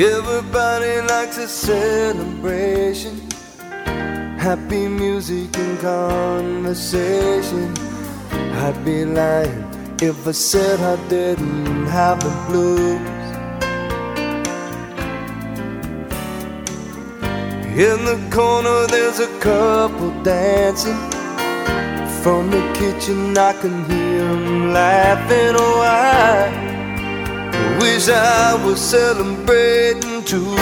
Everybody 0.00 1.00
likes 1.08 1.38
a 1.38 1.48
celebration. 1.48 3.28
Happy 4.38 4.86
music 4.86 5.58
and 5.58 5.76
conversation. 5.80 7.74
I'd 8.30 8.80
be 8.84 9.04
lying 9.04 9.64
if 10.00 10.24
I 10.24 10.30
said 10.30 10.78
I 10.78 10.94
didn't 11.08 11.86
have 11.86 12.20
the 12.20 12.30
blues. 12.46 13.00
In 17.76 18.04
the 18.04 18.20
corner, 18.30 18.86
there's 18.86 19.18
a 19.18 19.40
couple 19.40 20.12
dancing. 20.22 20.94
From 22.22 22.52
the 22.52 22.62
kitchen, 22.78 23.36
I 23.36 23.52
can 23.54 23.84
hear 23.90 24.28
them 24.28 24.72
laughing. 24.72 25.56
Oh, 25.58 25.80
I 25.82 26.67
wish 27.80 28.08
I 28.08 28.54
was 28.64 28.80
celebrating 28.80 30.24
too. 30.24 30.56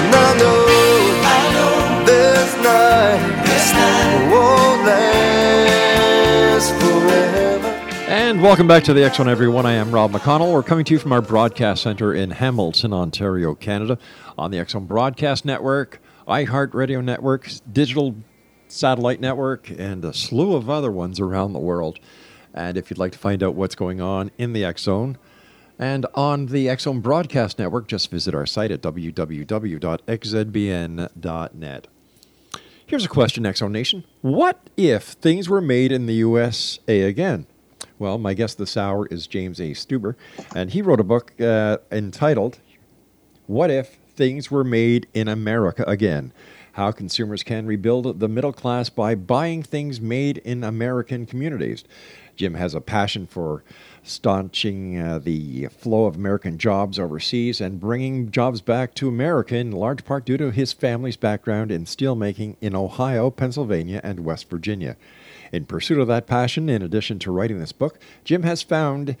And 0.00 0.14
I 0.14 0.38
know, 0.38 0.66
I 1.24 1.52
know 1.52 2.04
this 2.06 2.54
night, 2.62 3.44
this 3.44 3.72
night 3.72 4.30
won't 4.30 4.86
last 4.86 6.70
forever. 6.80 7.68
And 8.08 8.40
welcome 8.40 8.68
back 8.68 8.84
to 8.84 8.94
the 8.94 9.04
X 9.04 9.16
Zone, 9.16 9.28
everyone. 9.28 9.66
I 9.66 9.72
am 9.72 9.90
Rob 9.90 10.12
McConnell. 10.12 10.52
We're 10.52 10.62
coming 10.62 10.84
to 10.84 10.94
you 10.94 11.00
from 11.00 11.12
our 11.12 11.22
broadcast 11.22 11.82
center 11.82 12.14
in 12.14 12.30
Hamilton, 12.30 12.92
Ontario, 12.92 13.56
Canada, 13.56 13.98
on 14.38 14.52
the 14.52 14.58
X 14.58 14.72
Zone 14.72 14.86
Broadcast 14.86 15.44
Network, 15.44 16.00
iHeartRadio 16.28 17.02
Network, 17.02 17.50
Digital 17.70 18.14
Satellite 18.68 19.20
Network, 19.20 19.68
and 19.68 20.04
a 20.04 20.14
slew 20.14 20.54
of 20.54 20.70
other 20.70 20.92
ones 20.92 21.18
around 21.18 21.52
the 21.52 21.58
world. 21.58 21.98
And 22.54 22.76
if 22.76 22.90
you'd 22.90 22.98
like 22.98 23.12
to 23.12 23.18
find 23.18 23.42
out 23.42 23.54
what's 23.54 23.74
going 23.74 24.00
on 24.00 24.30
in 24.38 24.52
the 24.52 24.70
Zone 24.76 25.18
and 25.78 26.06
on 26.14 26.46
the 26.46 26.74
Zone 26.78 27.00
Broadcast 27.00 27.58
Network, 27.58 27.88
just 27.88 28.10
visit 28.10 28.34
our 28.34 28.46
site 28.46 28.70
at 28.70 28.82
www.xzbn.net. 28.82 29.86
Here's 32.86 33.04
a 33.04 33.08
question, 33.08 33.54
Zone 33.54 33.72
Nation. 33.72 34.04
What 34.20 34.68
if 34.76 35.04
things 35.04 35.48
were 35.48 35.62
made 35.62 35.92
in 35.92 36.06
the 36.06 36.14
USA 36.14 37.02
again? 37.02 37.46
Well, 37.98 38.18
my 38.18 38.34
guest 38.34 38.58
this 38.58 38.76
hour 38.76 39.06
is 39.06 39.26
James 39.26 39.60
A. 39.60 39.70
Stuber, 39.70 40.14
and 40.54 40.70
he 40.70 40.82
wrote 40.82 41.00
a 41.00 41.04
book 41.04 41.32
uh, 41.40 41.78
entitled 41.90 42.58
What 43.46 43.70
If 43.70 43.98
Things 44.14 44.50
Were 44.50 44.64
Made 44.64 45.06
in 45.14 45.26
America 45.28 45.84
Again? 45.86 46.32
How 46.72 46.90
consumers 46.90 47.42
can 47.42 47.66
rebuild 47.66 48.18
the 48.18 48.28
middle 48.28 48.52
class 48.52 48.88
by 48.88 49.14
buying 49.14 49.62
things 49.62 50.00
made 50.00 50.38
in 50.38 50.64
American 50.64 51.26
communities. 51.26 51.84
Jim 52.36 52.54
has 52.54 52.74
a 52.74 52.80
passion 52.80 53.26
for 53.26 53.62
staunching 54.02 54.98
uh, 54.98 55.18
the 55.18 55.66
flow 55.68 56.06
of 56.06 56.16
American 56.16 56.58
jobs 56.58 56.98
overseas 56.98 57.60
and 57.60 57.80
bringing 57.80 58.30
jobs 58.30 58.60
back 58.60 58.94
to 58.94 59.08
America, 59.08 59.56
in 59.56 59.70
large 59.70 60.04
part 60.04 60.24
due 60.24 60.36
to 60.36 60.50
his 60.50 60.72
family's 60.72 61.16
background 61.16 61.70
in 61.70 61.84
steelmaking 61.84 62.56
in 62.60 62.74
Ohio, 62.74 63.30
Pennsylvania, 63.30 64.00
and 64.02 64.20
West 64.20 64.48
Virginia. 64.50 64.96
In 65.52 65.66
pursuit 65.66 65.98
of 65.98 66.08
that 66.08 66.26
passion, 66.26 66.68
in 66.68 66.82
addition 66.82 67.18
to 67.20 67.30
writing 67.30 67.60
this 67.60 67.72
book, 67.72 67.98
Jim 68.24 68.42
has 68.42 68.62
found 68.62 69.16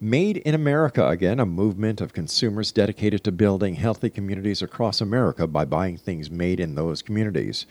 Made 0.00 0.38
in 0.38 0.54
America 0.54 1.08
Again, 1.08 1.38
a 1.38 1.46
movement 1.46 2.00
of 2.00 2.12
consumers 2.12 2.72
dedicated 2.72 3.22
to 3.24 3.32
building 3.32 3.74
healthy 3.74 4.10
communities 4.10 4.60
across 4.60 5.00
America 5.00 5.46
by 5.46 5.64
buying 5.64 5.96
things 5.96 6.30
made 6.30 6.58
in 6.58 6.74
those 6.74 7.00
communities. 7.00 7.64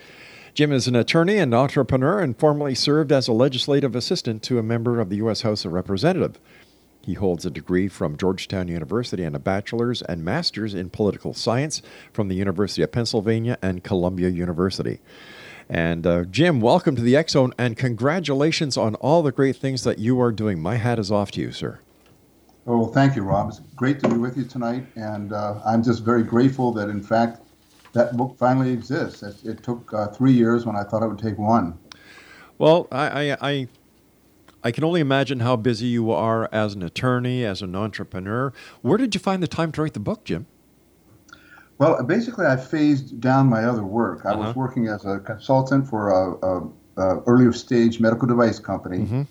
Jim 0.53 0.71
is 0.71 0.87
an 0.87 0.95
attorney 0.95 1.37
and 1.37 1.51
entrepreneur 1.51 2.19
and 2.19 2.37
formerly 2.37 2.75
served 2.75 3.11
as 3.11 3.27
a 3.27 3.33
legislative 3.33 3.95
assistant 3.95 4.43
to 4.43 4.59
a 4.59 4.63
member 4.63 4.99
of 4.99 5.09
the 5.09 5.15
U.S. 5.15 5.41
House 5.41 5.65
of 5.65 5.73
Representatives. 5.73 6.37
He 7.01 7.15
holds 7.15 7.43
a 7.43 7.49
degree 7.49 7.87
from 7.87 8.17
Georgetown 8.17 8.67
University 8.67 9.23
and 9.23 9.35
a 9.35 9.39
bachelor's 9.39 10.03
and 10.03 10.23
master's 10.23 10.75
in 10.75 10.91
political 10.91 11.33
science 11.33 11.81
from 12.13 12.27
the 12.27 12.35
University 12.35 12.83
of 12.83 12.91
Pennsylvania 12.91 13.57
and 13.63 13.83
Columbia 13.83 14.29
University. 14.29 14.99
And 15.67 16.05
uh, 16.05 16.25
Jim, 16.25 16.61
welcome 16.61 16.95
to 16.97 17.01
the 17.01 17.21
Zone 17.27 17.53
and 17.57 17.75
congratulations 17.75 18.77
on 18.77 18.93
all 18.95 19.23
the 19.23 19.31
great 19.31 19.55
things 19.55 19.83
that 19.85 19.97
you 19.97 20.21
are 20.21 20.31
doing. 20.31 20.61
My 20.61 20.75
hat 20.75 20.99
is 20.99 21.11
off 21.11 21.31
to 21.31 21.41
you, 21.41 21.51
sir. 21.51 21.79
Oh, 22.67 22.85
thank 22.85 23.15
you, 23.15 23.23
Rob. 23.23 23.49
It's 23.49 23.59
great 23.75 23.99
to 24.01 24.07
be 24.07 24.17
with 24.17 24.37
you 24.37 24.45
tonight, 24.45 24.85
and 24.95 25.33
uh, 25.33 25.61
I'm 25.65 25.81
just 25.81 26.05
very 26.05 26.23
grateful 26.23 26.71
that, 26.73 26.89
in 26.89 27.01
fact, 27.01 27.42
that 27.93 28.17
book 28.17 28.35
finally 28.37 28.71
exists. 28.71 29.23
It, 29.23 29.35
it 29.45 29.63
took 29.63 29.91
uh, 29.93 30.07
three 30.07 30.33
years 30.33 30.65
when 30.65 30.75
I 30.75 30.83
thought 30.83 31.03
it 31.03 31.07
would 31.07 31.19
take 31.19 31.37
one. 31.37 31.77
Well, 32.57 32.87
I, 32.91 33.31
I, 33.31 33.37
I, 33.41 33.67
I 34.63 34.71
can 34.71 34.83
only 34.83 35.01
imagine 35.01 35.39
how 35.39 35.55
busy 35.55 35.87
you 35.87 36.11
are 36.11 36.49
as 36.51 36.73
an 36.73 36.83
attorney, 36.83 37.45
as 37.45 37.61
an 37.61 37.75
entrepreneur. 37.75 38.53
Where 38.81 38.97
did 38.97 39.15
you 39.15 39.19
find 39.19 39.41
the 39.41 39.47
time 39.47 39.71
to 39.73 39.81
write 39.81 39.93
the 39.93 39.99
book, 39.99 40.25
Jim? 40.25 40.45
Well, 41.79 42.01
basically, 42.03 42.45
I 42.45 42.55
phased 42.55 43.19
down 43.19 43.47
my 43.47 43.65
other 43.65 43.83
work. 43.83 44.25
I 44.25 44.31
Uh-huh. 44.31 44.43
was 44.47 44.55
working 44.55 44.87
as 44.87 45.05
a 45.05 45.19
consultant 45.19 45.87
for 45.87 46.09
a, 46.11 46.45
a, 46.45 46.67
a 46.97 47.19
earlier 47.21 47.51
stage 47.51 47.99
medical 47.99 48.27
device 48.27 48.59
company, 48.59 48.99
Mhm. 48.99 49.27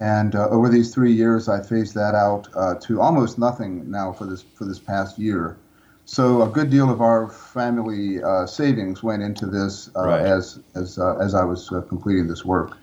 And 0.00 0.34
uh, 0.34 0.48
over 0.48 0.68
these 0.68 0.92
three 0.92 1.12
years, 1.12 1.48
I 1.48 1.62
phased 1.62 1.94
that 1.94 2.16
out 2.16 2.48
uh, 2.56 2.74
to 2.80 3.00
almost 3.00 3.38
nothing 3.38 3.88
now 3.88 4.12
for 4.12 4.26
this 4.26 4.42
for 4.42 4.64
this 4.64 4.80
past 4.80 5.20
year. 5.20 5.56
So 6.06 6.42
a 6.42 6.48
good 6.48 6.70
deal 6.70 6.90
of 6.90 7.00
our 7.00 7.28
family 7.28 8.22
uh, 8.22 8.46
savings 8.46 9.02
went 9.02 9.22
into 9.22 9.46
this 9.46 9.90
uh, 9.96 10.06
Right. 10.06 10.20
as 10.20 10.60
as 10.74 10.98
uh, 10.98 11.16
as 11.16 11.34
I 11.34 11.44
was 11.44 11.72
uh, 11.72 11.80
completing 11.82 12.28
this 12.28 12.44
work. 12.44 12.76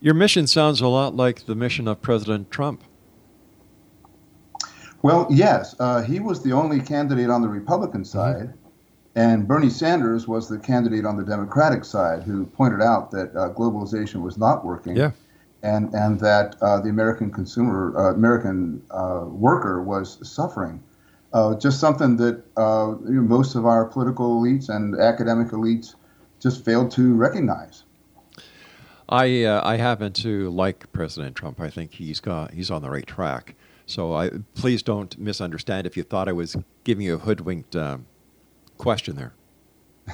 Your 0.00 0.14
mission 0.14 0.46
sounds 0.46 0.80
a 0.80 0.88
lot 0.88 1.14
like 1.14 1.46
the 1.46 1.54
mission 1.54 1.86
of 1.86 2.00
President 2.02 2.50
Trump. 2.50 2.82
Well, 5.02 5.26
yes, 5.30 5.74
uh, 5.78 6.02
he 6.02 6.20
was 6.20 6.42
the 6.42 6.52
only 6.52 6.80
candidate 6.80 7.30
on 7.30 7.40
the 7.40 7.48
Republican 7.48 8.04
side, 8.04 8.52
and 9.14 9.46
Bernie 9.48 9.70
Sanders 9.70 10.28
was 10.28 10.48
the 10.48 10.58
candidate 10.58 11.06
on 11.06 11.16
the 11.16 11.24
Democratic 11.24 11.84
side 11.84 12.22
who 12.22 12.44
pointed 12.46 12.82
out 12.82 13.10
that 13.12 13.34
uh, 13.34 13.50
globalization 13.54 14.22
was 14.22 14.36
not 14.36 14.64
working. 14.64 14.96
Yeah. 14.96 15.12
And, 15.62 15.92
and 15.94 16.18
that 16.20 16.56
uh, 16.62 16.80
the 16.80 16.88
American 16.88 17.30
consumer, 17.30 17.92
uh, 17.94 18.14
American 18.14 18.82
uh, 18.90 19.24
worker 19.26 19.82
was 19.82 20.18
suffering. 20.26 20.82
Uh, 21.32 21.54
just 21.56 21.78
something 21.78 22.16
that 22.16 22.42
uh, 22.56 22.94
you 23.04 23.14
know, 23.14 23.22
most 23.22 23.54
of 23.54 23.64
our 23.64 23.84
political 23.84 24.40
elites 24.40 24.68
and 24.68 24.98
academic 24.98 25.48
elites 25.48 25.94
just 26.40 26.64
failed 26.64 26.90
to 26.92 27.14
recognize. 27.14 27.84
I 29.08 29.44
uh, 29.44 29.60
I 29.64 29.76
happen 29.76 30.12
to 30.14 30.50
like 30.50 30.90
President 30.92 31.36
Trump. 31.36 31.60
I 31.60 31.70
think 31.70 31.94
he's 31.94 32.20
got 32.20 32.52
he's 32.54 32.70
on 32.70 32.82
the 32.82 32.90
right 32.90 33.06
track. 33.06 33.54
So 33.86 34.14
I 34.14 34.30
please 34.54 34.82
don't 34.82 35.16
misunderstand 35.18 35.86
if 35.86 35.96
you 35.96 36.02
thought 36.04 36.28
I 36.28 36.32
was 36.32 36.56
giving 36.84 37.06
you 37.06 37.14
a 37.14 37.18
hoodwinked 37.18 37.74
um, 37.76 38.06
question 38.78 39.16
there. 39.16 39.34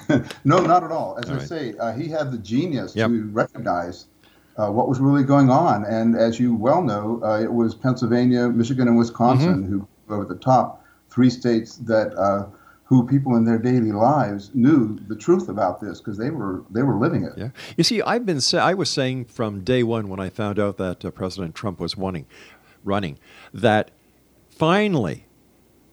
No, 0.45 0.61
not 0.61 0.85
at 0.85 0.91
all. 0.93 1.19
As 1.19 1.29
All 1.29 1.37
I 1.37 1.39
right. 1.39 1.49
say, 1.49 1.75
uh, 1.79 1.93
he 1.93 2.09
had 2.09 2.31
the 2.33 2.39
genius 2.39 2.95
Yep. 2.97 3.09
to 3.09 3.27
recognize 3.33 4.07
uh, 4.57 4.71
what 4.71 4.89
was 4.89 4.99
really 4.99 5.25
going 5.25 5.51
on. 5.51 5.85
And 5.85 6.17
as 6.17 6.39
you 6.41 6.55
well 6.55 6.83
know, 6.83 7.21
uh, 7.23 7.41
it 7.41 7.53
was 7.53 7.75
Pennsylvania, 7.75 8.49
Michigan, 8.49 8.89
and 8.89 8.97
Wisconsin 8.99 9.65
Mm-hmm. 9.65 9.79
who 9.79 9.89
were 10.09 10.25
the 10.25 10.37
top 10.37 10.83
three 11.17 11.31
states 11.31 11.77
that 11.77 12.15
uh, 12.19 12.47
who 12.85 13.07
people 13.07 13.37
in 13.37 13.45
their 13.47 13.59
daily 13.59 13.91
lives 13.91 14.51
knew 14.55 14.99
the 15.09 15.17
truth 15.17 15.49
about 15.49 15.81
this 15.81 15.99
because 15.99 16.19
they 16.19 16.29
were 16.29 16.63
they 16.71 16.83
were 16.83 16.97
living 16.97 17.25
it. 17.25 17.33
Yeah. 17.37 17.49
You 17.77 17.85
see, 17.85 18.03
I've 18.03 18.27
been 18.27 18.43
sa- 18.43 18.59
I 18.59 18.75
was 18.75 18.91
saying 18.91 19.25
from 19.25 19.65
day 19.65 19.83
one 19.83 20.09
when 20.09 20.21
I 20.21 20.29
found 20.29 20.61
out 20.61 20.77
that 20.77 21.05
uh, 21.05 21.11
President 21.11 21.55
Trump 21.55 21.81
was 21.81 21.97
wanting, 21.97 22.27
running, 22.85 23.19
that 23.53 23.91
finally 24.51 25.27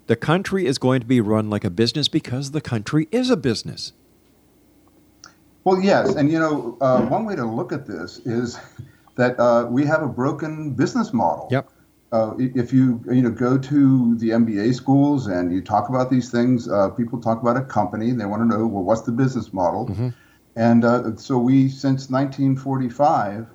the 0.08 0.18
country 0.18 0.66
is 0.66 0.78
going 0.78 1.00
to 1.00 1.08
be 1.08 1.22
run 1.22 1.50
like 1.50 1.64
a 1.64 1.70
business 1.70 2.10
because 2.10 2.52
the 2.52 2.62
country 2.62 3.08
is 3.10 3.30
a 3.30 3.38
business. 3.38 3.94
Well, 5.64 5.82
yes, 5.82 6.16
and 6.16 6.30
you 6.30 6.38
know, 6.38 6.78
uh, 6.82 7.06
one 7.06 7.24
way 7.26 7.38
to 7.38 7.46
look 7.46 7.72
at 7.72 7.88
this 7.88 8.20
is 8.26 8.60
that 9.16 9.40
uh, 9.40 9.68
we 9.70 9.86
have 9.86 10.02
a 10.02 10.08
broken 10.08 10.74
business 10.74 11.14
model. 11.14 11.48
Yep. 11.50 11.70
Uh, 12.14 12.36
if 12.38 12.72
you 12.72 13.04
you 13.12 13.24
know 13.24 13.32
go 13.32 13.58
to 13.58 14.16
the 14.20 14.30
MBA 14.30 14.76
schools 14.76 15.26
and 15.26 15.52
you 15.52 15.62
talk 15.62 15.90
about 15.90 16.12
these 16.12 16.30
things, 16.30 16.70
uh, 16.70 16.90
people 16.92 17.20
talk 17.20 17.42
about 17.42 17.58
a 17.58 17.62
company. 17.62 18.12
They 18.12 18.26
want 18.26 18.44
to 18.44 18.46
know, 18.46 18.68
well, 18.68 18.84
what's 18.84 19.02
the 19.02 19.12
business 19.12 19.52
model? 19.52 19.88
And 20.56 20.86
uh, 20.86 21.16
so 21.16 21.40
we, 21.40 21.68
since 21.68 22.12
1945, 22.12 23.48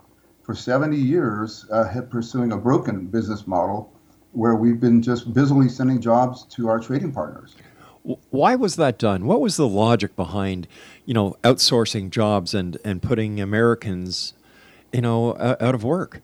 for 0.43 0.55
70 0.57 0.97
years, 0.97 1.67
uh, 1.71 1.85
have 1.85 2.11
pursuing 2.11 2.51
a 2.51 2.57
broken 2.57 3.07
business 3.07 3.47
model, 3.47 3.93
where 4.33 4.57
we've 4.57 4.81
been 4.81 5.03
just 5.03 5.33
busily 5.33 5.69
sending 5.69 6.01
jobs 6.01 6.45
to 6.57 6.69
our 6.69 6.81
trading 6.81 7.13
partners. 7.13 7.55
Why 8.31 8.57
was 8.57 8.75
that 8.75 8.99
done? 8.99 9.27
What 9.27 9.41
was 9.41 9.57
the 9.57 9.69
logic 9.69 10.17
behind, 10.17 10.67
you 11.05 11.15
know, 11.15 11.37
outsourcing 11.45 12.11
jobs 12.11 12.55
and, 12.55 12.77
and 12.85 13.01
putting 13.01 13.41
Americans, 13.41 14.35
you 14.93 15.03
know, 15.03 15.37
out 15.39 15.75
of 15.77 15.85
work? 15.85 16.23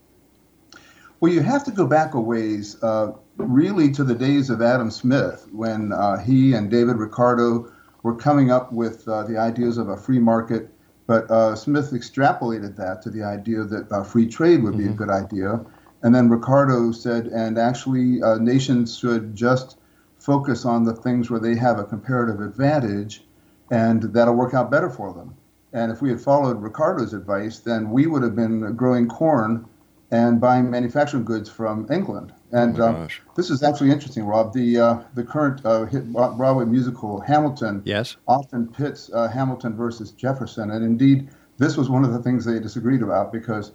Well, 1.25 1.33
you 1.33 1.41
have 1.41 1.65
to 1.65 1.71
go 1.71 1.87
back 1.87 2.13
a 2.13 2.21
ways, 2.21 2.77
uh, 2.83 3.13
really 3.39 3.91
to 3.93 4.05
the 4.05 4.15
days 4.15 4.51
of 4.51 4.61
Adam 4.61 4.91
Smith, 4.91 5.49
when 5.53 5.91
uh, 5.91 6.19
he 6.19 6.53
and 6.53 6.71
David 6.71 6.97
Ricardo 6.97 7.73
were 8.03 8.15
coming 8.15 8.51
up 8.51 8.75
with 8.75 9.09
uh, 9.09 9.23
the 9.23 9.39
ideas 9.39 9.79
of 9.79 9.89
a 9.89 9.97
free 9.97 10.19
market. 10.19 10.69
But 11.07 11.31
uh, 11.31 11.57
Smith 11.57 11.93
extrapolated 11.93 12.77
that 12.77 13.01
to 13.05 13.11
the 13.11 13.23
idea 13.23 13.65
that 13.65 13.91
uh, 13.91 14.05
free 14.05 14.27
trade 14.27 14.63
would 14.65 14.77
be 14.77 14.85
a 14.85 14.93
good 14.93 15.09
idea. 15.09 15.65
And 16.03 16.15
then 16.15 16.29
Ricardo 16.29 16.93
said, 16.93 17.29
and 17.29 17.57
actually, 17.57 18.23
uh, 18.23 18.37
nations 18.37 18.99
should 18.99 19.35
just 19.35 19.79
focus 20.19 20.67
on 20.67 20.85
the 20.85 20.93
things 20.93 21.31
where 21.31 21.41
they 21.41 21.57
have 21.57 21.79
a 21.79 21.85
comparative 21.85 22.43
advantage, 22.43 23.25
and 23.71 24.03
that'll 24.13 24.35
work 24.35 24.53
out 24.53 24.71
better 24.71 24.91
for 24.91 25.15
them. 25.15 25.35
And 25.73 25.91
if 25.91 26.03
we 26.03 26.11
had 26.11 26.21
followed 26.21 26.61
Ricardo's 26.61 27.15
advice, 27.15 27.61
then 27.61 27.91
we 27.91 28.07
would 28.07 28.23
have 28.23 28.37
been 28.37 28.77
growing 28.77 29.09
corn 29.09 29.67
and 30.15 30.41
buying 30.41 30.71
manufacturing 30.71 31.25
goods 31.25 31.49
from 31.51 31.87
England. 31.91 32.33
And 32.53 32.79
Oh 32.81 32.85
uh, 32.87 33.09
this 33.35 33.51
is 33.51 33.63
actually 33.65 33.91
interesting, 33.91 34.25
Rob. 34.25 34.53
The 34.53 34.69
uh, 34.87 34.95
the 35.15 35.25
current 35.25 35.61
uh, 35.65 35.85
hit 35.87 36.05
Broadway 36.13 36.65
musical 36.67 37.21
Hamilton 37.21 37.83
Yes. 37.85 38.17
often 38.29 38.69
pits 38.69 39.11
uh, 39.13 39.29
Hamilton 39.29 39.73
versus 39.77 40.13
Jefferson, 40.13 40.71
and 40.71 40.85
indeed, 40.85 41.29
this 41.59 41.77
was 41.77 41.91
one 41.91 42.05
of 42.05 42.13
the 42.13 42.23
things 42.23 42.45
they 42.45 42.61
disagreed 42.61 43.03
about 43.03 43.33
because 43.33 43.73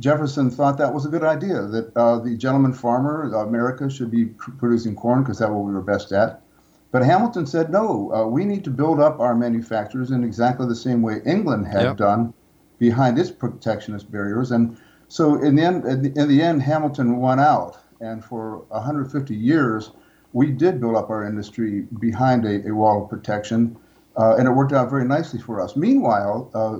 Jefferson 0.00 0.50
thought 0.50 0.78
that 0.78 0.94
was 0.94 1.04
a 1.04 1.10
good 1.10 1.24
idea 1.36 1.60
that 1.74 1.92
uh, 1.94 2.18
the 2.18 2.34
gentleman 2.36 2.72
farmer, 2.72 3.30
America, 3.34 3.90
should 3.90 4.10
be 4.10 4.24
pr- 4.26 4.52
producing 4.52 4.96
corn 4.96 5.22
because 5.22 5.38
that's 5.38 5.50
what 5.50 5.64
we 5.64 5.72
were 5.72 5.82
best 5.94 6.10
at. 6.12 6.40
But 6.90 7.02
Hamilton 7.02 7.46
said, 7.46 7.70
no, 7.70 8.12
uh, 8.14 8.26
we 8.26 8.44
need 8.44 8.64
to 8.64 8.70
build 8.70 8.98
up 9.00 9.20
our 9.20 9.34
manufacturers 9.34 10.10
in 10.10 10.24
exactly 10.24 10.66
the 10.66 10.74
same 10.74 11.00
way 11.02 11.20
England 11.24 11.66
had 11.66 11.82
Yep. 11.82 11.96
done 11.98 12.34
behind 12.78 13.18
its 13.18 13.30
protectionist 13.30 14.10
barriers. 14.10 14.50
And 14.50 14.76
so, 15.12 15.34
in 15.42 15.56
the 15.56 15.62
end, 15.62 15.84
in 15.84 16.28
the, 16.28 16.40
end, 16.40 16.62
Hamilton 16.62 17.18
won 17.18 17.38
out. 17.38 17.76
And 18.00 18.24
for 18.24 18.64
150 18.68 19.34
years, 19.36 19.90
we 20.32 20.50
did 20.50 20.80
build 20.80 20.96
up 20.96 21.10
our 21.10 21.22
industry 21.26 21.82
behind 22.00 22.46
a, 22.46 22.66
a 22.66 22.74
wall 22.74 23.04
of 23.04 23.10
protection, 23.10 23.76
uh, 24.16 24.36
and 24.36 24.48
it 24.48 24.52
worked 24.52 24.72
out 24.72 24.88
very 24.88 25.04
nicely 25.04 25.38
for 25.38 25.60
us. 25.60 25.76
Meanwhile, 25.76 26.50
uh, 26.54 26.78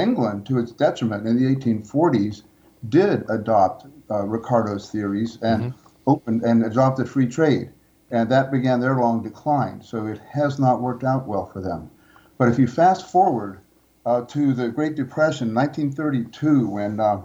England, 0.00 0.46
to 0.46 0.60
its 0.60 0.70
detriment, 0.70 1.26
in 1.26 1.36
the 1.36 1.56
1840s, 1.56 2.44
did 2.88 3.28
adopt 3.28 3.86
uh, 4.08 4.26
Ricardo's 4.26 4.88
theories 4.88 5.38
and 5.42 5.74
opened 6.06 6.42
and 6.42 6.64
adopted 6.64 7.08
free 7.08 7.26
trade, 7.26 7.72
and 8.12 8.30
that 8.30 8.52
began 8.52 8.78
their 8.78 8.94
long 8.94 9.24
decline. 9.24 9.82
So 9.82 10.06
it 10.06 10.20
has 10.30 10.60
not 10.60 10.80
worked 10.80 11.02
out 11.02 11.26
well 11.26 11.46
for 11.46 11.60
them. 11.60 11.90
But 12.38 12.48
if 12.48 12.60
you 12.60 12.68
fast 12.68 13.10
forward 13.10 13.58
uh, 14.06 14.20
to 14.26 14.54
the 14.54 14.68
Great 14.68 14.94
Depression, 14.94 15.52
1932, 15.52 16.68
when 16.68 17.00
uh, 17.00 17.22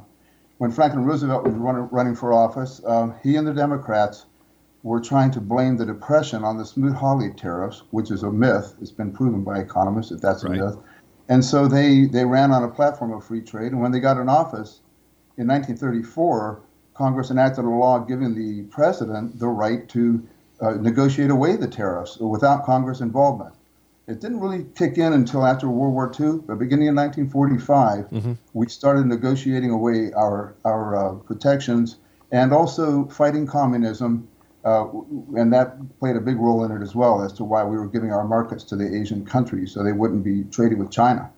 when 0.58 0.72
Franklin 0.72 1.06
Roosevelt 1.06 1.44
was 1.46 1.54
run, 1.56 1.88
running 1.90 2.16
for 2.16 2.34
office, 2.34 2.82
uh, 2.86 3.12
he 3.24 3.36
and 3.36 3.48
the 3.48 3.54
Democrats 3.54 4.26
were 4.84 5.00
trying 5.00 5.32
to 5.32 5.42
blame 5.42 5.78
the 5.78 5.86
Depression 5.86 6.44
on 6.44 6.58
the 6.58 6.66
Smoot-Hawley 6.66 7.32
tariffs, 7.34 7.84
which 7.92 8.12
is 8.12 8.24
a 8.24 8.32
myth. 8.32 8.76
It's 8.82 8.92
been 8.92 9.12
proven 9.12 9.44
by 9.44 9.60
economists 9.60 10.10
that 10.10 10.22
that's 10.22 10.44
Right. 10.44 10.60
a 10.60 10.66
myth. 10.66 10.78
And 11.30 11.44
so 11.44 11.68
they, 11.68 12.06
they 12.06 12.26
ran 12.26 12.52
on 12.52 12.64
a 12.64 12.70
platform 12.70 13.12
of 13.12 13.24
free 13.24 13.42
trade. 13.42 13.74
And 13.74 13.82
when 13.82 13.92
they 13.92 14.00
got 14.00 14.18
in 14.18 14.30
office 14.30 14.80
in 15.38 15.48
1934, 15.48 16.62
Congress 16.94 17.30
enacted 17.30 17.66
a 17.66 17.70
law 17.70 18.00
giving 18.00 18.34
the 18.34 18.64
president 18.72 19.38
the 19.38 19.48
right 19.48 19.88
to 19.90 20.26
uh, 20.62 20.72
negotiate 20.72 21.30
away 21.30 21.56
the 21.56 21.68
tariffs 21.68 22.18
without 22.18 22.66
Congress 22.66 23.02
involvement. 23.02 23.54
It 24.08 24.22
didn't 24.22 24.40
really 24.40 24.66
kick 24.76 24.98
in 24.98 25.14
until 25.14 25.46
after 25.46 25.68
World 25.68 25.94
War 25.94 26.12
II, 26.18 26.40
but 26.48 26.58
beginning 26.60 26.88
in 26.88 26.96
1945, 26.96 28.38
we 28.54 28.68
started 28.70 29.06
negotiating 29.06 29.70
away 29.70 30.14
our, 30.14 30.56
our 30.64 30.96
uh, 30.96 31.16
protections 31.16 31.98
and 32.32 32.54
also 32.54 33.06
fighting 33.08 33.46
communism. 33.46 34.28
Uh, 34.64 34.88
and 35.36 35.52
that 35.52 35.78
played 36.00 36.16
a 36.16 36.22
big 36.22 36.38
role 36.38 36.64
in 36.64 36.72
it 36.72 36.82
as 36.82 36.96
well 36.96 37.22
as 37.22 37.32
to 37.34 37.44
why 37.44 37.64
we 37.64 37.78
were 37.78 37.88
giving 37.88 38.12
our 38.12 38.26
markets 38.26 38.64
to 38.66 38.76
the 38.76 38.96
Asian 38.96 39.26
countries 39.26 39.74
so 39.74 39.84
they 39.84 39.92
wouldn't 39.92 40.24
be 40.24 40.44
trading 40.46 40.78
with 40.78 40.92
China. 40.92 41.30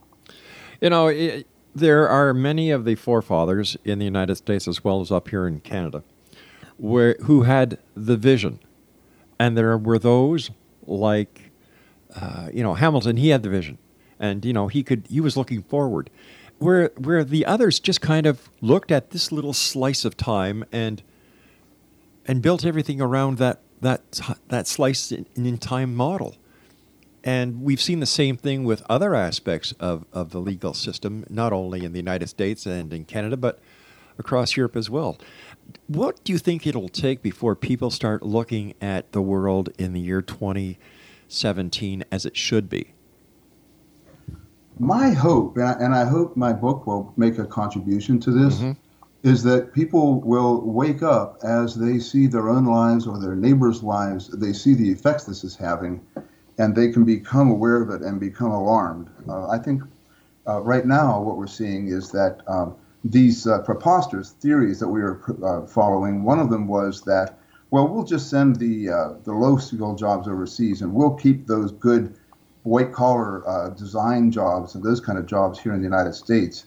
You 0.81 0.89
know, 0.89 1.09
i 1.09 1.45
there 1.75 2.09
are 2.09 2.33
many 2.33 2.71
of 2.71 2.83
the 2.83 2.95
forefathers 2.95 3.77
in 3.85 3.99
the 3.99 4.05
United 4.05 4.35
States 4.35 4.67
as 4.67 4.83
well 4.83 5.01
as 5.01 5.11
up 5.11 5.29
here 5.29 5.47
in 5.47 5.59
Canada 5.61 6.03
where, 6.79 7.15
who 7.23 7.43
had 7.43 7.77
the 7.95 8.17
vision. 8.17 8.59
And 9.39 9.57
there 9.57 9.77
were 9.77 9.99
those 9.99 10.49
like, 10.87 11.48
uh, 12.15 12.49
you 12.53 12.63
know, 12.63 12.73
Hamilton, 12.73 13.17
he 13.17 13.29
had 13.29 13.43
the 13.43 13.49
vision. 13.49 13.77
And, 14.19 14.43
you 14.43 14.53
know, 14.53 14.67
he 14.67 14.83
could, 14.83 15.05
he 15.09 15.21
was 15.21 15.37
looking 15.37 15.63
forward. 15.63 16.09
Where, 16.57 16.91
where 16.97 17.23
the 17.23 17.45
others 17.45 17.79
just 17.79 18.01
kind 18.01 18.25
of 18.25 18.49
looked 18.59 18.91
at 18.91 19.11
this 19.11 19.31
little 19.31 19.53
slice 19.53 20.03
of 20.03 20.17
time 20.17 20.65
and, 20.71 21.01
and 22.25 22.41
built 22.41 22.65
everything 22.65 22.99
around 22.99 23.37
that, 23.37 23.61
that, 23.79 24.19
that 24.49 24.67
slice 24.67 25.11
in, 25.11 25.25
in 25.35 25.57
time 25.57 25.95
model. 25.95 26.35
And 27.23 27.61
we've 27.61 27.81
seen 27.81 28.01
the 28.01 28.05
same 28.05 28.35
thing 28.35 28.65
with 28.65 28.83
other 28.89 29.15
aspects 29.15 29.73
of, 29.79 30.05
of 30.11 30.31
the 30.31 30.39
legal 30.39 30.73
system, 30.73 31.25
not 31.29 31.53
only 31.53 31.85
in 31.85 31.93
the 31.93 31.99
United 31.99 32.27
States 32.27 32.65
and 32.65 32.93
in 32.93 33.05
Canada, 33.05 33.37
but 33.37 33.59
across 34.17 34.57
Europe 34.57 34.75
as 34.75 34.89
well. 34.89 35.17
What 35.87 36.23
do 36.23 36.33
you 36.33 36.39
think 36.39 36.67
it'll 36.67 36.89
take 36.89 37.21
before 37.21 37.55
people 37.55 37.89
start 37.89 38.21
looking 38.23 38.73
at 38.81 39.11
the 39.11 39.21
world 39.21 39.69
in 39.77 39.93
the 39.93 40.01
year 40.01 40.21
2017 41.29 42.03
as 42.11 42.25
it 42.25 42.35
should 42.35 42.69
be? 42.69 42.93
My 44.79 45.11
hope, 45.11 45.57
and 45.57 45.65
I, 45.65 45.71
and 45.73 45.95
I 45.95 46.05
hope 46.05 46.35
my 46.35 46.53
book 46.53 46.87
will 46.87 47.13
make 47.17 47.37
a 47.37 47.45
contribution 47.45 48.19
to 48.21 48.31
this, 48.31 48.61
is 49.23 49.43
that 49.43 49.73
people 49.73 50.21
will 50.21 50.61
wake 50.61 51.03
up 51.03 51.37
as 51.43 51.75
they 51.75 51.99
see 51.99 52.27
their 52.27 52.49
own 52.49 52.65
lives 52.65 53.05
or 53.05 53.19
their 53.19 53.35
neighbors' 53.35 53.83
lives, 53.83 54.29
they 54.29 54.53
see 54.53 54.73
the 54.73 54.89
effects 54.89 55.25
this 55.25 55.43
is 55.43 55.55
having, 55.55 56.01
and 56.57 56.75
they 56.75 56.91
can 56.91 57.03
become 57.03 57.51
aware 57.51 57.81
of 57.81 57.89
it 57.89 58.01
and 58.01 58.19
become 58.19 58.51
alarmed. 58.51 59.09
Uh, 59.27 59.49
I 59.49 59.57
think 59.57 59.83
uh, 60.47 60.61
right 60.61 60.85
now 60.85 61.21
what 61.21 61.37
we're 61.37 61.47
seeing 61.47 61.89
is 61.89 62.11
that 62.11 62.39
um, 62.47 62.75
these 63.03 63.45
uh, 63.45 63.61
preposterous 63.61 64.31
theories 64.31 64.79
that 64.79 64.87
we 64.87 65.01
are 65.01 65.21
uh, 65.43 65.65
following, 65.67 66.23
one 66.23 66.39
of 66.39 66.49
them 66.49 66.67
was 66.67 67.01
that, 67.01 67.38
well, 67.71 67.87
we'll 67.87 68.03
just 68.03 68.29
send 68.29 68.55
the, 68.57 68.89
uh, 68.89 69.13
the 69.23 69.33
low 69.33 69.57
skill 69.57 69.95
jobs 69.95 70.27
overseas 70.27 70.81
and 70.81 70.93
we'll 70.93 71.13
keep 71.13 71.45
those 71.45 71.71
good 71.71 72.15
white 72.63 72.91
collar 72.91 73.47
uh, 73.47 73.69
design 73.69 74.31
jobs 74.31 74.75
and 74.75 74.83
those 74.83 74.99
kind 74.99 75.17
of 75.17 75.25
jobs 75.25 75.59
here 75.59 75.73
in 75.73 75.79
the 75.79 75.85
United 75.85 76.13
States. 76.13 76.65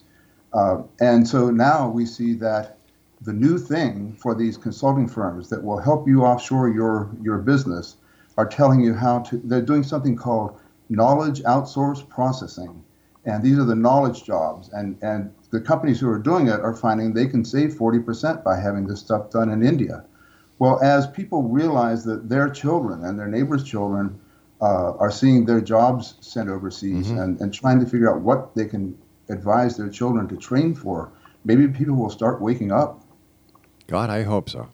Uh, 0.53 0.83
and 1.01 1.27
so 1.27 1.51
now 1.51 1.89
we 1.89 2.07
see 2.07 2.35
that 2.35 2.79
the 3.23 3.33
new 3.33 3.59
thing 3.59 4.15
for 4.19 4.35
these 4.35 4.57
consulting 4.57 5.09
firms 5.09 5.49
that 5.49 5.63
will 5.63 5.79
help 5.79 6.07
you 6.07 6.23
offshore 6.23 6.69
your, 6.69 7.11
your 7.23 7.39
business 7.39 7.97
are 8.37 8.47
telling 8.47 8.81
you 8.81 8.95
how 8.95 9.21
to, 9.21 9.41
they're 9.45 9.63
doing 9.63 9.83
something 9.83 10.17
called 10.17 10.59
knowledge 10.89 11.41
outsource 11.43 12.07
processing. 12.09 12.83
And 13.25 13.43
these 13.43 13.59
are 13.59 13.65
the 13.65 13.75
knowledge 13.75 14.25
jobs. 14.25 14.71
And, 14.73 14.97
and 15.03 15.33
the 15.51 15.61
companies 15.61 16.01
who 16.01 16.09
are 16.09 16.19
doing 16.19 16.49
it 16.49 16.61
are 16.61 16.75
finding 16.75 17.13
they 17.13 17.27
can 17.27 17.45
save 17.45 17.75
40% 17.75 18.43
by 18.43 18.59
having 18.59 18.87
this 18.87 19.01
stuff 19.01 19.31
done 19.31 19.51
in 19.51 19.63
India. 19.65 20.05
Well, 20.63 20.81
as 20.81 21.09
people 21.09 21.43
realize 21.43 22.05
that 22.05 22.29
their 22.29 22.49
children 22.49 23.05
and 23.05 23.19
their 23.19 23.27
neighbors' 23.27 23.65
children 23.65 24.21
uh, 24.61 24.93
are 24.93 25.11
seeing 25.11 25.45
their 25.45 25.61
jobs 25.61 26.15
sent 26.21 26.49
overseas 26.49 27.09
mm-hmm. 27.09 27.19
and, 27.19 27.41
and 27.41 27.53
trying 27.53 27.81
to 27.81 27.85
figure 27.85 28.09
out 28.15 28.21
what 28.21 28.55
they 28.55 28.67
can 28.67 28.97
advise 29.29 29.77
their 29.77 29.89
children 29.89 30.29
to 30.29 30.37
train 30.37 30.73
for, 30.73 31.11
maybe 31.45 31.67
people 31.67 31.97
will 31.97 32.11
start 32.11 32.41
waking 32.41 32.71
up. 32.71 33.05
God, 33.89 34.09
I 34.09 34.23
hope 34.23 34.49
so. 34.49 34.69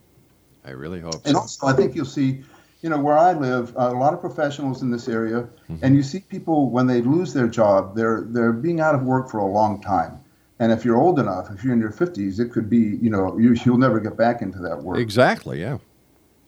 I 0.63 0.73
really 0.73 1.01
hope 1.01 1.15
and 1.15 1.23
so. 1.23 1.29
And 1.29 1.37
also, 1.39 1.67
I 1.67 1.73
think 1.73 1.95
you'll 1.95 2.05
see, 2.05 2.43
you 2.83 2.91
know, 2.91 3.01
where 3.01 3.17
I 3.17 3.33
live, 3.33 3.73
a 3.75 3.89
lot 3.93 4.13
of 4.13 4.21
professionals 4.21 4.83
in 4.83 4.91
this 4.91 5.09
area, 5.09 5.49
mm-hmm. 5.71 5.79
and 5.83 5.97
you 5.97 6.03
see 6.03 6.21
people 6.21 6.69
when 6.69 6.87
they 6.87 7.01
lose 7.01 7.33
their 7.33 7.49
job, 7.49 7.97
they're 7.97 8.27
they're 8.29 8.53
being 8.53 8.81
out 8.81 8.95
of 8.95 9.05
work 9.05 9.31
for 9.31 9.39
a 9.39 9.47
long 9.47 9.81
time. 9.81 10.21
And 10.61 10.73
if 10.73 10.85
you're 10.85 10.97
old 10.97 11.19
enough, 11.19 11.51
if 11.53 11.63
you're 11.63 11.73
in 11.73 11.81
your 11.81 11.93
50s, 11.93 12.41
it 12.41 12.51
could 12.51 12.69
be, 12.69 12.99
you 13.01 13.11
know, 13.11 13.39
you, 13.39 13.55
you'll 13.65 13.79
never 13.79 14.01
get 14.01 14.17
back 14.17 14.43
into 14.43 14.59
that 14.59 14.83
work. 14.83 14.99
Exactly, 14.99 15.61
yeah. 15.61 15.79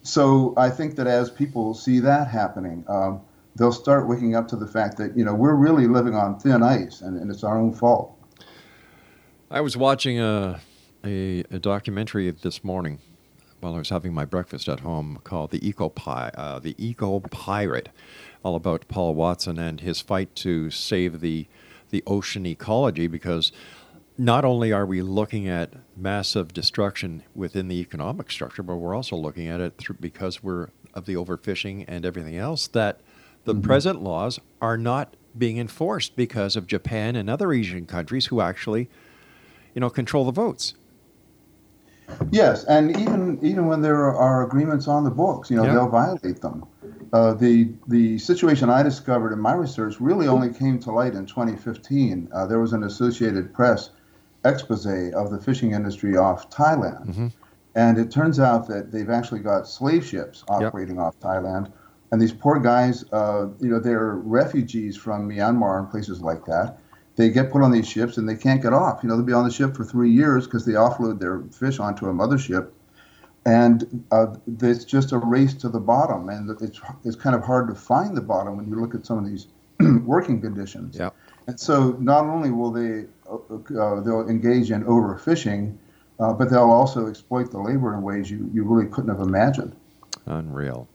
So 0.03 0.55
I 0.57 0.71
think 0.71 0.97
that 0.97 1.07
as 1.07 1.31
people 1.31 1.75
see 1.75 2.01
that 2.01 2.29
happening, 2.29 2.85
um, 2.89 3.21
they'll 3.57 3.73
start 3.73 4.09
waking 4.09 4.35
up 4.35 4.49
to 4.49 4.57
the 4.57 4.67
fact 4.67 4.97
that 4.97 5.17
you 5.17 5.25
know 5.25 5.35
we're 5.35 5.55
really 5.55 5.87
living 5.87 6.15
on 6.15 6.39
thin 6.39 6.63
ice, 6.63 7.03
and, 7.03 7.21
and 7.21 7.31
it's 7.31 7.45
our 7.45 7.59
own 7.59 7.73
fault. 7.73 8.17
I 9.51 9.61
was 9.61 9.77
watching 9.77 10.19
a, 10.21 10.61
a, 11.05 11.41
a 11.51 11.59
documentary 11.59 12.31
this 12.31 12.65
morning 12.65 13.01
while 13.61 13.75
I 13.75 13.79
was 13.79 13.91
having 13.91 14.15
my 14.15 14.25
breakfast 14.25 14.69
at 14.69 14.81
home 14.81 15.19
called 15.23 15.51
the 15.51 15.67
Eco 15.67 15.91
Pie, 15.91 16.31
uh, 16.35 16.59
the 16.61 16.75
Eco 16.79 17.21
Pirate, 17.21 17.91
all 18.43 18.55
about 18.55 18.89
Paul 18.89 19.15
Watson 19.15 19.59
and 19.59 19.81
his 19.81 20.01
fight 20.01 20.35
to 20.37 20.71
save 20.71 21.21
the 21.21 21.47
the 21.91 22.03
ocean 22.07 22.47
ecology 22.47 23.09
because 23.09 23.51
not 24.21 24.45
only 24.45 24.71
are 24.71 24.85
we 24.85 25.01
looking 25.01 25.49
at 25.49 25.73
massive 25.97 26.53
destruction 26.53 27.23
within 27.35 27.69
the 27.69 27.81
economic 27.81 28.31
structure, 28.31 28.63
but 28.63 28.77
we're 28.77 28.95
also 28.95 29.17
looking 29.17 29.49
at 29.49 29.63
it 29.63 29.79
through, 29.79 29.97
because 29.99 30.43
we're 30.43 30.69
of 30.93 31.07
the 31.07 31.15
overfishing 31.15 31.87
and 31.89 32.05
everything 32.05 32.37
else 32.37 32.67
that 32.67 33.01
the 33.45 33.55
mm-hmm. 33.55 33.63
present 33.63 34.03
laws 34.03 34.39
are 34.61 34.77
not 34.77 35.17
being 35.39 35.57
enforced 35.57 36.17
because 36.17 36.55
of 36.55 36.67
Japan 36.67 37.17
and 37.17 37.31
other 37.31 37.51
Asian 37.51 37.87
countries 37.87 38.27
who 38.27 38.43
actually, 38.43 38.91
you 39.75 39.81
know, 39.81 39.89
control 39.89 40.27
the 40.27 40.33
votes. 40.33 40.75
Yes, 42.31 42.65
and 42.65 42.95
even 43.01 43.39
even 43.41 43.67
when 43.67 43.81
there 43.81 44.13
are 44.15 44.45
agreements 44.45 44.87
on 44.87 45.05
the 45.05 45.11
books, 45.11 45.49
you 45.49 45.57
know, 45.57 45.63
they'll 45.63 45.89
violate 45.89 46.43
them. 46.43 46.67
Uh, 47.15 47.33
the 47.33 47.73
the 47.87 48.19
situation 48.19 48.69
I 48.69 48.83
discovered 48.83 49.33
in 49.33 49.39
my 49.39 49.55
research 49.55 49.99
really 49.99 50.27
only 50.27 50.53
came 50.53 50.79
to 50.81 50.91
light 50.91 51.15
in 51.15 51.25
2015. 51.25 52.29
Uh, 52.35 52.47
there 52.47 52.59
was 52.59 52.75
an 52.75 52.83
Associated 52.83 53.55
Press 53.55 53.91
expose 54.45 54.87
of 54.87 55.31
the 55.31 55.41
fishing 55.41 55.73
industry 55.73 56.17
off 56.17 56.51
Thailand, 56.51 57.07
mm-hmm. 57.07 57.27
and 57.75 57.99
it 57.99 58.11
turns 58.11 58.41
out 58.41 58.69
that 58.69 58.93
they've 58.93 59.11
actually 59.11 59.41
got 59.41 59.67
slave 59.69 60.05
ships 60.05 60.45
operating 60.49 60.97
yep. 60.97 61.05
off 61.05 61.21
Thailand 61.21 61.73
and 62.13 62.21
these 62.21 62.33
poor 62.33 62.59
guys, 62.59 63.05
uh, 63.13 63.49
you 63.61 63.69
know, 63.69 63.79
they're 63.79 64.15
refugees 64.17 64.97
from 64.97 65.29
Myanmar 65.29 65.79
and 65.79 65.91
places 65.91 66.21
like 66.21 66.45
that. 66.47 66.79
They 67.17 67.29
get 67.29 67.53
put 67.53 67.63
on 67.63 67.71
these 67.71 67.89
ships 67.89 68.17
and 68.17 68.29
they 68.29 68.37
can't 68.37 68.63
get 68.63 68.73
off. 68.73 69.03
You 69.03 69.09
know, 69.09 69.17
they'll 69.17 69.27
be 69.27 69.33
on 69.33 69.45
the 69.45 69.53
ship 69.53 69.77
for 69.77 69.85
three 69.85 70.11
years 70.11 70.47
because 70.47 70.65
they 70.65 70.73
offload 70.73 71.21
their 71.21 71.43
fish 71.53 71.79
onto 71.79 72.07
a 72.07 72.13
mothership, 72.13 72.71
and 73.45 74.05
uh, 74.11 74.35
it's 74.61 74.85
just 74.85 75.13
a 75.13 75.19
race 75.19 75.55
to 75.55 75.69
the 75.69 75.81
bottom. 75.81 76.29
And 76.29 76.51
it's 76.61 76.81
it's 77.05 77.17
kind 77.17 77.37
of 77.37 77.45
hard 77.45 77.69
to 77.69 77.75
find 77.75 78.17
the 78.17 78.23
bottom 78.23 78.57
when 78.57 78.69
you 78.69 78.81
look 78.81 78.95
at 78.95 79.05
some 79.07 79.19
of 79.19 79.27
these 79.27 79.49
working 80.05 80.41
conditions. 80.41 80.97
Yeah. 80.99 81.11
And 81.47 81.59
so 81.61 81.97
not 82.01 82.25
only 82.25 82.51
will 82.51 82.71
they 82.71 83.07
uh, 83.31 83.35
uh, 83.35 84.01
they'll 84.01 84.29
engage 84.29 84.71
in 84.71 84.85
overfishing, 84.85 85.77
uh, 86.19 86.33
but 86.33 86.51
they'll 86.51 86.71
also 86.71 87.07
exploit 87.07 87.51
the 87.51 87.59
labor 87.59 87.95
in 87.95 88.03
ways 88.03 88.31
you, 88.31 88.51
you 88.53 88.65
really 88.65 88.91
couldn't 88.91 89.11
have 89.11 89.27
imagined. 89.27 89.77
Unreal 90.27 90.89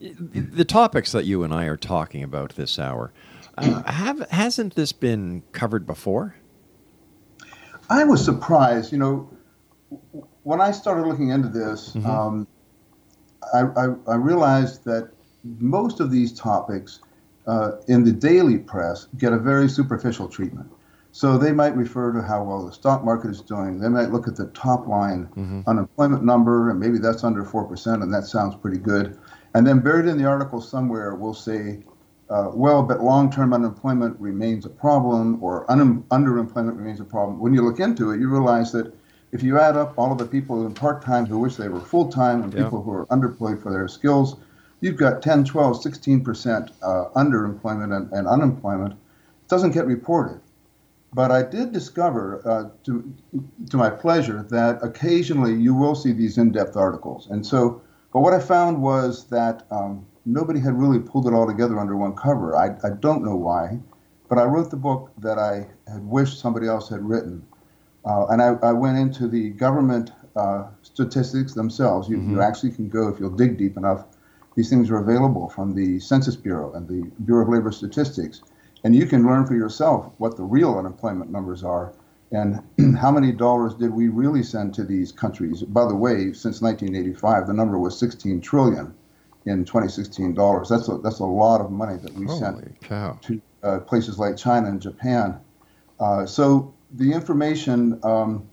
the 0.00 0.64
topics 0.64 1.12
that 1.12 1.26
you 1.26 1.44
and 1.44 1.52
I 1.52 1.66
are 1.66 1.76
talking 1.76 2.22
about 2.22 2.56
this 2.56 2.78
hour, 2.78 3.12
uh, 3.58 3.82
have 3.82 4.28
hasn't 4.30 4.74
this 4.74 4.92
been 4.92 5.42
covered 5.52 5.86
before? 5.86 6.34
I 7.90 8.04
was 8.04 8.24
surprised. 8.24 8.92
You 8.92 8.98
know, 8.98 9.30
when 10.42 10.60
I 10.60 10.70
started 10.70 11.06
looking 11.06 11.30
into 11.30 11.48
this, 11.48 11.92
mm-hmm. 11.92 12.08
um, 12.08 12.46
I, 13.52 13.60
I, 13.60 14.12
I, 14.12 14.14
realized 14.14 14.84
that 14.84 15.10
most 15.58 16.00
of 16.00 16.10
these 16.10 16.32
topics 16.32 17.00
uh, 17.46 17.72
in 17.88 18.04
the 18.04 18.12
daily 18.12 18.58
press 18.58 19.06
get 19.18 19.32
a 19.32 19.38
very 19.38 19.68
superficial 19.68 20.28
treatment. 20.28 20.70
So 21.12 21.36
they 21.36 21.52
might 21.52 21.76
refer 21.76 22.12
to 22.12 22.22
how 22.22 22.44
well 22.44 22.64
the 22.64 22.72
stock 22.72 23.04
market 23.04 23.30
is 23.30 23.40
doing. 23.40 23.80
They 23.80 23.88
might 23.88 24.10
look 24.10 24.28
at 24.28 24.36
the 24.36 24.46
top 24.48 24.86
line 24.86 25.26
mm-hmm. 25.36 25.62
unemployment 25.66 26.24
number, 26.24 26.70
and 26.70 26.78
maybe 26.78 26.98
that's 26.98 27.24
under 27.24 27.44
4%, 27.44 28.02
and 28.02 28.14
that 28.14 28.24
sounds 28.24 28.54
pretty 28.54 28.78
good. 28.78 29.18
And 29.54 29.66
then 29.66 29.80
buried 29.80 30.06
in 30.06 30.18
the 30.18 30.26
article 30.26 30.60
somewhere, 30.60 31.14
we'll 31.16 31.34
say, 31.34 31.80
uh, 32.28 32.52
well, 32.54 32.84
but 32.84 33.02
long 33.02 33.30
term 33.30 33.52
unemployment 33.52 34.18
remains 34.20 34.64
a 34.64 34.68
problem 34.68 35.42
or 35.42 35.68
un- 35.70 36.04
underemployment 36.10 36.76
remains 36.76 37.00
a 37.00 37.04
problem. 37.04 37.40
When 37.40 37.52
you 37.52 37.62
look 37.62 37.80
into 37.80 38.12
it, 38.12 38.20
you 38.20 38.28
realize 38.28 38.70
that 38.72 38.94
if 39.32 39.42
you 39.42 39.58
add 39.58 39.76
up 39.76 39.94
all 39.98 40.12
of 40.12 40.18
the 40.18 40.26
people 40.26 40.64
in 40.64 40.74
part 40.74 41.02
time 41.02 41.26
who 41.26 41.38
wish 41.38 41.56
they 41.56 41.68
were 41.68 41.80
full 41.80 42.10
time 42.10 42.42
and 42.42 42.52
yeah. 42.52 42.64
people 42.64 42.82
who 42.82 42.92
are 42.92 43.06
underemployed 43.06 43.60
for 43.60 43.72
their 43.72 43.88
skills, 43.88 44.36
you've 44.80 44.96
got 44.96 45.22
10, 45.22 45.44
12, 45.44 45.82
16% 45.82 46.70
uh, 46.82 47.04
underemployment 47.16 47.96
and, 47.96 48.12
and, 48.12 48.28
unemployment. 48.28 48.92
It 48.92 49.48
doesn't 49.48 49.72
get 49.72 49.86
reported. 49.86 50.40
But 51.12 51.32
I 51.32 51.42
did 51.42 51.72
discover, 51.72 52.40
uh, 52.44 52.70
to, 52.84 53.14
to 53.70 53.76
my 53.76 53.90
pleasure, 53.90 54.46
that 54.50 54.78
occasionally 54.82 55.54
you 55.54 55.74
will 55.74 55.94
see 55.94 56.12
these 56.12 56.38
in 56.38 56.52
depth 56.52 56.76
articles. 56.76 57.26
And 57.28 57.44
so 57.44 57.82
but 58.12 58.20
what 58.20 58.34
I 58.34 58.40
found 58.40 58.82
was 58.82 59.26
that 59.26 59.66
um, 59.70 60.06
nobody 60.26 60.60
had 60.60 60.78
really 60.78 60.98
pulled 60.98 61.26
it 61.26 61.32
all 61.32 61.46
together 61.46 61.78
under 61.78 61.96
one 61.96 62.14
cover. 62.14 62.56
I, 62.56 62.76
I 62.84 62.90
don't 62.90 63.24
know 63.24 63.36
why, 63.36 63.78
but 64.28 64.38
I 64.38 64.44
wrote 64.44 64.70
the 64.70 64.76
book 64.76 65.12
that 65.18 65.38
I 65.38 65.68
had 65.90 66.04
wished 66.04 66.40
somebody 66.40 66.66
else 66.66 66.88
had 66.88 67.02
written. 67.02 67.46
Uh, 68.04 68.26
and 68.28 68.42
I, 68.42 68.54
I, 68.62 68.72
went 68.72 68.96
into 68.96 69.28
the 69.28 69.50
government 69.50 70.10
uh, 70.34 70.68
statistics 70.80 71.52
themselves. 71.52 72.08
You, 72.08 72.16
mm-hmm. 72.16 72.36
you 72.36 72.42
actually 72.42 72.72
can 72.72 72.88
go, 72.88 73.08
if 73.08 73.20
you'll 73.20 73.36
dig 73.36 73.58
deep 73.58 73.76
enough, 73.76 74.06
these 74.56 74.70
things 74.70 74.90
are 74.90 74.96
available 74.96 75.50
from 75.50 75.74
the 75.74 76.00
Census 76.00 76.34
Bureau 76.34 76.72
and 76.72 76.88
the 76.88 77.10
Bureau 77.24 77.42
of 77.42 77.50
Labor 77.50 77.70
Statistics. 77.70 78.42
And 78.82 78.94
you 78.94 79.06
can 79.06 79.26
learn 79.26 79.46
for 79.46 79.54
yourself 79.54 80.12
what 80.18 80.36
the 80.36 80.42
real 80.42 80.78
unemployment 80.78 81.30
numbers 81.30 81.62
are 81.62 81.92
and 82.32 82.62
how 82.96 83.10
many 83.10 83.32
dollars 83.32 83.74
did 83.74 83.92
we 83.92 84.08
really 84.08 84.42
send 84.42 84.74
to 84.74 84.84
these 84.84 85.12
countries? 85.12 85.62
By 85.62 85.86
the 85.86 85.96
way, 85.96 86.32
since 86.32 86.62
1985, 86.62 87.46
the 87.46 87.52
number 87.52 87.78
was 87.78 87.98
16 87.98 88.40
trillion 88.40 88.94
in 89.46 89.64
2016 89.64 90.34
dollars. 90.34 90.68
That's 90.68 90.88
a, 90.88 90.98
that's 90.98 91.18
a 91.18 91.24
lot 91.24 91.60
of 91.60 91.70
money 91.70 91.96
that 91.96 92.12
we 92.14 92.26
Holy 92.26 92.38
sent 92.38 92.80
cow. 92.82 93.18
to 93.22 93.40
uh, 93.62 93.80
places 93.80 94.18
like 94.18 94.36
China 94.36 94.68
and 94.68 94.80
Japan. 94.80 95.40
Uh, 95.98 96.24
so 96.26 96.72
the 96.92 97.12
information, 97.12 98.00
um, 98.04 98.48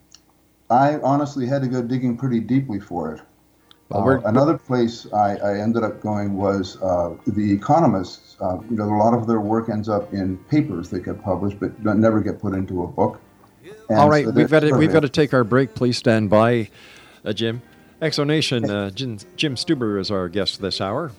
I 0.69 0.97
honestly 0.99 1.45
had 1.45 1.61
to 1.61 1.67
go 1.67 1.81
digging 1.81 2.17
pretty 2.17 2.39
deeply 2.39 2.79
for 2.79 3.13
it. 3.13 3.21
Uh, 3.89 4.19
another 4.25 4.57
place 4.57 5.07
I, 5.13 5.37
I, 5.37 5.59
ended 5.59 5.83
up 5.83 6.01
going 6.01 6.33
was 6.33 6.77
uh, 6.81 7.15
the 7.25 7.53
economists. 7.53 8.35
Uh, 8.41 8.59
you 8.69 8.75
know, 8.75 8.83
a 8.83 8.97
lot 8.97 9.13
of 9.13 9.27
their 9.27 9.39
work 9.39 9.69
ends 9.69 9.87
up 9.87 10.13
in 10.13 10.37
papers 10.49 10.89
that 10.89 11.05
get 11.05 11.23
published, 11.23 11.57
but 11.59 11.79
never 11.79 12.19
get 12.19 12.41
put 12.41 12.53
into 12.53 12.83
a 12.83 12.87
book. 12.87 13.21
And 13.89 13.97
All 13.97 14.09
right, 14.09 14.25
so 14.25 14.31
we've 14.31 14.49
got 14.49 14.59
to, 14.61 14.73
we've 14.73 14.91
got 14.91 15.03
to 15.03 15.09
take 15.09 15.33
our 15.33 15.45
break. 15.45 15.73
Please 15.73 15.97
stand 15.97 16.29
by, 16.29 16.69
uh, 17.23 17.31
Jim. 17.31 17.61
X 18.01 18.17
Zone 18.17 18.27
Nation, 18.27 18.69
uh, 18.69 18.89
Jim, 18.95 19.19
Jim 19.37 19.55
Stuber 19.55 20.01
is 20.01 20.11
our 20.11 20.27
guest 20.27 20.61
this 20.61 20.81
hour, 20.81 21.13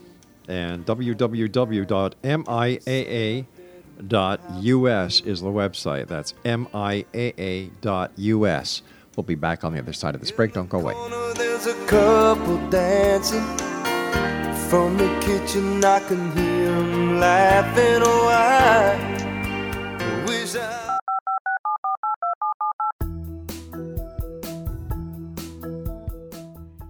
and 0.47 0.85
www.miaa.us 0.85 2.21
is 5.23 5.41
the 5.41 5.49
website. 5.49 6.07
That's 6.07 6.35
miaa.us. 6.45 6.73
We'll 9.19 9.25
be 9.25 9.35
back 9.35 9.65
on 9.65 9.73
the 9.73 9.81
other 9.81 9.93
side 9.93 10.15
of 10.15 10.21
this 10.21 10.31
break. 10.31 10.53
Don't 10.53 10.69
go 10.69 10.79
away. 10.79 10.95
There's 11.35 11.67
a 11.67 11.75
couple 11.87 12.57
dancing 12.71 13.43
from 14.69 14.97
the 14.97 15.09
kitchen. 15.21 15.85
I 15.85 15.99
can 15.99 16.31
hear 16.37 16.71
'em 16.71 17.19
laughing. 17.19 18.01
Oh, 18.05 18.29
I 18.31 18.95
wish 20.25 20.55
I. 20.55 20.99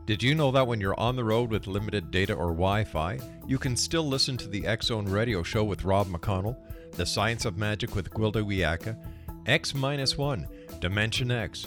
Did 0.04 0.22
you 0.22 0.34
know 0.34 0.50
that 0.50 0.66
when 0.66 0.82
you're 0.82 1.00
on 1.00 1.16
the 1.16 1.24
road 1.24 1.50
with 1.50 1.66
limited 1.66 2.10
data 2.10 2.34
or 2.34 2.48
Wi 2.48 2.84
Fi, 2.84 3.18
you 3.46 3.56
can 3.56 3.74
still 3.74 4.06
listen 4.06 4.36
to 4.36 4.48
the 4.48 4.66
X 4.66 4.88
Zone 4.88 5.06
Radio 5.06 5.42
Show 5.42 5.64
with 5.64 5.82
Rob 5.84 6.08
McConnell, 6.08 6.58
The 6.92 7.06
Science 7.06 7.46
of 7.46 7.56
Magic 7.56 7.94
with 7.94 8.10
Gwilda 8.10 8.44
Wiyaka, 8.44 8.98
X 9.46 9.74
1, 9.74 10.46
Dimension 10.80 11.30
X, 11.30 11.66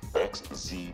www.xzbn.net. 0.13 0.91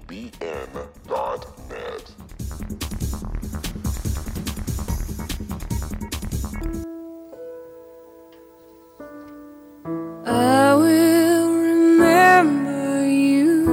I 10.26 10.76
will 10.76 11.50
remember 11.54 13.08
you. 13.08 13.66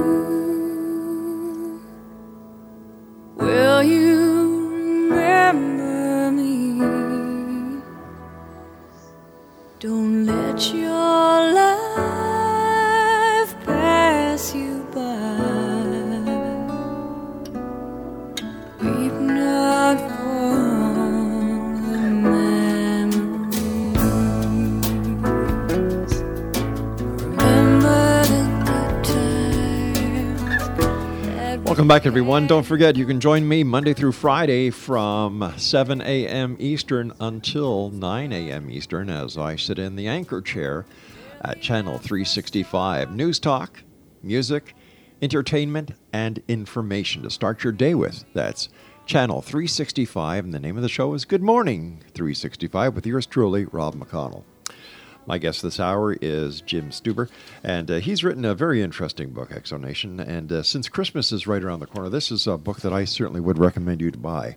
Will 3.35 3.83
you 3.83 4.69
remember 5.11 6.31
me? 6.31 7.81
Don't 9.79 10.25
let 10.25 10.73
your 10.73 10.94
pass 14.45 14.55
you 14.55 14.85
by. 14.93 15.01
Weep 18.81 19.13
not 19.13 19.97
for 19.97 20.55
the 21.81 21.97
memories. 22.11 23.33
Remember 27.21 28.23
the. 28.27 29.15
Welcome 31.63 31.87
back, 31.87 32.05
everyone. 32.05 32.45
Don't 32.47 32.63
forget, 32.63 32.95
you 32.95 33.05
can 33.05 33.19
join 33.19 33.47
me 33.47 33.63
Monday 33.63 33.93
through 33.93 34.11
Friday 34.11 34.69
from 34.69 35.53
7 35.57 36.01
a.m. 36.01 36.55
Eastern 36.59 37.11
until 37.19 37.89
9 37.89 38.31
a.m. 38.31 38.69
Eastern 38.69 39.09
as 39.09 39.37
I 39.37 39.55
sit 39.55 39.79
in 39.79 39.95
the 39.95 40.07
anchor 40.07 40.41
chair 40.41 40.85
at 41.41 41.61
Channel 41.61 41.97
365. 41.97 43.15
News 43.15 43.39
talk, 43.39 43.81
music, 44.25 44.75
entertainment, 45.21 45.91
and 46.11 46.41
information 46.47 47.21
to 47.23 47.29
start 47.29 47.63
your 47.63 47.73
day 47.73 47.95
with. 47.95 48.25
That's 48.33 48.69
Channel 49.05 49.41
365, 49.41 50.45
and 50.45 50.53
the 50.53 50.59
name 50.59 50.77
of 50.77 50.83
the 50.83 50.89
show 50.89 51.13
is 51.13 51.25
Good 51.25 51.43
Morning 51.43 52.01
365 52.13 52.95
with 52.95 53.05
yours 53.05 53.27
truly, 53.27 53.65
Rob 53.65 53.95
McConnell. 53.95 54.43
My 55.27 55.39
guest 55.39 55.63
this 55.63 55.79
hour 55.79 56.13
is 56.21 56.61
Jim 56.61 56.91
Stuber, 56.91 57.29
and 57.63 57.89
uh, 57.89 57.95
he's 57.95 58.23
written 58.23 58.45
a 58.45 58.53
very 58.53 58.83
interesting 58.83 59.31
book, 59.31 59.51
X 59.51 59.69
Zone 59.69 59.81
Nation. 59.81 60.19
And 60.19 60.51
uh, 60.51 60.61
since 60.61 60.87
Christmas 60.87 61.31
is 61.31 61.47
right 61.47 61.63
around 61.63 61.79
the 61.79 61.87
corner, 61.87 62.09
this 62.09 62.31
is 62.31 62.45
a 62.45 62.57
book 62.57 62.81
that 62.81 62.93
I 62.93 63.05
certainly 63.05 63.41
would 63.41 63.57
recommend 63.57 64.01
you 64.01 64.11
to 64.11 64.19
buy. 64.19 64.55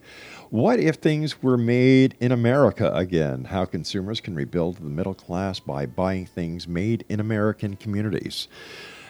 What 0.51 0.79
if 0.79 0.97
things 0.97 1.43
were 1.43 1.57
made 1.57 2.17
in 2.21 2.33
America 2.33 2.93
again? 2.95 3.45
How 3.45 3.65
consumers 3.65 4.21
can 4.21 4.35
rebuild 4.35 4.77
the 4.77 4.85
middle 4.85 5.15
class 5.15 5.59
by 5.59 5.87
buying 5.87 6.27
things 6.27 6.69
made 6.69 7.05
in 7.09 7.19
American 7.19 7.77
communities. 7.77 8.49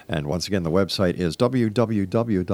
And 0.08 0.26
once 0.26 0.48
again, 0.48 0.62
the 0.62 0.70
website 0.70 1.14
is 1.14 1.36
www.miaa.us. 1.36 2.46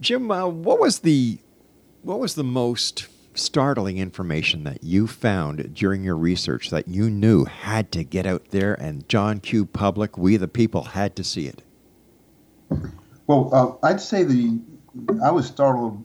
Jim, 0.00 0.30
uh, 0.30 0.46
what 0.46 0.80
was 0.80 0.98
the 0.98 1.38
what 2.02 2.18
was 2.18 2.34
the 2.34 2.44
most 2.44 3.06
startling 3.34 3.98
information 3.98 4.64
that 4.64 4.82
you 4.82 5.06
found 5.06 5.74
during 5.74 6.04
your 6.04 6.16
research 6.16 6.70
that 6.70 6.88
you 6.88 7.08
knew 7.08 7.44
had 7.44 7.90
to 7.92 8.04
get 8.04 8.26
out 8.26 8.50
there 8.50 8.74
and 8.74 9.08
John 9.08 9.40
Q. 9.40 9.64
Public, 9.64 10.18
we 10.18 10.36
the 10.36 10.48
people, 10.48 10.82
had 10.82 11.16
to 11.16 11.24
see 11.24 11.46
it? 11.46 11.62
Well, 13.26 13.48
uh, 13.54 13.86
I'd 13.86 14.00
say 14.00 14.24
the 14.24 14.60
I 15.24 15.30
was 15.30 15.46
startled 15.46 16.04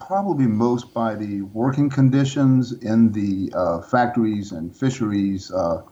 probably 0.00 0.46
most 0.46 0.92
by 0.92 1.14
the 1.14 1.42
working 1.42 1.88
conditions 1.88 2.72
in 2.72 3.12
the 3.12 3.52
uh, 3.54 3.82
factories 3.82 4.50
and 4.50 4.74
fisheries 4.74 5.52
uh, 5.52 5.82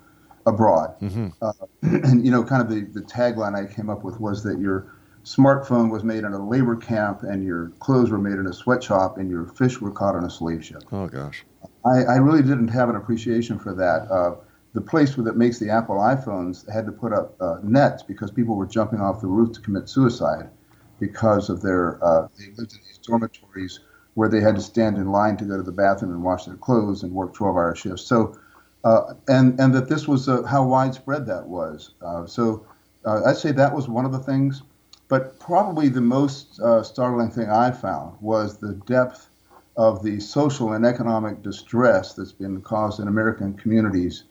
abroad. 0.46 0.94
Uh, 1.42 1.52
and 1.82 2.24
you 2.24 2.30
know, 2.30 2.44
kind 2.44 2.62
of 2.62 2.68
the, 2.68 2.82
the 2.98 3.06
tagline 3.06 3.54
I 3.54 3.72
came 3.72 3.90
up 3.90 4.04
with 4.04 4.20
was 4.20 4.42
that 4.44 4.58
your 4.58 4.92
smartphone 5.24 5.90
was 5.90 6.04
made 6.04 6.24
in 6.24 6.32
a 6.32 6.48
labor 6.48 6.76
camp, 6.76 7.22
and 7.22 7.44
your 7.44 7.70
clothes 7.78 8.10
were 8.10 8.18
made 8.18 8.34
in 8.38 8.46
a 8.46 8.52
sweatshop, 8.52 9.18
and 9.18 9.30
your 9.30 9.46
fish 9.46 9.80
were 9.80 9.90
caught 9.90 10.14
on 10.14 10.24
a 10.24 10.30
slave 10.30 10.64
ship. 10.64 10.82
Oh 10.92 11.06
gosh. 11.06 11.44
I, 11.84 12.04
I 12.04 12.16
really 12.16 12.42
didn't 12.42 12.68
have 12.68 12.88
an 12.88 12.96
appreciation 12.96 13.58
for 13.58 13.74
that. 13.74 14.10
Uh, 14.10 14.36
the 14.74 14.80
place 14.80 15.14
that 15.14 15.36
makes 15.36 15.58
the 15.58 15.70
Apple 15.70 15.96
iPhones 15.96 16.70
had 16.70 16.84
to 16.86 16.92
put 16.92 17.12
up 17.12 17.40
uh, 17.40 17.58
nets 17.62 18.02
because 18.02 18.30
people 18.30 18.56
were 18.56 18.66
jumping 18.66 19.00
off 19.00 19.20
the 19.20 19.26
roof 19.28 19.52
to 19.52 19.60
commit 19.60 19.88
suicide 19.88 20.50
because 20.98 21.48
of 21.48 21.62
their 21.62 22.02
uh, 22.04 22.28
they 22.38 22.46
lived 22.56 22.72
in 22.72 22.80
these 22.86 22.98
dormitories 22.98 23.80
where 24.14 24.28
they 24.28 24.40
had 24.40 24.54
to 24.56 24.60
stand 24.60 24.96
in 24.96 25.10
line 25.10 25.36
to 25.36 25.44
go 25.44 25.56
to 25.56 25.62
the 25.62 25.72
bathroom 25.72 26.12
and 26.12 26.22
wash 26.22 26.46
their 26.46 26.56
clothes 26.56 27.02
and 27.02 27.12
work 27.12 27.34
12-hour 27.34 27.74
shifts. 27.74 28.02
So, 28.02 28.36
uh, 28.84 29.14
and 29.28 29.58
and 29.58 29.74
that 29.74 29.88
this 29.88 30.06
was 30.06 30.28
uh, 30.28 30.42
how 30.42 30.64
widespread 30.64 31.26
that 31.26 31.46
was. 31.46 31.92
Uh, 32.02 32.26
so, 32.26 32.66
uh, 33.04 33.22
I'd 33.26 33.36
say 33.36 33.50
that 33.52 33.74
was 33.74 33.88
one 33.88 34.04
of 34.04 34.12
the 34.12 34.18
things. 34.18 34.62
But 35.08 35.38
probably 35.38 35.88
the 35.88 36.00
most 36.00 36.60
uh, 36.60 36.82
startling 36.82 37.30
thing 37.30 37.48
I 37.50 37.70
found 37.70 38.16
was 38.20 38.56
the 38.56 38.74
depth 38.86 39.28
of 39.76 40.02
the 40.02 40.18
social 40.18 40.72
and 40.72 40.86
economic 40.86 41.42
distress 41.42 42.14
that's 42.14 42.32
been 42.32 42.62
caused 42.62 43.00
in 43.00 43.08
American 43.08 43.54
communities 43.54 44.24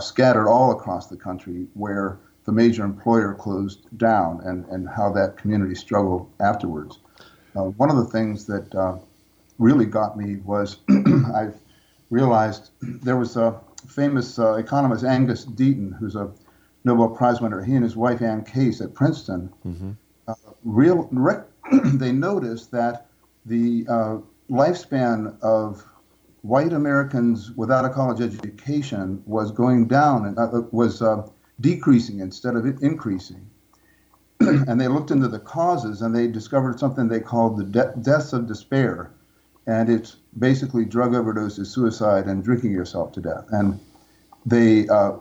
scattered 0.00 0.48
all 0.48 0.72
across 0.72 1.06
the 1.06 1.16
country 1.16 1.66
where 1.74 2.18
the 2.44 2.50
major 2.50 2.84
employer 2.84 3.34
closed 3.34 3.86
down 3.98 4.40
and, 4.44 4.64
and 4.66 4.88
how 4.88 5.12
that 5.12 5.36
community 5.36 5.76
struggled 5.76 6.28
afterwards. 6.40 6.98
One 7.52 7.90
of 7.90 7.96
the 7.96 8.06
things 8.06 8.46
that 8.46 9.00
really 9.58 9.86
got 9.86 10.16
me 10.16 10.36
was 10.36 10.78
I 10.88 11.50
realized 12.10 12.70
there 12.80 13.16
was 13.16 13.36
a 13.36 13.60
famous 13.88 14.38
uh, 14.38 14.54
economist, 14.54 15.04
Angus 15.04 15.44
Deaton, 15.46 15.96
who's 15.98 16.16
a 16.16 16.30
Nobel 16.84 17.08
Prize 17.08 17.40
winner. 17.40 17.62
He 17.62 17.74
and 17.74 17.82
his 17.82 17.96
wife, 17.96 18.22
Anne 18.22 18.44
Case, 18.44 18.80
at 18.80 18.94
Princeton, 18.94 19.50
uh, 20.28 20.34
real, 20.64 21.08
rec- 21.12 21.46
they 21.84 22.12
noticed 22.12 22.70
that 22.72 23.08
the 23.44 23.86
uh, 23.88 24.16
lifespan 24.50 25.40
of 25.42 25.84
white 26.42 26.72
Americans 26.72 27.50
without 27.56 27.84
a 27.84 27.88
college 27.88 28.20
education 28.20 29.22
was 29.26 29.50
going 29.50 29.88
down 29.88 30.26
and 30.26 30.38
uh, 30.38 30.62
was 30.70 31.02
uh, 31.02 31.26
decreasing 31.60 32.20
instead 32.20 32.54
of 32.54 32.64
increasing. 32.82 33.48
and 34.40 34.80
they 34.80 34.86
looked 34.86 35.10
into 35.10 35.26
the 35.28 35.38
causes 35.40 36.02
and 36.02 36.14
they 36.14 36.28
discovered 36.28 36.78
something 36.78 37.08
they 37.08 37.20
called 37.20 37.56
the 37.56 37.64
de- 37.64 37.94
deaths 38.02 38.32
of 38.32 38.46
despair. 38.46 39.10
and 39.66 39.88
it's 39.88 40.16
basically 40.38 40.84
drug 40.84 41.14
overdose 41.14 41.58
is 41.58 41.70
suicide, 41.70 42.26
and 42.26 42.44
drinking 42.44 42.72
yourself 42.72 43.12
to 43.12 43.20
death. 43.20 43.46
And 43.50 43.80
they, 44.44 44.88
uh, 44.88 45.12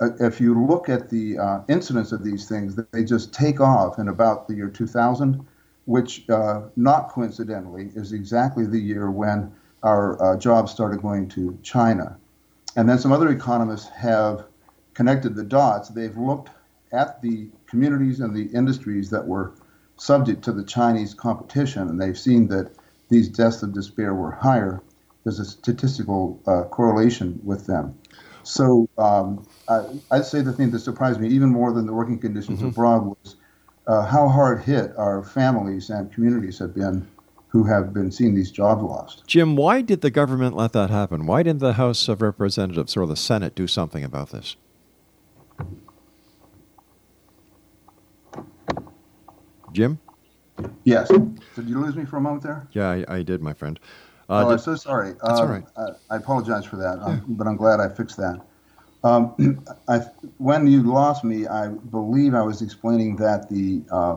uh, 0.00 0.08
if 0.20 0.40
you 0.40 0.66
look 0.66 0.88
at 0.88 1.10
the 1.10 1.38
uh, 1.38 1.60
incidence 1.68 2.12
of 2.12 2.24
these 2.24 2.48
things, 2.48 2.78
they 2.92 3.04
just 3.04 3.32
take 3.32 3.60
off 3.60 3.98
in 3.98 4.08
about 4.08 4.48
the 4.48 4.54
year 4.54 4.68
2000, 4.68 5.44
which, 5.86 6.28
uh, 6.30 6.62
not 6.76 7.08
coincidentally, 7.08 7.90
is 7.94 8.12
exactly 8.12 8.66
the 8.66 8.78
year 8.78 9.10
when 9.10 9.52
our 9.82 10.22
uh, 10.22 10.36
jobs 10.36 10.70
started 10.70 11.02
going 11.02 11.28
to 11.28 11.58
China. 11.62 12.16
And 12.76 12.88
then 12.88 12.98
some 12.98 13.12
other 13.12 13.28
economists 13.30 13.88
have 13.88 14.44
connected 14.94 15.34
the 15.34 15.44
dots. 15.44 15.88
They've 15.88 16.16
looked 16.16 16.50
at 16.92 17.20
the 17.22 17.48
communities 17.66 18.20
and 18.20 18.34
the 18.34 18.46
industries 18.56 19.10
that 19.10 19.26
were 19.26 19.54
subject 19.96 20.42
to 20.44 20.52
the 20.52 20.64
Chinese 20.64 21.14
competition, 21.14 21.88
and 21.88 22.00
they've 22.00 22.18
seen 22.18 22.48
that 22.48 22.72
these 23.12 23.28
deaths 23.28 23.62
of 23.62 23.72
despair 23.72 24.14
were 24.14 24.32
higher. 24.32 24.82
There's 25.22 25.38
a 25.38 25.44
statistical 25.44 26.40
uh, 26.46 26.64
correlation 26.64 27.38
with 27.44 27.66
them. 27.66 27.94
So 28.42 28.88
um, 28.98 29.46
I, 29.68 29.84
would 30.10 30.24
say 30.24 30.40
the 30.40 30.52
thing 30.52 30.70
that 30.72 30.80
surprised 30.80 31.20
me 31.20 31.28
even 31.28 31.50
more 31.50 31.72
than 31.72 31.86
the 31.86 31.92
working 31.92 32.18
conditions 32.18 32.58
mm-hmm. 32.58 32.68
abroad 32.68 33.04
was 33.04 33.36
uh, 33.86 34.04
how 34.04 34.28
hard 34.28 34.62
hit 34.62 34.92
our 34.96 35.22
families 35.22 35.90
and 35.90 36.12
communities 36.12 36.58
have 36.58 36.74
been 36.74 37.06
who 37.48 37.64
have 37.64 37.92
been 37.92 38.10
seeing 38.10 38.34
these 38.34 38.50
jobs 38.50 38.82
lost. 38.82 39.24
Jim, 39.26 39.56
why 39.56 39.82
did 39.82 40.00
the 40.00 40.10
government 40.10 40.56
let 40.56 40.72
that 40.72 40.88
happen? 40.88 41.26
Why 41.26 41.42
didn't 41.42 41.60
the 41.60 41.74
House 41.74 42.08
of 42.08 42.22
Representatives 42.22 42.96
or 42.96 43.06
the 43.06 43.14
Senate 43.14 43.54
do 43.54 43.66
something 43.66 44.02
about 44.02 44.30
this? 44.30 44.56
Jim? 49.70 49.98
Yes. 50.84 51.08
Did 51.08 51.68
you 51.68 51.80
lose 51.80 51.96
me 51.96 52.04
for 52.04 52.16
a 52.16 52.20
moment 52.20 52.42
there? 52.42 52.66
Yeah, 52.72 52.90
I, 52.90 53.04
I 53.08 53.22
did, 53.22 53.42
my 53.42 53.52
friend. 53.52 53.78
Uh, 54.28 54.44
oh, 54.44 54.48
did, 54.48 54.52
I'm 54.52 54.58
so 54.58 54.76
sorry. 54.76 55.12
That's 55.22 55.40
uh, 55.40 55.42
all 55.42 55.46
right. 55.46 55.64
I, 55.76 56.14
I, 56.14 56.16
apologize 56.16 56.64
for 56.64 56.76
that, 56.76 56.98
yeah. 57.06 57.20
but 57.28 57.46
I'm 57.46 57.56
glad 57.56 57.80
I 57.80 57.88
fixed 57.88 58.16
that. 58.16 58.40
Um, 59.04 59.64
I, 59.88 59.98
when 60.38 60.66
you 60.66 60.82
lost 60.82 61.24
me, 61.24 61.46
I 61.46 61.68
believe 61.68 62.34
I 62.34 62.42
was 62.42 62.62
explaining 62.62 63.16
that 63.16 63.48
the 63.48 63.82
uh, 63.90 64.16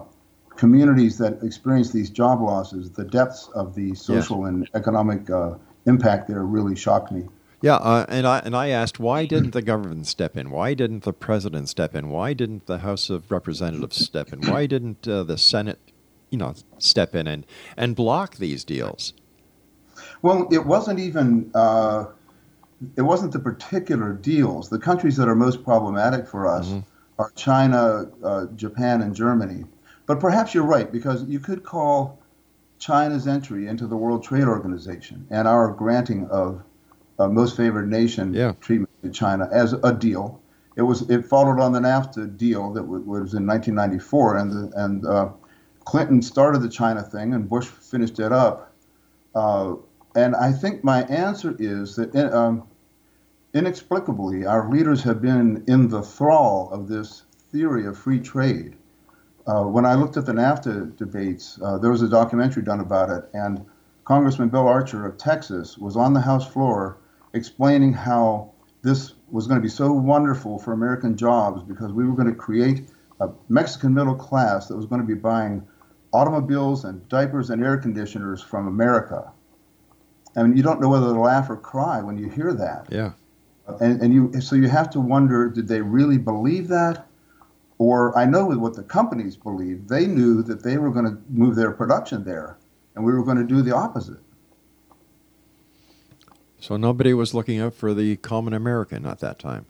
communities 0.56 1.18
that 1.18 1.42
experience 1.44 1.92
these 1.92 2.10
job 2.10 2.42
losses, 2.42 2.92
the 2.92 3.06
depths 3.06 3.50
of 3.56 3.76
the 3.76 3.96
social 3.96 4.42
yes. 4.42 4.50
and 4.50 4.70
economic 4.74 5.30
uh, 5.30 5.56
impact 5.86 6.28
there 6.28 6.44
really 6.44 6.76
shocked 6.76 7.12
me. 7.12 7.26
Yeah, 7.62 7.76
uh, 7.76 8.06
and 8.10 8.28
I 8.28 8.40
and 8.40 8.56
I 8.56 8.70
asked 8.70 9.00
why 9.00 9.26
didn't 9.26 9.52
the 9.52 9.62
government 9.62 10.08
step 10.08 10.38
in? 10.38 10.52
Why 10.52 10.74
didn't 10.74 11.04
the 11.04 11.14
president 11.14 11.70
step 11.70 11.96
in? 11.96 12.10
Why 12.10 12.34
didn't 12.34 12.68
the 12.68 12.80
House 12.80 13.10
of 13.10 13.32
Representatives 13.32 13.98
step 13.98 14.32
in? 14.34 14.42
Why 14.42 14.66
didn't 14.66 15.08
uh, 15.08 15.24
the 15.24 15.38
Senate, 15.38 15.80
you 16.36 16.40
know, 16.40 16.54
step 16.80 17.16
in 17.16 17.28
and 17.28 17.46
and 17.78 17.96
block 17.96 18.36
these 18.36 18.66
deals? 18.66 19.14
Well, 20.22 20.50
it 20.52 20.66
wasn't 20.66 21.00
even 21.00 21.50
uh, 21.56 22.08
it 22.98 23.04
wasn't 23.04 23.32
the 23.32 23.40
particular 23.40 24.12
deals. 24.12 24.70
The 24.70 24.80
countries 24.80 25.16
that 25.16 25.30
are 25.30 25.36
most 25.36 25.64
problematic 25.64 26.28
for 26.28 26.46
us 26.46 26.68
mm-hmm. 26.68 26.80
are 27.20 27.32
China, 27.36 28.12
uh, 28.22 28.48
Japan, 28.58 29.02
and 29.02 29.16
Germany. 29.16 29.64
But 30.08 30.20
perhaps 30.20 30.54
you're 30.54 30.66
right 30.66 30.92
because 30.92 31.24
you 31.24 31.40
could 31.40 31.64
call 31.64 32.20
China's 32.80 33.28
entry 33.28 33.68
into 33.68 33.88
the 33.88 33.96
World 33.96 34.22
Trade 34.22 34.44
Organization 34.44 35.26
and 35.30 35.48
our 35.48 35.72
granting 35.72 36.28
of 36.28 36.62
uh, 37.18 37.30
most 37.30 37.56
favored 37.56 37.90
nation 37.90 38.34
yeah. 38.34 38.52
treatment 38.60 38.92
to 39.04 39.10
China 39.10 39.48
as 39.54 39.72
a 39.72 39.94
deal. 39.94 40.42
It 40.76 40.82
was 40.82 41.10
it 41.10 41.26
followed 41.26 41.62
on 41.62 41.72
the 41.72 41.80
NAFTA 41.80 42.36
deal 42.36 42.74
that 42.74 42.82
w- 42.82 43.06
was 43.06 43.34
in 43.34 43.48
1994, 43.48 44.38
and 44.38 44.52
the, 44.52 44.84
and 44.84 45.06
uh, 45.06 45.30
Clinton 45.86 46.22
started 46.22 46.62
the 46.62 46.70
China 46.70 47.02
thing, 47.02 47.34
and 47.34 47.48
Bush 47.48 47.68
finished 47.68 48.20
it 48.20 48.32
up. 48.32 48.74
Uh, 49.34 49.76
and 50.16 50.36
I 50.36 50.52
think 50.52 50.84
my 50.84 51.04
answer 51.04 51.56
is 51.60 51.96
that 51.96 52.14
in, 52.16 52.34
um, 52.34 52.68
inexplicably, 53.54 54.46
our 54.46 54.70
leaders 54.70 55.04
have 55.04 55.22
been 55.22 55.64
in 55.68 55.88
the 55.88 56.02
thrall 56.02 56.70
of 56.72 56.88
this 56.88 57.24
theory 57.52 57.86
of 57.86 57.98
free 57.98 58.20
trade. 58.20 58.76
Uh, 59.48 59.64
when 59.64 59.86
I 59.86 59.94
looked 59.94 60.18
at 60.18 60.26
the 60.26 60.34
NAFTA 60.34 60.98
debates, 60.98 61.60
uh, 61.62 61.78
there 61.78 61.92
was 61.92 62.02
a 62.02 62.10
documentary 62.10 62.64
done 62.64 62.80
about 62.80 63.10
it, 63.10 63.30
and 63.34 63.64
Congressman 64.04 64.50
Bill 64.50 64.68
Archer 64.68 65.06
of 65.06 65.18
Texas 65.18 65.78
was 65.78 65.96
on 65.96 66.14
the 66.14 66.22
House 66.22 66.48
floor 66.48 66.98
explaining 67.34 67.94
how 67.94 68.52
this 68.82 69.14
was 69.30 69.48
going 69.48 69.60
to 69.60 69.64
be 69.64 69.70
so 69.70 69.92
wonderful 69.92 70.58
for 70.58 70.74
American 70.74 71.18
jobs 71.18 71.64
because 71.64 71.92
we 71.92 72.06
were 72.06 72.16
going 72.16 72.28
to 72.28 72.36
create 72.36 72.90
a 73.20 73.30
Mexican 73.50 73.94
middle 73.94 74.16
class 74.16 74.68
that 74.68 74.76
was 74.76 74.86
going 74.86 75.02
to 75.02 75.08
be 75.08 75.14
buying 75.14 75.66
automobiles 76.16 76.86
and 76.86 77.08
diapers 77.10 77.50
and 77.50 77.64
air 77.64 77.78
conditioners 77.78 78.42
from 78.42 78.68
America. 78.68 79.32
I 80.36 80.44
mean, 80.44 80.56
you 80.56 80.64
don't 80.64 80.80
know 80.82 80.90
whether 80.90 81.08
to 81.08 81.20
laugh 81.20 81.50
or 81.50 81.58
cry 81.58 82.02
when 82.02 82.18
you 82.18 82.30
hear 82.30 82.54
that. 82.54 82.88
Yeah. 82.90 83.12
And, 83.82 84.02
and 84.02 84.14
you 84.14 84.42
so 84.42 84.56
you 84.56 84.70
have 84.70 84.90
to 84.92 85.00
wonder, 85.00 85.50
did 85.50 85.68
they 85.68 85.82
really 85.82 86.18
believe 86.18 86.68
that? 86.70 87.08
Or 87.78 88.18
I 88.18 88.26
know 88.26 88.46
with 88.46 88.58
what 88.58 88.76
the 88.76 88.84
companies 88.84 89.36
believed. 89.36 89.90
They 89.90 90.08
knew 90.08 90.44
that 90.44 90.64
they 90.64 90.78
were 90.78 90.92
going 90.92 91.06
to 91.06 91.18
move 91.30 91.56
their 91.56 91.72
production 91.72 92.24
there, 92.24 92.58
and 92.96 93.04
we 93.04 93.12
were 93.12 93.24
going 93.24 93.38
to 93.38 93.44
do 93.44 93.62
the 93.62 93.76
opposite. 93.76 94.20
So 96.60 96.78
nobody 96.78 97.14
was 97.14 97.34
looking 97.34 97.60
out 97.60 97.74
for 97.74 97.94
the 97.94 98.16
common 98.18 98.54
American 98.54 99.06
at 99.06 99.20
that 99.20 99.40
time. 99.40 99.66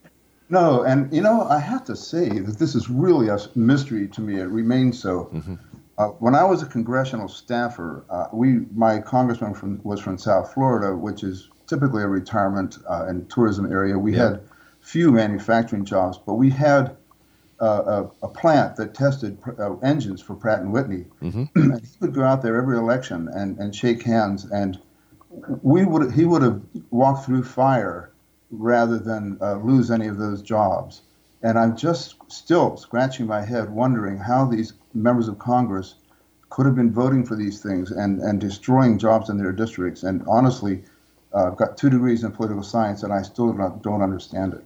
No, 0.50 0.84
and 0.84 1.12
you 1.12 1.22
know, 1.22 1.48
I 1.50 1.60
have 1.60 1.84
to 1.86 1.96
say 1.96 2.30
that 2.30 2.60
this 2.60 2.76
is 2.76 2.90
really 2.90 3.30
a 3.30 3.40
mystery 3.56 4.08
to 4.10 4.22
me. 4.22 4.40
It 4.40 4.50
remains 4.50 5.00
so. 5.00 5.30
Mm-hmm. 5.34 5.56
Uh, 5.98 6.08
when 6.20 6.36
I 6.36 6.44
was 6.44 6.62
a 6.62 6.66
congressional 6.66 7.28
staffer, 7.28 8.06
uh, 8.10 8.28
we 8.34 8.66
my 8.74 9.00
congressman 9.00 9.54
from, 9.54 9.80
was 9.84 10.00
from 10.00 10.18
South 10.18 10.54
Florida, 10.54 10.96
which 10.96 11.24
is 11.24 11.50
typically 11.68 12.04
a 12.04 12.08
retirement 12.08 12.78
uh, 12.90 13.06
and 13.08 13.30
tourism 13.30 13.72
area. 13.72 13.98
We 13.98 14.16
yeah. 14.16 14.32
had 14.32 14.42
few 14.82 15.12
manufacturing 15.12 15.86
jobs, 15.86 16.18
but 16.18 16.34
we 16.34 16.50
had 16.50 16.96
uh, 17.62 18.06
a, 18.22 18.26
a, 18.26 18.28
plant 18.28 18.76
that 18.76 18.94
tested 18.94 19.38
uh, 19.58 19.78
engines 19.78 20.22
for 20.22 20.36
Pratt 20.36 20.60
and 20.60 20.74
Whitney, 20.74 21.06
mm-hmm. 21.24 21.46
and 21.56 21.82
he 21.82 21.88
would 22.02 22.14
go 22.14 22.24
out 22.24 22.42
there 22.42 22.58
every 22.58 22.78
election 22.78 23.30
and, 23.34 23.58
and 23.58 23.74
shake 23.74 24.04
hands 24.04 24.46
and 24.52 24.78
we 25.62 25.86
would 25.86 26.12
he 26.12 26.26
would 26.26 26.42
have 26.42 26.62
walked 26.92 27.26
through 27.26 27.44
fire 27.44 28.12
rather 28.52 28.98
than 28.98 29.38
uh, 29.42 29.56
lose 29.56 29.92
any 29.92 30.08
of 30.08 30.18
those 30.18 30.42
jobs. 30.42 31.02
And 31.46 31.60
I'm 31.60 31.78
just 31.78 32.16
still 32.28 32.76
scratching 32.76 33.28
my 33.28 33.46
head, 33.46 33.70
wondering 33.70 34.18
how 34.18 34.46
these 34.46 34.74
members 34.96 35.28
of 35.28 35.38
Congress 35.38 35.94
could 36.50 36.66
have 36.66 36.74
been 36.74 36.92
voting 36.92 37.24
for 37.24 37.36
these 37.36 37.62
things 37.62 37.92
and, 37.92 38.20
and 38.20 38.42
destroying 38.42 38.98
jobs 38.98 39.30
in 39.30 39.38
their 39.38 39.52
districts. 39.52 40.02
And 40.02 40.24
honestly, 40.28 40.84
uh, 41.36 41.46
I've 41.46 41.56
got 41.56 41.78
two 41.78 41.92
degrees 41.92 42.24
in 42.24 42.32
political 42.32 42.64
science, 42.64 43.04
and 43.04 43.14
I 43.14 43.22
still 43.22 43.54
don't, 43.54 43.80
don't 43.84 44.02
understand 44.02 44.56
it. 44.56 44.64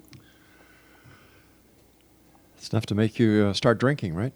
It's 2.58 2.70
enough 2.70 2.86
to 2.86 2.96
make 2.96 3.20
you 3.20 3.48
uh, 3.50 3.54
start 3.54 3.78
drinking, 3.78 4.16
right? 4.16 4.32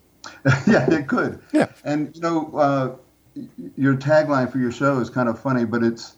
yeah, 0.68 0.88
it 0.88 1.08
could. 1.08 1.40
Yeah. 1.52 1.66
And 1.82 2.14
you 2.14 2.22
know, 2.22 2.56
uh, 2.56 2.96
your 3.76 3.96
tagline 3.96 4.52
for 4.52 4.58
your 4.58 4.70
show 4.70 5.00
is 5.00 5.10
kind 5.10 5.28
of 5.28 5.40
funny, 5.40 5.64
but 5.64 5.82
it's 5.82 6.14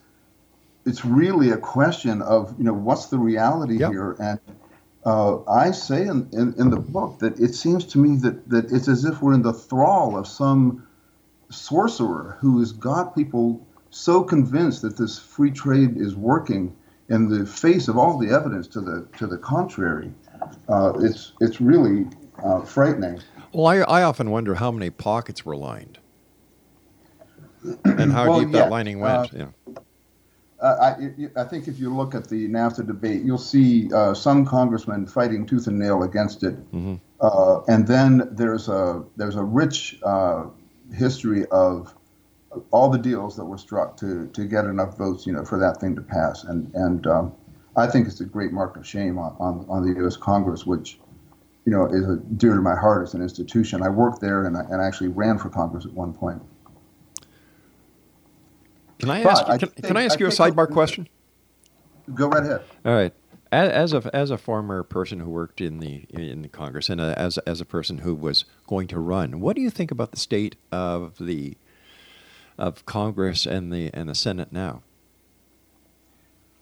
it's 0.85 1.03
really 1.03 1.49
a 1.49 1.57
question 1.57 2.21
of 2.21 2.53
you 2.59 2.65
know 2.65 2.73
what's 2.73 3.07
the 3.07 3.17
reality 3.17 3.77
yep. 3.77 3.91
here, 3.91 4.15
and 4.19 4.39
uh, 5.05 5.43
I 5.49 5.71
say 5.71 6.03
in, 6.03 6.29
in, 6.31 6.53
in 6.57 6.69
the 6.69 6.79
book 6.79 7.19
that 7.19 7.39
it 7.39 7.55
seems 7.55 7.85
to 7.87 7.97
me 7.97 8.17
that 8.17 8.49
that 8.49 8.71
it's 8.71 8.87
as 8.87 9.05
if 9.05 9.21
we're 9.21 9.33
in 9.33 9.41
the 9.41 9.53
thrall 9.53 10.17
of 10.17 10.27
some 10.27 10.87
sorcerer 11.49 12.37
who 12.39 12.59
has 12.59 12.71
got 12.71 13.15
people 13.15 13.65
so 13.89 14.23
convinced 14.23 14.81
that 14.83 14.97
this 14.97 15.19
free 15.19 15.51
trade 15.51 15.97
is 15.97 16.15
working 16.15 16.75
in 17.09 17.27
the 17.29 17.45
face 17.45 17.87
of 17.87 17.97
all 17.97 18.17
the 18.17 18.29
evidence 18.29 18.67
to 18.67 18.81
the 18.81 19.07
to 19.17 19.27
the 19.27 19.37
contrary. 19.37 20.13
Uh, 20.69 20.93
it's 20.99 21.33
it's 21.41 21.59
really 21.59 22.07
uh, 22.43 22.61
frightening. 22.61 23.19
Well, 23.53 23.67
I, 23.67 23.77
I 23.79 24.03
often 24.03 24.29
wonder 24.29 24.55
how 24.55 24.71
many 24.71 24.89
pockets 24.89 25.45
were 25.45 25.57
lined 25.57 25.99
and 27.83 28.11
how 28.11 28.25
well, 28.29 28.39
deep 28.39 28.53
yeah. 28.53 28.61
that 28.61 28.69
lining 28.69 28.99
went. 28.99 29.33
Uh, 29.33 29.37
yeah. 29.37 29.45
Uh, 30.61 30.95
I, 31.35 31.41
I, 31.41 31.43
think 31.43 31.67
if 31.67 31.79
you 31.79 31.91
look 31.93 32.13
at 32.13 32.29
the 32.29 32.47
NAFTA 32.47 32.85
debate, 32.85 33.23
you'll 33.23 33.39
see 33.39 33.91
uh, 33.93 34.13
some 34.13 34.45
congressmen 34.45 35.07
fighting 35.07 35.47
tooth 35.47 35.65
and 35.65 35.79
nail 35.79 36.03
against 36.03 36.43
it, 36.43 36.55
mm-hmm. 36.71 36.95
uh, 37.19 37.61
and 37.67 37.87
then 37.87 38.29
there's 38.31 38.69
a 38.69 39.03
there's 39.17 39.37
a 39.37 39.43
rich 39.43 39.99
uh, 40.03 40.45
history 40.93 41.47
of 41.47 41.91
all 42.69 42.89
the 42.89 42.99
deals 42.99 43.35
that 43.37 43.45
were 43.45 43.57
struck 43.57 43.97
to 43.97 44.27
to 44.33 44.45
get 44.45 44.65
enough 44.65 44.99
votes, 44.99 45.25
you 45.25 45.33
know, 45.33 45.43
for 45.43 45.57
that 45.57 45.77
thing 45.77 45.95
to 45.95 46.01
pass, 46.01 46.43
and 46.43 46.71
and 46.75 47.07
um, 47.07 47.33
I 47.75 47.87
think 47.87 48.07
it's 48.07 48.19
a 48.21 48.25
great 48.25 48.51
mark 48.51 48.75
of 48.77 48.85
shame 48.85 49.17
on, 49.17 49.35
on, 49.39 49.65
on 49.69 49.81
the 49.81 49.99
U.S. 50.01 50.17
Congress, 50.17 50.65
which 50.65 50.99
you 51.65 51.71
know 51.71 51.85
is 51.85 52.07
a, 52.07 52.17
dear 52.17 52.55
to 52.55 52.61
my 52.61 52.75
heart 52.75 53.03
as 53.03 53.13
an 53.13 53.21
institution. 53.21 53.81
I 53.81 53.89
worked 53.89 54.21
there 54.21 54.45
and 54.45 54.57
I, 54.57 54.61
and 54.61 54.81
I 54.81 54.85
actually 54.85 55.09
ran 55.09 55.37
for 55.37 55.49
Congress 55.49 55.85
at 55.85 55.93
one 55.93 56.13
point. 56.13 56.41
Can 59.01 59.09
I 59.09 59.23
ask? 59.23 59.45
Can, 59.45 59.53
I, 59.53 59.57
think, 59.57 59.83
can 59.83 59.97
I 59.97 60.03
ask 60.03 60.19
you 60.19 60.27
a 60.27 60.29
sidebar 60.29 60.71
question? 60.71 61.09
Go 62.13 62.27
right 62.27 62.43
ahead. 62.43 62.61
All 62.85 62.93
right. 62.93 63.11
As 63.51 63.93
a 63.93 64.09
as 64.15 64.29
a 64.29 64.37
former 64.37 64.83
person 64.83 65.19
who 65.19 65.29
worked 65.29 65.59
in 65.59 65.79
the 65.79 66.05
in 66.09 66.43
the 66.43 66.47
Congress 66.47 66.87
and 66.87 67.01
a, 67.01 67.17
as 67.19 67.37
as 67.39 67.59
a 67.59 67.65
person 67.65 67.97
who 67.97 68.13
was 68.13 68.45
going 68.67 68.87
to 68.89 68.99
run, 68.99 69.41
what 69.41 69.55
do 69.55 69.61
you 69.61 69.71
think 69.71 69.89
about 69.89 70.11
the 70.11 70.17
state 70.17 70.55
of 70.71 71.17
the 71.19 71.57
of 72.59 72.85
Congress 72.85 73.47
and 73.47 73.73
the 73.73 73.89
and 73.93 74.07
the 74.07 74.15
Senate 74.15 74.53
now? 74.53 74.83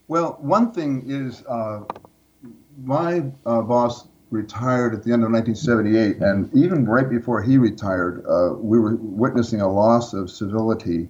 Well, 0.08 0.38
one 0.40 0.72
thing 0.72 1.04
is 1.08 1.44
uh, 1.46 1.82
my 2.82 3.24
uh, 3.46 3.62
boss 3.62 4.08
retired 4.32 4.94
at 4.94 5.04
the 5.04 5.12
end 5.12 5.24
of 5.24 5.32
1978, 5.32 6.22
and 6.22 6.50
even 6.56 6.86
right 6.86 7.10
before 7.10 7.42
he 7.42 7.58
retired, 7.58 8.26
uh, 8.28 8.54
we 8.56 8.80
were 8.80 8.96
witnessing 8.96 9.62
a 9.62 9.72
loss 9.72 10.14
of 10.14 10.32
civility, 10.32 11.10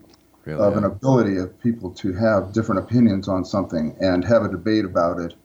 Really, 0.51 0.67
of 0.67 0.77
an 0.77 0.83
ability 0.83 1.37
of 1.37 1.59
people 1.59 1.91
to 1.91 2.13
have 2.13 2.53
different 2.53 2.79
opinions 2.79 3.27
on 3.27 3.45
something 3.45 3.95
and 3.99 4.23
have 4.25 4.43
a 4.43 4.49
debate 4.49 4.85
about 4.85 5.19
it 5.19 5.35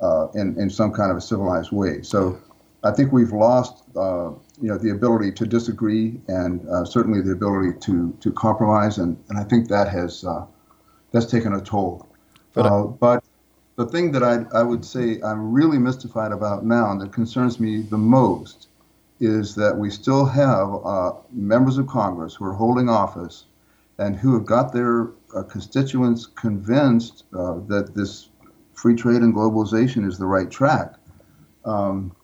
uh, 0.00 0.28
in, 0.34 0.58
in 0.60 0.70
some 0.70 0.92
kind 0.92 1.10
of 1.10 1.16
a 1.16 1.20
civilized 1.20 1.72
way. 1.72 2.02
So 2.02 2.38
I 2.84 2.92
think 2.92 3.12
we've 3.12 3.32
lost, 3.32 3.82
uh, 3.96 4.30
you 4.60 4.68
know, 4.68 4.78
the 4.78 4.90
ability 4.90 5.32
to 5.32 5.46
disagree 5.46 6.20
and 6.28 6.66
uh, 6.68 6.84
certainly 6.84 7.20
the 7.20 7.32
ability 7.32 7.78
to, 7.80 8.16
to 8.20 8.32
compromise, 8.32 8.98
and, 8.98 9.16
and 9.28 9.38
I 9.38 9.44
think 9.44 9.68
that 9.68 9.88
has 9.88 10.24
uh, 10.24 10.46
that's 11.12 11.26
taken 11.26 11.54
a 11.54 11.60
toll. 11.60 12.06
But, 12.52 12.66
uh, 12.66 12.82
but 12.84 13.24
the 13.76 13.86
thing 13.86 14.12
that 14.12 14.22
I, 14.22 14.44
I 14.58 14.62
would 14.62 14.84
say 14.84 15.20
I'm 15.22 15.52
really 15.52 15.78
mystified 15.78 16.32
about 16.32 16.64
now 16.64 16.90
and 16.90 17.00
that 17.00 17.12
concerns 17.12 17.58
me 17.58 17.82
the 17.82 17.98
most 17.98 18.68
is 19.18 19.54
that 19.54 19.76
we 19.76 19.90
still 19.90 20.26
have 20.26 20.74
uh, 20.84 21.12
members 21.32 21.78
of 21.78 21.86
Congress 21.86 22.34
who 22.34 22.44
are 22.44 22.52
holding 22.52 22.88
office 22.88 23.45
and 23.98 24.16
who 24.16 24.34
have 24.34 24.44
got 24.44 24.72
their 24.72 25.10
uh, 25.34 25.42
constituents 25.42 26.26
convinced 26.26 27.24
uh, 27.34 27.54
that 27.68 27.94
this 27.94 28.28
free 28.74 28.94
trade 28.94 29.22
and 29.22 29.34
globalization 29.34 30.06
is 30.06 30.18
the 30.18 30.26
right 30.26 30.50
track. 30.50 30.94
Um, 31.64 32.14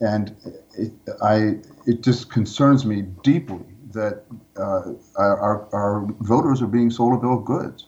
and 0.00 0.36
it, 0.76 0.92
I, 1.22 1.58
it 1.86 2.02
just 2.02 2.30
concerns 2.30 2.84
me 2.84 3.02
deeply 3.22 3.64
that 3.92 4.24
uh, 4.56 4.92
our, 5.16 5.68
our 5.74 6.06
voters 6.20 6.62
are 6.62 6.66
being 6.66 6.90
sold 6.90 7.14
a 7.14 7.16
bill 7.16 7.38
of 7.38 7.44
goods. 7.44 7.86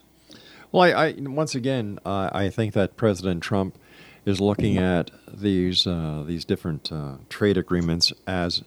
Well, 0.71 0.83
I, 0.83 1.07
I 1.07 1.15
once 1.19 1.55
again, 1.55 1.99
uh, 2.05 2.29
I 2.31 2.49
think 2.49 2.73
that 2.73 2.97
President 2.97 3.41
Trump 3.41 3.77
is 4.25 4.39
looking 4.39 4.77
at 4.77 5.11
these 5.31 5.87
uh, 5.87 6.23
these 6.27 6.45
different 6.45 6.91
uh, 6.91 7.15
trade 7.29 7.57
agreements 7.57 8.13
as 8.27 8.63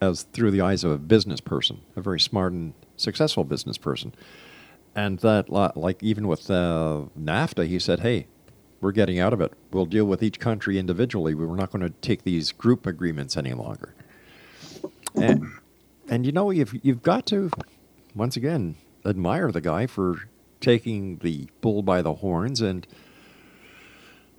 as 0.00 0.22
through 0.32 0.50
the 0.50 0.60
eyes 0.60 0.84
of 0.84 0.90
a 0.90 0.98
business 0.98 1.40
person, 1.40 1.80
a 1.96 2.00
very 2.00 2.20
smart 2.20 2.52
and 2.52 2.74
successful 2.96 3.44
business 3.44 3.78
person, 3.78 4.14
and 4.94 5.18
that 5.20 5.50
like 5.50 6.02
even 6.02 6.28
with 6.28 6.50
uh, 6.50 7.02
NAFTA, 7.18 7.66
he 7.66 7.78
said, 7.78 8.00
"Hey, 8.00 8.26
we're 8.80 8.92
getting 8.92 9.18
out 9.18 9.32
of 9.32 9.40
it. 9.40 9.52
We'll 9.70 9.86
deal 9.86 10.04
with 10.04 10.22
each 10.22 10.38
country 10.38 10.78
individually. 10.78 11.34
We're 11.34 11.56
not 11.56 11.70
going 11.70 11.82
to 11.82 11.94
take 12.00 12.24
these 12.24 12.52
group 12.52 12.86
agreements 12.86 13.36
any 13.36 13.52
longer." 13.54 13.94
And 15.14 15.46
and 16.08 16.26
you 16.26 16.32
know 16.32 16.50
you've 16.50 16.74
you've 16.84 17.02
got 17.02 17.26
to 17.26 17.50
once 18.14 18.36
again 18.36 18.76
admire 19.04 19.50
the 19.50 19.60
guy 19.60 19.86
for 19.86 20.28
taking 20.60 21.18
the 21.18 21.48
bull 21.60 21.82
by 21.82 22.02
the 22.02 22.14
horns 22.14 22.60
and 22.60 22.86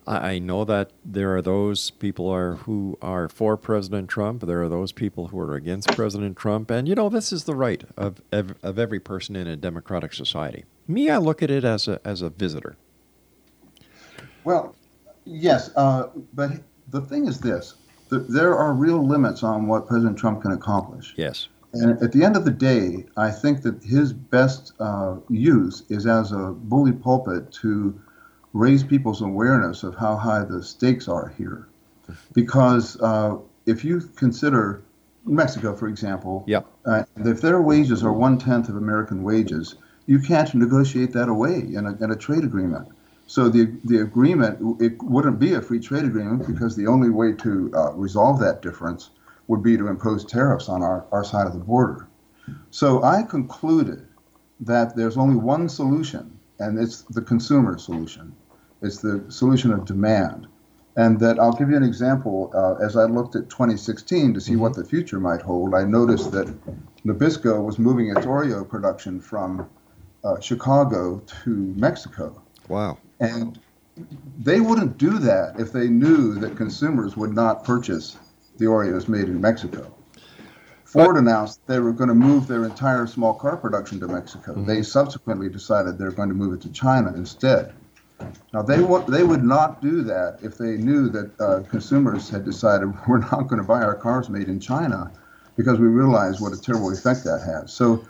I 0.06 0.40
know 0.40 0.66
that 0.66 0.92
there 1.06 1.36
are 1.36 1.42
those 1.42 1.92
people 1.92 2.28
are 2.28 2.56
who 2.56 2.98
are 3.02 3.30
for 3.30 3.56
President 3.56 4.10
Trump. 4.10 4.42
There 4.42 4.62
are 4.62 4.70
those 4.70 4.92
people 4.92 5.28
who 5.28 5.40
are 5.40 5.56
against 5.56 5.94
President 5.94 6.38
Trump, 6.38 6.70
and 6.70 6.88
you 6.88 6.96
know 6.96 7.10
this 7.10 7.32
is 7.32 7.46
the 7.46 7.56
right 7.56 7.84
of 7.96 8.22
of, 8.32 8.56
of 8.62 8.78
every 8.78 9.00
person 9.00 9.36
in 9.36 9.48
a 9.48 9.56
democratic 9.56 10.14
society. 10.14 10.66
Me, 10.88 11.10
I 11.10 11.18
look 11.18 11.42
at 11.42 11.50
it 11.50 11.64
as 11.64 11.88
a 11.88 12.02
as 12.06 12.22
a 12.22 12.30
visitor. 12.30 12.76
Well, 14.44 14.76
yes, 15.26 15.72
uh, 15.76 16.08
but 16.34 16.52
the 16.90 17.02
thing 17.02 17.28
is 17.28 17.40
this: 17.40 17.76
th- 18.10 18.24
there 18.28 18.58
are 18.58 18.74
real 18.74 19.06
limits 19.06 19.42
on 19.42 19.68
what 19.68 19.88
President 19.88 20.18
Trump 20.18 20.42
can 20.42 20.52
accomplish. 20.52 21.14
Yes. 21.16 21.48
And 21.74 22.02
at 22.04 22.12
the 22.12 22.24
end 22.24 22.36
of 22.36 22.46
the 22.46 22.52
day, 22.52 23.06
I 23.18 23.32
think 23.32 23.64
that 23.64 23.84
his 23.84 24.14
best 24.14 24.74
uh, 24.80 25.16
use 25.30 25.84
is 25.90 26.06
as 26.06 26.32
a 26.32 26.52
bully 26.52 26.92
pulpit 26.92 27.52
to 27.54 28.00
raise 28.54 28.84
people's 28.84 29.22
awareness 29.22 29.84
of 29.84 29.96
how 29.96 30.16
high 30.16 30.44
the 30.44 30.64
stakes 30.64 31.08
are 31.08 31.34
here. 31.38 31.68
Because 32.34 33.00
uh, 33.02 33.38
if 33.66 33.84
you 33.84 34.02
consider 34.16 34.84
Mexico, 35.26 35.76
for 35.76 35.88
example, 35.88 36.44
uh, 36.86 37.04
if 37.18 37.42
their 37.42 37.62
wages 37.62 38.04
are 38.04 38.14
one 38.14 38.38
tenth 38.38 38.70
of 38.70 38.76
American 38.76 39.24
wages, 39.24 39.76
you 40.06 40.20
can't 40.20 40.54
negotiate 40.54 41.14
that 41.14 41.30
away 41.30 41.60
in 41.60 41.86
a, 41.86 42.04
in 42.04 42.12
a 42.12 42.16
trade 42.16 42.44
agreement. 42.44 42.88
So 43.26 43.48
the 43.48 43.72
the 43.86 44.00
agreement 44.02 44.82
it 44.82 45.02
wouldn't 45.02 45.40
be 45.40 45.54
a 45.54 45.62
free 45.62 45.80
trade 45.80 46.04
agreement 46.04 46.46
because 46.46 46.76
the 46.76 46.88
only 46.88 47.10
way 47.10 47.32
to 47.34 47.72
uh, 47.74 47.94
resolve 47.94 48.40
that 48.42 48.62
difference 48.62 49.12
would 49.48 49.64
be 49.64 49.78
to 49.78 49.88
impose 49.88 50.26
tariffs 50.26 50.70
on 50.70 50.84
our, 50.84 51.06
our 51.12 51.24
side 51.24 51.48
of 51.48 51.54
the 51.54 51.60
border. 51.60 52.08
So 52.72 53.04
I 53.04 53.24
concluded 53.24 54.06
that 54.60 54.96
there's 54.96 55.18
only 55.18 55.36
one 55.36 55.70
solution, 55.70 56.38
and 56.60 56.78
it's 56.78 57.02
the 57.04 57.22
consumer 57.22 57.78
solution. 57.78 58.36
It's 58.84 59.00
the 59.00 59.24
solution 59.30 59.72
of 59.72 59.86
demand. 59.86 60.48
And 60.96 61.20
that 61.22 61.40
I'll 61.40 61.54
give 61.54 61.72
you 61.72 61.78
an 61.78 61.84
example. 61.84 62.52
Uh, 62.54 62.76
as 62.86 62.96
I 62.96 63.06
looked 63.06 63.36
at 63.36 63.50
2016 63.50 64.36
to 64.36 64.42
see 64.42 64.56
what 64.56 64.76
the 64.76 64.86
future 64.86 65.20
might 65.20 65.42
hold, 65.42 65.74
I 65.74 65.86
noticed 65.86 66.32
that 66.34 66.48
Nabisco 67.04 67.64
was 67.64 67.80
moving 67.80 68.10
its 68.10 68.26
Oreo 68.28 68.68
production 68.68 69.20
from 69.20 69.68
uh, 70.24 70.40
Chicago 70.40 71.24
to 71.44 71.50
Mexico. 71.50 72.42
Wow. 72.70 73.00
And 73.20 73.60
they 74.40 74.60
wouldn't 74.60 74.98
do 74.98 75.18
that 75.20 75.60
if 75.60 75.72
they 75.72 75.88
knew 75.88 76.36
that 76.36 76.58
consumers 76.58 77.18
would 77.18 77.34
not 77.34 77.64
purchase 77.64 78.18
the 78.58 78.66
Oreos 78.66 79.08
made 79.08 79.26
in 79.26 79.42
Mexico. 79.42 79.94
Ford 80.86 81.18
announced 81.18 81.66
they 81.66 81.80
were 81.80 81.92
going 81.92 82.10
to 82.10 82.16
move 82.16 82.48
their 82.48 82.66
entire 82.66 83.08
small 83.08 83.34
car 83.34 83.58
production 83.58 84.00
to 84.00 84.08
Mexico. 84.08 84.54
They 84.54 84.84
subsequently 84.84 85.50
decided 85.50 85.98
they're 85.98 86.12
going 86.12 86.30
to 86.30 86.36
move 86.36 86.54
it 86.54 86.62
to 86.62 86.70
China 86.70 87.12
instead. 87.16 87.74
Now 88.54 88.62
they 88.62 88.82
wa- 88.82 89.06
they 89.06 89.24
would 89.24 89.44
not 89.44 89.82
do 89.82 90.04
that 90.04 90.40
if 90.42 90.58
they 90.58 90.78
knew 90.78 91.10
that 91.10 91.40
uh, 91.40 91.64
consumers 91.70 92.30
had 92.30 92.46
decided 92.46 92.94
we're 93.08 93.20
not 93.20 93.48
going 93.48 93.62
to 93.62 93.68
buy 93.68 93.82
our 93.82 93.96
cars 93.96 94.30
made 94.30 94.48
in 94.48 94.60
China 94.60 95.12
because 95.58 95.80
we 95.80 95.88
realize 95.88 96.40
what 96.42 96.54
a 96.54 96.62
terrible 96.62 96.92
effect 96.92 97.24
that 97.24 97.42
has. 97.46 97.74
So 97.74 98.06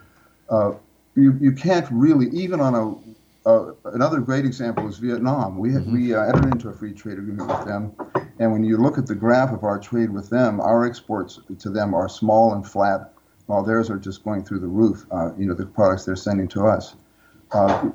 uh, 0.50 0.74
you 1.16 1.38
you 1.40 1.52
can't 1.54 1.88
really 1.92 2.28
even 2.30 2.60
on 2.60 2.76
a 2.76 3.14
uh, 3.46 3.74
another 3.86 4.20
great 4.20 4.46
example 4.46 4.88
is 4.88 4.98
Vietnam. 5.00 5.58
We 5.58 5.74
had, 5.74 5.92
we 5.92 6.14
uh, 6.16 6.24
entered 6.24 6.46
into 6.46 6.70
a 6.70 6.74
free 6.74 6.94
trade 6.94 7.18
agreement 7.18 7.50
with 7.50 7.66
them, 7.66 7.94
and 8.40 8.52
when 8.54 8.64
you 8.64 8.78
look 8.78 8.98
at 8.98 9.06
the 9.06 9.16
graph 9.16 9.52
of 9.52 9.64
our 9.66 9.78
trade 9.80 10.10
with 10.12 10.30
them, 10.30 10.62
our 10.62 10.86
exports 10.86 11.40
to 11.60 11.70
them 11.70 11.94
are 11.94 12.08
small 12.08 12.54
and 12.54 12.66
flat, 12.66 13.12
while 13.48 13.62
theirs 13.62 13.90
are 13.90 13.98
just 13.98 14.24
going 14.24 14.46
through 14.46 14.60
the 14.60 14.68
roof. 14.68 15.06
Uh, 15.12 15.32
you 15.38 15.46
know 15.46 15.54
the 15.54 15.66
products 15.66 16.06
they're 16.06 16.16
sending 16.16 16.48
to 16.50 16.66
us. 16.66 16.96
Uh, 17.54 17.92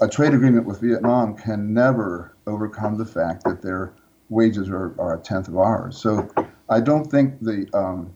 a 0.00 0.08
trade 0.08 0.34
agreement 0.34 0.66
with 0.66 0.80
Vietnam 0.80 1.36
can 1.36 1.72
never 1.72 2.34
overcome 2.46 2.98
the 2.98 3.04
fact 3.04 3.44
that 3.44 3.62
their 3.62 3.92
wages 4.28 4.68
are, 4.68 4.94
are 5.00 5.14
a 5.14 5.18
tenth 5.20 5.48
of 5.48 5.56
ours. 5.56 5.96
So 5.96 6.28
I 6.68 6.80
don't 6.80 7.08
think 7.10 7.40
the 7.40 7.68
um, 7.72 8.12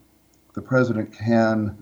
the 0.54 0.60
president 0.60 1.16
can 1.16 1.80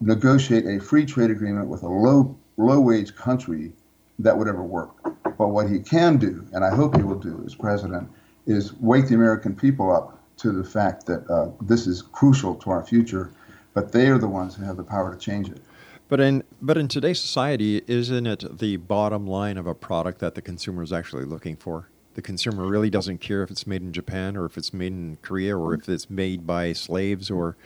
negotiate 0.00 0.66
a 0.66 0.80
free 0.80 1.04
trade 1.04 1.30
agreement 1.30 1.68
with 1.68 1.82
a 1.82 1.88
low 1.88 2.36
low 2.56 2.80
wage 2.80 3.14
country 3.14 3.72
that 4.18 4.36
would 4.36 4.48
ever 4.48 4.62
work. 4.62 4.94
But 5.36 5.48
what 5.48 5.68
he 5.68 5.78
can 5.80 6.16
do, 6.16 6.46
and 6.52 6.64
I 6.64 6.74
hope 6.74 6.96
he 6.96 7.02
will 7.02 7.18
do 7.18 7.42
as 7.44 7.54
president, 7.54 8.08
is 8.46 8.72
wake 8.80 9.08
the 9.08 9.14
American 9.14 9.54
people 9.54 9.92
up 9.92 10.18
to 10.38 10.52
the 10.52 10.64
fact 10.64 11.04
that 11.06 11.28
uh, 11.30 11.50
this 11.60 11.86
is 11.86 12.00
crucial 12.00 12.54
to 12.56 12.70
our 12.70 12.84
future, 12.84 13.30
but 13.74 13.92
they 13.92 14.08
are 14.08 14.18
the 14.18 14.28
ones 14.28 14.54
who 14.54 14.64
have 14.64 14.78
the 14.78 14.84
power 14.84 15.12
to 15.12 15.18
change 15.18 15.50
it. 15.50 15.60
But 16.08 16.20
in 16.20 16.44
but 16.62 16.76
in 16.76 16.88
today's 16.88 17.20
society, 17.20 17.82
isn't 17.86 18.26
it 18.26 18.58
the 18.58 18.76
bottom 18.76 19.26
line 19.26 19.58
of 19.58 19.66
a 19.66 19.74
product 19.74 20.20
that 20.20 20.34
the 20.34 20.42
consumer 20.42 20.82
is 20.82 20.92
actually 20.92 21.24
looking 21.24 21.56
for? 21.56 21.88
The 22.14 22.22
consumer 22.22 22.66
really 22.66 22.90
doesn't 22.90 23.18
care 23.18 23.42
if 23.42 23.50
it's 23.50 23.66
made 23.66 23.82
in 23.82 23.92
Japan 23.92 24.36
or 24.36 24.46
if 24.46 24.56
it's 24.56 24.72
made 24.72 24.92
in 24.92 25.18
Korea 25.20 25.56
or 25.56 25.74
if 25.74 25.88
it's 25.88 26.08
made 26.08 26.46
by 26.46 26.72
slaves 26.72 27.30
or, 27.30 27.56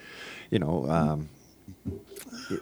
you 0.49 0.59
know. 0.59 0.89
Um, 0.89 1.29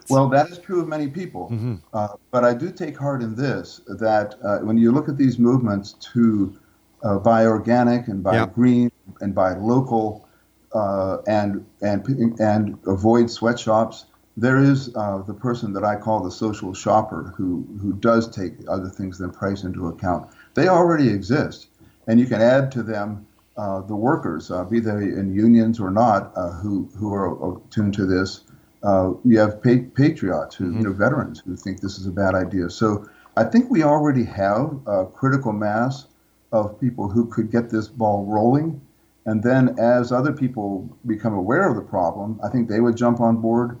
Well, 0.08 0.28
that 0.28 0.50
is 0.50 0.58
true 0.58 0.80
of 0.80 0.86
many 0.88 1.08
people. 1.08 1.50
Mhm. 1.50 1.80
Uh, 1.92 2.08
but 2.30 2.44
I 2.44 2.54
do 2.54 2.70
take 2.70 2.96
heart 2.96 3.22
in 3.22 3.34
this 3.34 3.80
that 3.98 4.36
uh, 4.44 4.58
when 4.58 4.78
you 4.78 4.92
look 4.92 5.08
at 5.08 5.16
these 5.16 5.38
movements 5.38 5.94
to 6.12 6.54
uh, 7.02 7.18
buy 7.18 7.46
organic 7.46 8.06
and 8.06 8.22
buy 8.22 8.34
Yeah. 8.36 8.46
green 8.46 8.90
and 9.20 9.34
buy 9.34 9.54
local 9.54 10.28
uh, 10.72 11.18
and 11.26 11.64
and 11.82 12.06
and 12.38 12.78
avoid 12.86 13.28
sweatshops, 13.30 14.06
there 14.36 14.58
is 14.58 14.94
uh, 14.94 15.18
the 15.18 15.34
person 15.34 15.72
that 15.74 15.84
I 15.84 15.96
call 15.96 16.22
the 16.22 16.30
social 16.30 16.72
shopper 16.72 17.34
who 17.36 17.66
who 17.80 17.92
does 17.94 18.28
take 18.28 18.54
other 18.68 18.88
things 18.88 19.18
than 19.18 19.30
price 19.30 19.64
into 19.64 19.88
account. 19.88 20.30
They 20.54 20.68
already 20.68 21.08
exist, 21.08 21.68
and 22.06 22.18
you 22.18 22.26
can 22.26 22.40
add 22.40 22.72
to 22.72 22.82
them 22.82 23.26
uh, 23.56 23.80
the 23.82 23.96
workers, 23.96 24.50
uh, 24.50 24.64
be 24.64 24.80
they 24.80 24.90
in 24.92 25.34
unions 25.34 25.80
or 25.80 25.90
not, 25.90 26.32
uh, 26.36 26.50
who 26.50 26.88
who 26.96 27.12
are 27.12 27.56
attuned 27.56 27.94
to 27.94 28.06
this. 28.06 28.42
Uh, 28.82 29.12
you 29.24 29.38
have 29.38 29.62
pa- 29.62 29.84
patriots, 29.94 30.54
who, 30.54 30.72
you 30.72 30.80
know, 30.80 30.92
veterans 30.92 31.40
who 31.40 31.54
think 31.54 31.80
this 31.80 31.98
is 31.98 32.06
a 32.06 32.10
bad 32.10 32.34
idea. 32.34 32.70
So 32.70 33.06
I 33.36 33.44
think 33.44 33.70
we 33.70 33.82
already 33.82 34.24
have 34.24 34.80
a 34.86 35.04
critical 35.04 35.52
mass 35.52 36.06
of 36.52 36.80
people 36.80 37.08
who 37.08 37.26
could 37.26 37.50
get 37.50 37.68
this 37.68 37.88
ball 37.88 38.24
rolling. 38.24 38.80
And 39.26 39.42
then 39.42 39.78
as 39.78 40.12
other 40.12 40.32
people 40.32 40.88
become 41.06 41.34
aware 41.34 41.68
of 41.68 41.76
the 41.76 41.82
problem, 41.82 42.40
I 42.42 42.48
think 42.48 42.68
they 42.68 42.80
would 42.80 42.96
jump 42.96 43.20
on 43.20 43.36
board. 43.36 43.78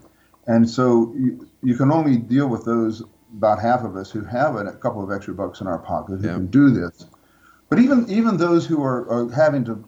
And 0.50 0.68
so 0.68 1.12
you- 1.16 1.46
you 1.62 1.76
can 1.76 1.92
only 1.92 2.16
deal 2.16 2.48
with 2.48 2.64
those 2.64 3.04
about 3.38 3.60
half 3.60 3.84
of 3.84 3.94
us 3.94 4.10
who 4.10 4.22
have 4.24 4.56
a 4.56 4.72
couple 4.72 5.00
of 5.02 5.12
extra 5.12 5.32
bucks 5.32 5.60
in 5.60 5.68
our 5.68 5.78
pocket 5.78 6.20
who 6.20 6.28
can 6.28 6.46
do 6.46 6.70
this. 6.70 7.06
But 7.68 7.78
even 7.78 8.04
even 8.08 8.36
those 8.36 8.66
who 8.66 8.82
are, 8.82 9.08
are 9.08 9.30
having 9.30 9.62
to 9.66 9.84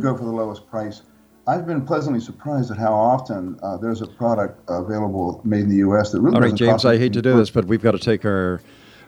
go 0.00 0.16
for 0.16 0.24
the 0.24 0.32
lowest 0.32 0.68
price, 0.68 1.02
I've 1.46 1.66
been 1.68 1.82
pleasantly 1.82 2.18
surprised 2.18 2.72
at 2.72 2.78
how 2.78 2.92
often 2.92 3.60
uh, 3.62 3.76
there's 3.76 4.02
a 4.02 4.08
product 4.08 4.60
available 4.68 5.40
made 5.44 5.62
in 5.62 5.68
the 5.68 5.76
U.S. 5.76 6.10
that 6.10 6.20
really 6.20 6.34
All 6.34 6.42
right, 6.42 6.54
James, 6.54 6.84
I 6.84 6.98
hate 6.98 7.12
to 7.12 7.22
do 7.22 7.36
this, 7.36 7.50
but 7.50 7.66
we've 7.66 7.82
got 7.82 7.92
to 7.92 7.98
take 8.00 8.24
our 8.24 8.60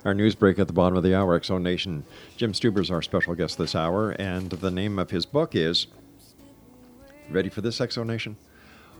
our 0.04 0.14
news 0.14 0.36
break 0.36 0.60
at 0.60 0.68
the 0.68 0.72
bottom 0.72 0.96
of 0.96 1.02
the 1.02 1.12
hour. 1.16 1.34
X 1.34 1.48
Zone 1.48 1.64
Nation. 1.64 2.04
Jim 2.36 2.52
Stuber 2.52 2.80
is 2.80 2.90
our 2.92 3.02
special 3.02 3.34
guest 3.34 3.58
this 3.58 3.74
hour, 3.74 4.10
and 4.12 4.50
the 4.50 4.70
name 4.70 5.00
of 5.00 5.10
his 5.10 5.26
book 5.26 5.56
is. 5.56 5.88
Ready 7.30 7.48
for 7.48 7.62
this, 7.62 7.80
X 7.80 7.94
Zone 7.96 8.06
Nation? 8.06 8.36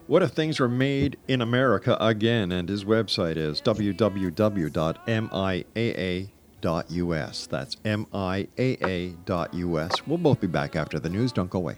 What 0.07 0.21
if 0.21 0.31
things 0.31 0.59
were 0.59 0.69
made 0.69 1.17
in 1.27 1.41
America 1.41 1.97
again? 1.99 2.51
And 2.51 2.69
his 2.69 2.85
website 2.85 3.37
is 3.37 3.59
www.miaa.us. 3.61 4.67
That's 7.47 7.75
miaa.us. 7.77 9.11
We'll 10.07 10.17
both 10.19 10.41
be 10.41 10.47
back 10.47 10.75
after 10.75 10.99
the 10.99 11.09
news. 11.09 11.31
Don't 11.31 11.49
go 11.49 11.57
away. 11.57 11.77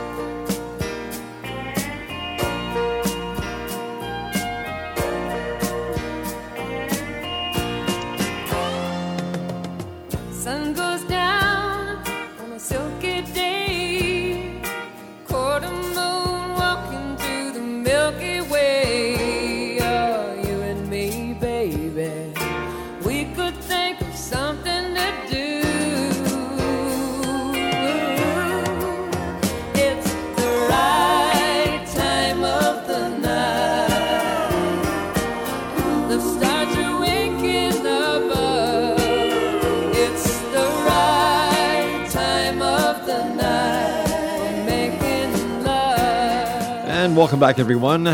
Welcome 47.21 47.39
back, 47.39 47.59
everyone. 47.59 48.05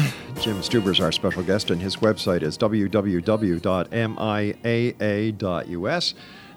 Jim 0.42 0.58
Stuber 0.58 0.92
is 0.92 1.00
our 1.00 1.14
special 1.14 1.42
guest, 1.42 1.72
and 1.72 1.82
his 1.82 1.96
website 1.96 2.42
is 2.42 2.58
www.miaa.us. 2.58 3.24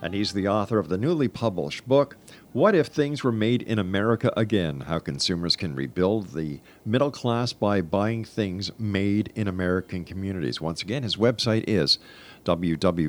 And 0.03 0.15
he's 0.15 0.33
the 0.33 0.49
author 0.49 0.81
of 0.81 0.89
the 0.89 0.99
newly 0.99 1.29
published 1.29 1.87
book, 1.87 2.17
What 2.53 2.75
If 2.75 2.89
Things 2.89 3.23
Were 3.23 3.31
Made 3.31 3.63
in 3.63 3.79
America 3.79 4.33
Again? 4.37 4.81
How 4.81 4.99
Consumers 4.99 5.55
Can 5.55 5.77
Rebuild 5.77 6.33
the 6.33 6.59
Middle 6.85 7.13
Class 7.13 7.53
by 7.53 7.83
Buying 7.83 8.25
Things 8.25 8.73
Made 8.81 9.33
in 9.37 9.47
American 9.47 10.05
Communities. 10.05 10.61
Once 10.61 10.83
again, 10.83 11.05
his 11.05 11.15
website 11.15 11.63
is 11.69 12.01
www.miaa.us. 12.45 13.01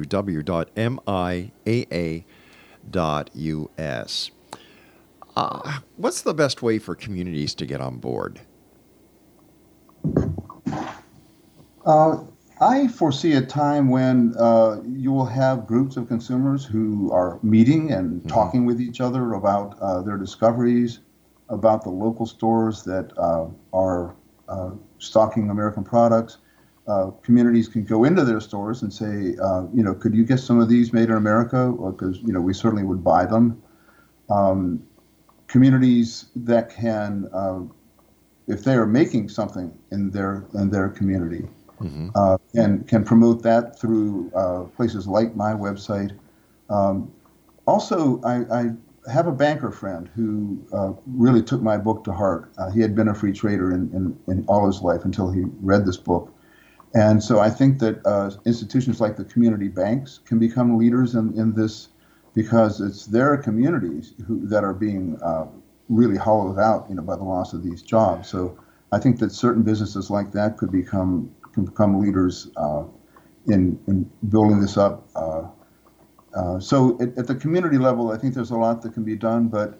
Uh, 5.35 5.79
what's 5.97 6.21
the 6.21 6.33
best 6.35 6.61
way 6.61 6.77
for 6.77 6.93
communities 6.93 7.55
to 7.55 7.65
get 7.65 7.81
on 7.81 7.97
board? 7.97 8.41
Uh, 11.85 12.17
I 12.59 12.87
foresee 12.87 13.33
a 13.33 13.41
time 13.41 13.89
when 13.89 14.35
uh, 14.37 14.81
you 14.85 15.11
will 15.11 15.25
have 15.25 15.65
groups 15.65 15.97
of 15.97 16.07
consumers 16.07 16.63
who 16.63 17.11
are 17.11 17.39
meeting 17.41 17.91
and 17.91 18.27
talking 18.29 18.65
with 18.65 18.79
each 18.79 19.01
other 19.01 19.33
about 19.33 19.79
uh, 19.79 20.01
their 20.03 20.17
discoveries, 20.17 20.99
about 21.49 21.83
the 21.83 21.89
local 21.89 22.27
stores 22.27 22.83
that 22.83 23.11
uh, 23.17 23.47
are 23.73 24.15
uh, 24.47 24.71
stocking 24.99 25.49
American 25.49 25.83
products. 25.83 26.37
Uh, 26.87 27.11
communities 27.23 27.67
can 27.67 27.83
go 27.83 28.03
into 28.03 28.23
their 28.23 28.39
stores 28.39 28.83
and 28.83 28.93
say, 28.93 29.35
uh, 29.41 29.63
you 29.73 29.81
know, 29.81 29.95
could 29.95 30.13
you 30.13 30.23
get 30.23 30.39
some 30.39 30.59
of 30.59 30.69
these 30.69 30.93
made 30.93 31.09
in 31.09 31.15
America? 31.15 31.71
Because 31.71 32.19
you 32.21 32.33
know, 32.33 32.41
we 32.41 32.53
certainly 32.53 32.83
would 32.83 33.03
buy 33.03 33.25
them. 33.25 33.61
Um, 34.29 34.83
communities 35.47 36.27
that 36.35 36.69
can, 36.69 37.27
uh, 37.33 37.61
if 38.51 38.63
they 38.63 38.73
are 38.73 38.85
making 38.85 39.29
something 39.29 39.77
in 39.91 40.11
their 40.11 40.45
in 40.53 40.69
their 40.69 40.89
community, 40.89 41.47
uh, 42.15 42.37
and 42.53 42.87
can 42.87 43.03
promote 43.03 43.41
that 43.43 43.79
through 43.79 44.31
uh, 44.35 44.63
places 44.75 45.07
like 45.07 45.35
my 45.35 45.53
website. 45.53 46.11
Um, 46.69 47.11
also, 47.65 48.21
I, 48.23 48.35
I 48.59 49.11
have 49.11 49.27
a 49.27 49.31
banker 49.31 49.71
friend 49.71 50.09
who 50.15 50.63
uh, 50.73 50.93
really 51.07 51.41
took 51.41 51.61
my 51.61 51.77
book 51.77 52.03
to 52.03 52.13
heart. 52.13 52.51
Uh, 52.57 52.69
he 52.69 52.81
had 52.81 52.95
been 52.95 53.07
a 53.07 53.15
free 53.15 53.33
trader 53.33 53.71
in, 53.71 53.89
in, 53.93 54.17
in 54.27 54.45
all 54.47 54.67
his 54.67 54.81
life 54.81 55.05
until 55.05 55.31
he 55.31 55.43
read 55.61 55.85
this 55.85 55.97
book. 55.97 56.33
And 56.93 57.23
so 57.23 57.39
I 57.39 57.49
think 57.49 57.79
that 57.79 58.05
uh, 58.05 58.31
institutions 58.45 58.99
like 58.99 59.15
the 59.15 59.23
community 59.23 59.69
banks 59.69 60.19
can 60.25 60.39
become 60.39 60.77
leaders 60.77 61.15
in, 61.15 61.37
in 61.39 61.53
this 61.53 61.87
because 62.33 62.81
it's 62.81 63.05
their 63.05 63.37
communities 63.37 64.13
who, 64.27 64.45
that 64.47 64.63
are 64.63 64.73
being 64.73 65.17
uh, 65.21 65.45
really 65.91 66.17
hollowed 66.17 66.59
out 66.59 66.87
you 66.89 66.95
know, 66.95 67.01
by 67.03 67.15
the 67.15 67.23
loss 67.23 67.53
of 67.53 67.63
these 67.63 67.81
jobs. 67.81 68.29
So 68.29 68.57
I 68.91 68.99
think 68.99 69.19
that 69.19 69.31
certain 69.31 69.63
businesses 69.63 70.09
like 70.09 70.31
that 70.31 70.57
could 70.57 70.71
become 70.71 71.29
can 71.53 71.65
become 71.65 71.99
leaders 71.99 72.49
uh, 72.55 72.83
in, 73.47 73.77
in 73.87 74.09
building 74.29 74.61
this 74.61 74.77
up. 74.77 75.07
Uh, 75.15 75.43
uh, 76.33 76.59
so 76.59 76.97
at, 77.01 77.17
at 77.17 77.27
the 77.27 77.35
community 77.35 77.77
level, 77.77 78.11
I 78.11 78.17
think 78.17 78.33
there's 78.33 78.51
a 78.51 78.57
lot 78.57 78.81
that 78.83 78.93
can 78.93 79.03
be 79.03 79.17
done, 79.17 79.49
but 79.49 79.77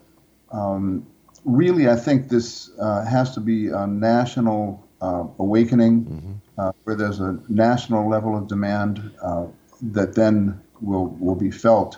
um, 0.52 1.08
really, 1.46 1.90
I 1.90 1.96
think 1.96 2.28
this 2.28 2.72
uh, 2.78 3.06
has 3.06 3.34
to 3.36 3.40
be 3.40 3.70
a 3.70 3.88
national 3.88 4.86
uh, 5.02 5.26
awakening. 5.40 6.42
uh, 6.58 6.72
where 6.84 6.96
there's 6.96 7.20
a 7.20 7.40
national 7.50 8.10
level 8.10 8.38
of 8.38 8.48
demand 8.48 9.12
uh, 9.24 9.46
that 9.82 10.14
then 10.16 10.60
will 10.82 11.08
will 11.20 11.36
be 11.36 11.52
felt 11.52 11.98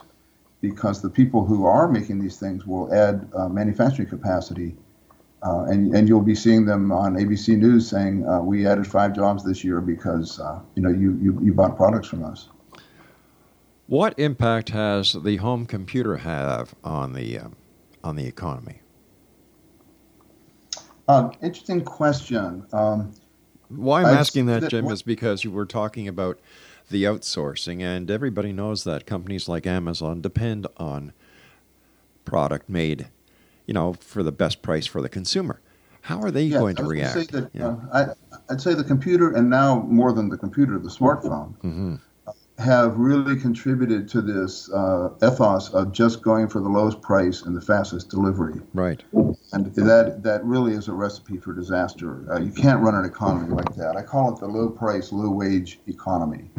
because 0.63 1.01
the 1.01 1.09
people 1.09 1.43
who 1.45 1.65
are 1.65 1.89
making 1.89 2.19
these 2.19 2.37
things 2.39 2.65
will 2.65 2.91
add 2.93 3.29
uh, 3.35 3.49
manufacturing 3.49 4.07
capacity. 4.07 4.73
Uh, 5.45 5.65
and, 5.65 5.93
and 5.93 6.07
you'll 6.07 6.21
be 6.21 6.33
seeing 6.33 6.65
them 6.65 6.89
on 6.89 7.15
ABC 7.15 7.57
News 7.57 7.89
saying 7.89 8.25
uh, 8.25 8.39
we 8.39 8.65
added 8.65 8.87
five 8.87 9.13
jobs 9.13 9.43
this 9.43 9.61
year 9.61 9.81
because 9.81 10.39
uh, 10.39 10.61
you 10.75 10.81
know 10.81 10.89
you, 10.89 11.19
you, 11.21 11.37
you 11.43 11.53
bought 11.53 11.75
products 11.75 12.07
from 12.07 12.23
us. 12.23 12.47
What 13.87 14.17
impact 14.17 14.69
has 14.69 15.11
the 15.11 15.35
home 15.35 15.65
computer 15.65 16.15
have 16.15 16.73
on 16.81 17.11
the 17.11 17.39
um, 17.39 17.57
on 18.01 18.15
the 18.15 18.25
economy? 18.25 18.79
Uh, 21.09 21.29
interesting 21.41 21.83
question. 21.83 22.65
Um, 22.71 23.13
Why 23.67 23.99
I'm 23.99 24.05
I'd 24.05 24.13
asking 24.13 24.45
that, 24.45 24.61
that 24.61 24.69
Jim, 24.69 24.85
what- 24.85 24.93
is 24.93 25.01
because 25.03 25.43
you 25.43 25.51
were 25.51 25.65
talking 25.65 26.07
about 26.07 26.39
the 26.89 27.03
outsourcing, 27.03 27.81
and 27.81 28.09
everybody 28.11 28.51
knows 28.51 28.83
that 28.83 29.05
companies 29.05 29.47
like 29.47 29.65
Amazon 29.65 30.21
depend 30.21 30.67
on 30.77 31.13
product 32.25 32.69
made, 32.69 33.07
you 33.65 33.73
know, 33.73 33.93
for 33.93 34.23
the 34.23 34.31
best 34.31 34.61
price 34.61 34.85
for 34.85 35.01
the 35.01 35.09
consumer. 35.09 35.59
How 36.01 36.21
are 36.21 36.31
they 36.31 36.43
Yes, 36.43 36.59
going 36.59 36.75
to 36.75 36.83
I 36.83 36.85
was 36.85 36.93
gonna 36.93 37.01
react? 37.01 37.31
Say 37.31 37.39
that, 37.39 37.49
Yeah. 37.53 37.67
uh, 37.91 38.13
I, 38.49 38.53
I'd 38.53 38.61
say 38.61 38.73
the 38.73 38.83
computer, 38.83 39.31
and 39.31 39.49
now 39.49 39.81
more 39.87 40.11
than 40.11 40.29
the 40.29 40.37
computer, 40.37 40.77
the 40.77 40.89
smartphone, 40.89 41.55
Mhm. 41.63 41.99
Have 42.59 42.97
really 42.97 43.35
contributed 43.39 44.07
to 44.07 44.21
this 44.21 44.71
uh, 44.71 45.09
ethos 45.23 45.69
of 45.69 45.91
just 45.91 46.21
going 46.21 46.47
for 46.47 46.59
the 46.61 46.69
lowest 46.69 47.01
price 47.01 47.41
and 47.41 47.55
the 47.55 47.61
fastest 47.61 48.09
delivery. 48.09 48.61
Right. 48.73 49.03
And 49.53 49.73
that 49.75 50.21
that 50.23 50.43
really 50.43 50.73
is 50.73 50.87
a 50.87 50.93
recipe 50.93 51.37
for 51.37 51.53
disaster. 51.53 52.25
Uh, 52.31 52.39
you 52.39 52.51
can't 52.51 52.81
run 52.81 52.95
an 52.95 53.05
economy 53.05 53.49
like 53.49 53.75
that. 53.75 53.95
I 53.97 54.03
call 54.03 54.33
it 54.33 54.39
the 54.39 54.47
low 54.47 54.69
price, 54.69 55.11
low 55.11 55.31
wage 55.31 55.79
economy, 55.87 56.51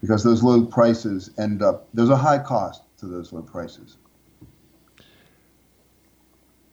because 0.00 0.24
those 0.24 0.42
low 0.42 0.64
prices 0.66 1.30
end 1.38 1.62
up 1.62 1.88
there's 1.94 2.10
a 2.10 2.16
high 2.16 2.38
cost 2.38 2.82
to 2.98 3.06
those 3.06 3.32
low 3.32 3.42
prices. 3.42 3.98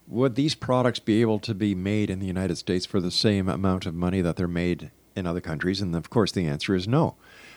Would 0.07 0.35
these 0.35 0.55
products 0.55 0.99
be 0.99 1.21
able 1.21 1.39
to 1.39 1.53
be 1.53 1.75
made 1.75 2.09
in 2.09 2.19
the 2.19 2.27
United 2.27 2.57
States 2.57 2.85
for 2.85 2.99
the 2.99 3.11
same 3.11 3.47
amount 3.47 3.85
of 3.85 3.95
money 3.95 4.21
that 4.21 4.35
they're 4.35 4.47
made 4.47 4.91
in 5.15 5.25
other 5.25 5.41
countries? 5.41 5.79
And 5.79 5.95
of 5.95 6.09
course, 6.09 6.31
the 6.31 6.45
answer 6.45 6.75
is 6.75 6.87
no. 6.87 7.15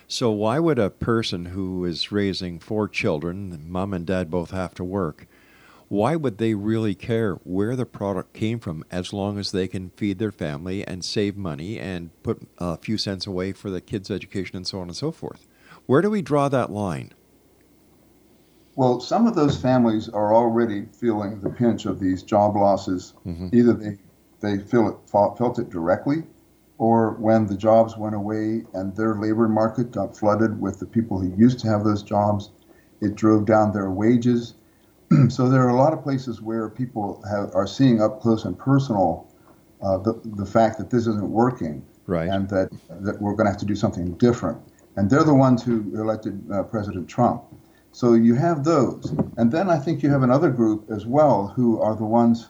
So, 0.08 0.30
why 0.30 0.60
would 0.60 0.78
a 0.78 0.90
person 0.90 1.46
who 1.46 1.84
is 1.84 2.12
raising 2.12 2.60
four 2.60 2.88
children, 2.88 3.64
mom 3.68 3.92
and 3.92 4.06
dad 4.06 4.30
both 4.30 4.52
have 4.52 4.72
to 4.74 4.84
work, 4.84 5.26
why 5.88 6.16
would 6.16 6.38
they 6.38 6.54
really 6.54 6.94
care 6.94 7.34
where 7.44 7.76
the 7.76 7.86
product 7.86 8.32
came 8.32 8.58
from 8.58 8.84
as 8.90 9.12
long 9.12 9.38
as 9.38 9.52
they 9.52 9.68
can 9.68 9.90
feed 9.90 10.18
their 10.18 10.32
family 10.32 10.86
and 10.86 11.04
save 11.04 11.36
money 11.36 11.78
and 11.78 12.10
put 12.22 12.42
a 12.58 12.76
few 12.76 12.98
cents 12.98 13.26
away 13.26 13.52
for 13.52 13.70
the 13.70 13.80
kids' 13.80 14.10
education 14.10 14.56
and 14.56 14.66
so 14.66 14.80
on 14.80 14.88
and 14.88 14.96
so 14.96 15.10
forth? 15.10 15.46
Where 15.86 16.02
do 16.02 16.10
we 16.10 16.22
draw 16.22 16.48
that 16.48 16.70
line? 16.70 17.12
Well, 18.74 19.00
some 19.00 19.26
of 19.26 19.34
those 19.34 19.56
families 19.60 20.08
are 20.08 20.34
already 20.34 20.86
feeling 20.92 21.40
the 21.40 21.50
pinch 21.50 21.86
of 21.86 21.98
these 21.98 22.22
job 22.22 22.56
losses. 22.56 23.14
Mhm. 23.26 23.54
Either 23.54 23.72
they 23.72 23.98
they 24.40 24.58
feel 24.58 24.86
it 24.88 24.96
felt 25.08 25.58
it 25.58 25.70
directly, 25.70 26.24
or 26.78 27.12
when 27.12 27.46
the 27.46 27.56
jobs 27.56 27.96
went 27.96 28.14
away 28.14 28.64
and 28.74 28.94
their 28.96 29.14
labor 29.14 29.48
market 29.48 29.90
got 29.92 30.16
flooded 30.16 30.60
with 30.60 30.78
the 30.78 30.86
people 30.86 31.18
who 31.18 31.34
used 31.36 31.58
to 31.60 31.68
have 31.68 31.84
those 31.84 32.02
jobs, 32.02 32.50
it 33.00 33.14
drove 33.14 33.46
down 33.46 33.72
their 33.72 33.90
wages. 33.90 34.54
so 35.28 35.48
there 35.48 35.62
are 35.62 35.70
a 35.70 35.76
lot 35.76 35.92
of 35.92 36.02
places 36.02 36.42
where 36.42 36.68
people 36.68 37.22
have, 37.30 37.54
are 37.54 37.66
seeing 37.66 38.02
up 38.02 38.20
close 38.20 38.44
and 38.44 38.58
personal 38.58 39.26
uh, 39.82 39.98
the 39.98 40.14
the 40.36 40.46
fact 40.46 40.78
that 40.78 40.90
this 40.90 41.06
isn't 41.06 41.28
working, 41.28 41.84
Right. 42.06 42.28
and 42.28 42.48
that 42.48 42.70
that 42.88 43.20
we're 43.20 43.34
going 43.34 43.46
to 43.46 43.50
have 43.50 43.60
to 43.60 43.66
do 43.66 43.76
something 43.76 44.12
different. 44.14 44.58
And 44.96 45.10
they're 45.10 45.24
the 45.24 45.34
ones 45.34 45.62
who 45.62 45.80
elected 45.94 46.42
uh, 46.50 46.62
President 46.62 47.08
Trump. 47.08 47.44
So 47.92 48.14
you 48.14 48.34
have 48.34 48.64
those, 48.64 49.14
and 49.36 49.52
then 49.52 49.68
I 49.70 49.78
think 49.78 50.02
you 50.02 50.10
have 50.10 50.22
another 50.22 50.50
group 50.50 50.90
as 50.90 51.06
well 51.06 51.48
who 51.48 51.80
are 51.80 51.94
the 51.94 52.04
ones 52.04 52.48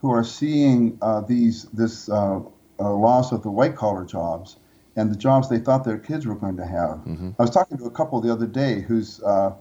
who 0.00 0.10
are 0.12 0.24
seeing 0.24 0.96
uh, 1.02 1.20
these 1.22 1.64
this 1.72 2.08
uh, 2.08 2.40
uh, 2.80 2.94
loss 2.94 3.32
of 3.32 3.42
the 3.42 3.50
white 3.50 3.76
collar 3.76 4.04
jobs 4.04 4.56
and 4.96 5.10
the 5.10 5.16
jobs 5.16 5.48
they 5.48 5.58
thought 5.58 5.84
their 5.84 5.98
kids 5.98 6.26
were 6.26 6.34
going 6.34 6.56
to 6.56 6.66
have. 6.66 6.98
Mhm. 7.06 7.34
I 7.38 7.42
was 7.42 7.50
talking 7.50 7.78
to 7.78 7.84
a 7.84 7.90
couple 7.90 8.20
the 8.20 8.32
other 8.32 8.46
day 8.46 8.80
whose 8.80 9.22
uh, 9.22 9.52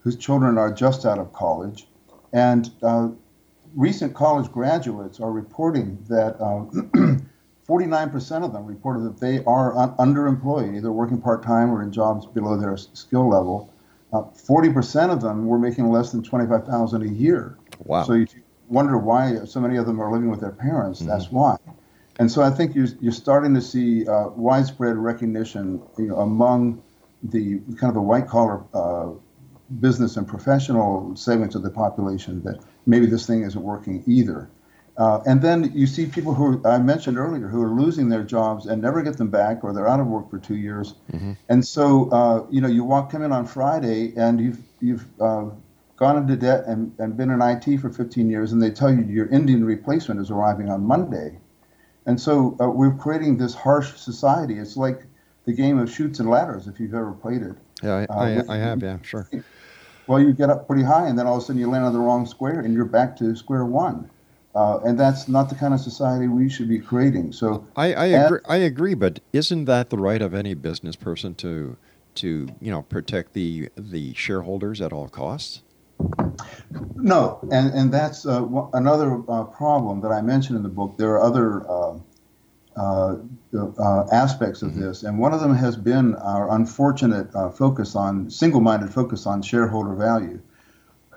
whose 0.00 0.16
children 0.16 0.58
are 0.58 0.72
just 0.72 1.06
out 1.06 1.18
of 1.18 1.32
college, 1.32 1.88
and 2.32 2.70
uh, 2.82 3.08
recent 3.76 4.14
college 4.14 4.50
graduates 4.50 5.20
are 5.20 5.30
reporting 5.30 5.98
that. 6.08 6.40
Uh, 6.40 6.64
49% 7.68 8.44
of 8.44 8.52
them 8.52 8.66
reported 8.66 9.04
that 9.04 9.20
they 9.20 9.42
are 9.44 9.78
un- 9.78 9.94
underemployed, 9.96 10.76
either 10.76 10.90
working 10.90 11.20
part 11.20 11.44
time 11.44 11.70
or 11.70 11.80
in 11.80 11.92
jobs 11.92 12.26
below 12.26 12.56
their 12.56 12.76
skill 12.76 13.28
level. 13.28 13.70
Uh, 14.12 14.22
40% 14.22 15.10
of 15.10 15.20
them 15.22 15.46
were 15.46 15.60
making 15.60 15.88
less 15.88 16.10
than 16.10 16.22
25000 16.22 17.02
a 17.02 17.06
year. 17.08 17.56
Wow. 17.84 18.02
So 18.02 18.14
you 18.14 18.26
wonder 18.68 18.98
why 18.98 19.44
so 19.44 19.60
many 19.60 19.76
of 19.76 19.86
them 19.86 20.00
are 20.00 20.10
living 20.12 20.28
with 20.28 20.40
their 20.40 20.50
parents. 20.50 20.98
That's 21.00 21.30
why. 21.30 21.56
And 22.18 22.30
so 22.30 22.42
I 22.42 22.50
think 22.50 22.74
you're, 22.74 22.88
you're 23.00 23.12
starting 23.12 23.54
to 23.54 23.62
see 23.62 24.06
uh, 24.06 24.28
widespread 24.28 24.96
recognition 24.96 25.82
you 25.98 26.08
know, 26.08 26.16
among 26.16 26.82
the 27.22 27.58
kind 27.76 27.90
of 27.90 27.94
the 27.94 28.02
white 28.02 28.28
collar 28.28 28.64
uh, 28.74 29.10
business 29.80 30.16
and 30.16 30.26
professional 30.26 31.16
segments 31.16 31.54
of 31.54 31.62
the 31.62 31.70
population 31.70 32.42
that 32.42 32.62
maybe 32.86 33.06
this 33.06 33.26
thing 33.26 33.42
isn't 33.42 33.62
working 33.62 34.02
either. 34.06 34.50
Uh, 34.98 35.20
and 35.24 35.40
then 35.40 35.72
you 35.74 35.86
see 35.86 36.04
people 36.04 36.34
who 36.34 36.60
I 36.66 36.78
mentioned 36.78 37.16
earlier 37.16 37.48
who 37.48 37.62
are 37.62 37.70
losing 37.70 38.10
their 38.10 38.22
jobs 38.22 38.66
and 38.66 38.82
never 38.82 39.02
get 39.02 39.16
them 39.16 39.30
back, 39.30 39.64
or 39.64 39.72
they're 39.72 39.88
out 39.88 40.00
of 40.00 40.06
work 40.06 40.28
for 40.28 40.38
two 40.38 40.56
years. 40.56 40.94
And 41.48 41.66
so, 41.66 42.10
uh, 42.10 42.46
you 42.50 42.60
know, 42.60 42.68
you 42.68 42.84
walk 42.84 43.10
come 43.10 43.22
in 43.22 43.32
on 43.32 43.46
Friday 43.46 44.12
and 44.16 44.38
you've 44.38 44.58
you've 44.80 45.06
uh, 45.18 45.46
gone 45.96 46.18
into 46.18 46.36
debt 46.36 46.64
and, 46.66 46.92
and 46.98 47.16
been 47.16 47.30
in 47.30 47.40
IT 47.40 47.78
for 47.78 47.88
15 47.88 48.28
years, 48.28 48.52
and 48.52 48.62
they 48.62 48.70
tell 48.70 48.92
you 48.92 49.02
your 49.04 49.28
Indian 49.28 49.64
replacement 49.64 50.20
is 50.20 50.30
arriving 50.30 50.68
on 50.68 50.84
Monday. 50.84 51.38
And 52.06 52.20
so 52.20 52.56
uh, 52.60 52.68
we're 52.68 52.94
creating 52.94 53.36
this 53.38 53.54
harsh 53.54 53.96
society. 53.96 54.58
It's 54.58 54.76
like 54.76 55.04
the 55.44 55.52
game 55.52 55.78
of 55.78 55.90
Chutes 55.90 56.20
and 56.20 56.28
Ladders, 56.28 56.66
if 56.66 56.80
you've 56.80 56.94
ever 56.94 57.12
played 57.12 57.42
it. 57.42 57.56
Yeah, 57.82 58.06
Uh, 58.10 58.14
I, 58.14 58.36
with- 58.36 58.50
I, 58.50 58.54
I 58.54 58.58
have, 58.58 58.82
yeah, 58.82 58.98
sure. 59.02 59.28
Well, 60.08 60.18
you 60.18 60.32
get 60.32 60.50
up 60.50 60.66
pretty 60.66 60.82
high, 60.82 61.06
and 61.06 61.16
then 61.16 61.28
all 61.28 61.36
of 61.36 61.42
a 61.44 61.46
sudden 61.46 61.60
you 61.60 61.70
land 61.70 61.84
on 61.84 61.92
the 61.92 62.00
wrong 62.00 62.26
square, 62.26 62.58
and 62.58 62.74
you're 62.74 62.84
back 62.84 63.16
to 63.18 63.36
square 63.36 63.64
one. 63.64 64.10
Uh, 64.54 64.80
and 64.84 64.98
that's 64.98 65.28
not 65.28 65.48
the 65.48 65.54
kind 65.54 65.72
of 65.72 65.80
society 65.80 66.26
we 66.26 66.48
should 66.48 66.68
be 66.68 66.80
creating. 66.80 67.32
So 67.32 67.66
I, 67.76 67.94
I 67.94 68.06
agree. 68.06 68.40
I 68.48 68.56
agree, 68.56 68.94
but 68.94 69.20
isn't 69.32 69.64
that 69.66 69.90
the 69.90 69.96
right 69.96 70.20
of 70.20 70.34
any 70.34 70.54
business 70.54 70.96
person 70.96 71.34
to 71.36 71.76
to 72.16 72.48
you 72.60 72.70
know 72.70 72.82
protect 72.82 73.32
the 73.32 73.70
the 73.76 74.12
shareholders 74.14 74.80
at 74.80 74.92
all 74.92 75.08
costs? 75.08 75.62
No, 76.96 77.40
and 77.50 77.72
and 77.74 77.92
that's 77.92 78.26
uh, 78.26 78.46
another 78.72 79.22
uh, 79.28 79.44
problem 79.44 80.00
that 80.02 80.12
I 80.12 80.22
mentioned 80.22 80.56
in 80.56 80.62
the 80.62 80.68
book. 80.68 80.96
There 80.96 81.10
are 81.14 81.22
other 81.22 81.68
uh, 81.68 81.98
uh, 82.76 83.16
uh, 83.54 84.06
aspects 84.12 84.62
of 84.62 84.74
this, 84.74 85.02
and 85.02 85.18
one 85.18 85.34
of 85.34 85.40
them 85.40 85.54
has 85.54 85.76
been 85.76 86.14
our 86.16 86.54
unfortunate 86.54 87.34
uh, 87.34 87.50
focus 87.50 87.94
on 87.94 88.30
single-minded 88.30 88.92
focus 88.92 89.26
on 89.26 89.42
shareholder 89.42 89.94
value. 89.94 90.40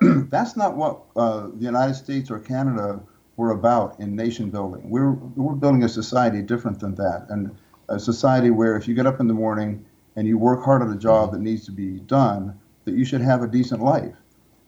that's 0.28 0.56
not 0.56 0.76
what 0.76 1.02
uh, 1.16 1.48
the 1.54 1.64
United 1.64 1.94
States 1.94 2.30
or 2.30 2.38
Canada 2.38 3.00
were 3.36 3.52
about 3.52 3.98
in 4.00 4.14
nation 4.14 4.50
building. 4.50 4.90
We're 4.90 5.12
we're 5.12 5.54
building 5.54 5.84
a 5.84 5.88
society 5.88 6.42
different 6.42 6.80
than 6.80 6.94
that, 6.96 7.26
and 7.30 7.56
a 7.88 7.98
society 7.98 8.50
where 8.50 8.76
if 8.76 8.88
you 8.88 8.94
get 8.94 9.06
up 9.06 9.20
in 9.20 9.28
the 9.28 9.34
morning 9.34 9.86
and 10.16 10.26
you 10.26 10.36
work 10.36 10.64
hard 10.64 10.82
at 10.82 10.88
a 10.88 10.98
job 10.98 11.32
that 11.32 11.40
needs 11.40 11.64
to 11.66 11.72
be 11.72 12.00
done, 12.00 12.58
that 12.84 12.94
you 12.94 13.04
should 13.04 13.20
have 13.20 13.42
a 13.42 13.46
decent 13.46 13.82
life. 13.82 14.14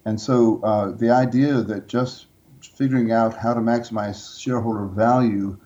And 0.04 0.20
so 0.20 0.60
uh, 0.62 0.92
the 0.92 1.10
idea 1.10 1.54
that 1.62 1.88
just 1.88 2.26
figuring 2.62 3.12
out 3.12 3.36
how 3.36 3.54
to 3.54 3.60
maximize 3.60 4.40
shareholder 4.40 4.86
value 4.86 5.56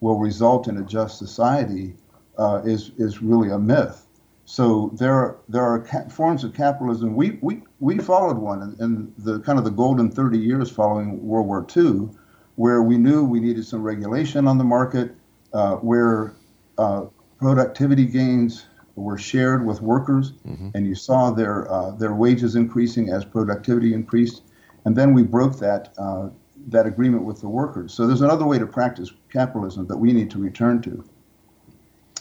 will 0.00 0.18
result 0.18 0.68
in 0.68 0.78
a 0.78 0.82
just 0.82 1.18
society 1.18 1.94
uh, 2.38 2.62
is 2.64 2.92
is 2.98 3.22
really 3.22 3.50
a 3.50 3.58
myth. 3.58 4.06
So 4.44 4.90
there 4.98 5.14
are 5.14 5.38
there 5.48 5.62
are 5.62 5.80
ca- 5.80 6.08
forms 6.08 6.44
of 6.44 6.52
capitalism. 6.54 7.14
We 7.14 7.38
we 7.40 7.62
we 7.80 7.98
followed 7.98 8.38
one 8.38 8.62
in, 8.62 8.84
in 8.84 9.12
the 9.18 9.40
kind 9.40 9.58
of 9.58 9.64
the 9.64 9.70
golden 9.70 10.10
30 10.10 10.38
years 10.38 10.70
following 10.70 11.24
World 11.24 11.46
War 11.46 11.66
II, 11.76 12.08
where 12.56 12.82
we 12.82 12.98
knew 12.98 13.24
we 13.24 13.40
needed 13.40 13.64
some 13.64 13.82
regulation 13.82 14.48
on 14.48 14.58
the 14.58 14.64
market, 14.64 15.14
uh, 15.52 15.76
where 15.76 16.34
uh, 16.78 17.06
productivity 17.38 18.06
gains 18.06 18.66
were 18.94 19.18
shared 19.18 19.64
with 19.66 19.80
workers, 19.80 20.32
and 20.74 20.86
you 20.86 20.94
saw 20.94 21.30
their 21.30 21.70
uh, 21.70 21.90
their 21.92 22.14
wages 22.14 22.56
increasing 22.56 23.10
as 23.10 23.24
productivity 23.24 23.94
increased, 23.94 24.42
and 24.84 24.96
then 24.96 25.14
we 25.14 25.22
broke 25.22 25.58
that 25.58 25.92
uh, 25.98 26.28
that 26.68 26.86
agreement 26.86 27.24
with 27.24 27.40
the 27.40 27.48
workers. 27.48 27.92
So 27.94 28.06
there's 28.06 28.20
another 28.20 28.46
way 28.46 28.58
to 28.58 28.66
practice 28.66 29.10
capitalism 29.32 29.86
that 29.86 29.96
we 29.96 30.12
need 30.12 30.30
to 30.32 30.38
return 30.38 30.82
to. 30.82 31.04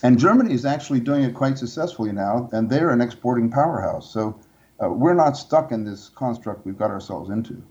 And 0.03 0.17
Germany 0.17 0.53
is 0.53 0.65
actually 0.65 0.99
doing 0.99 1.23
it 1.23 1.35
quite 1.35 1.57
successfully 1.57 2.11
now, 2.11 2.49
and 2.53 2.69
they're 2.69 2.89
an 2.89 3.01
exporting 3.01 3.51
powerhouse. 3.51 4.11
So 4.11 4.39
uh, 4.81 4.89
we're 4.89 5.13
not 5.13 5.37
stuck 5.37 5.71
in 5.71 5.83
this 5.83 6.09
construct 6.09 6.65
we've 6.65 6.77
got 6.77 6.89
ourselves 6.89 7.29
into. 7.29 7.61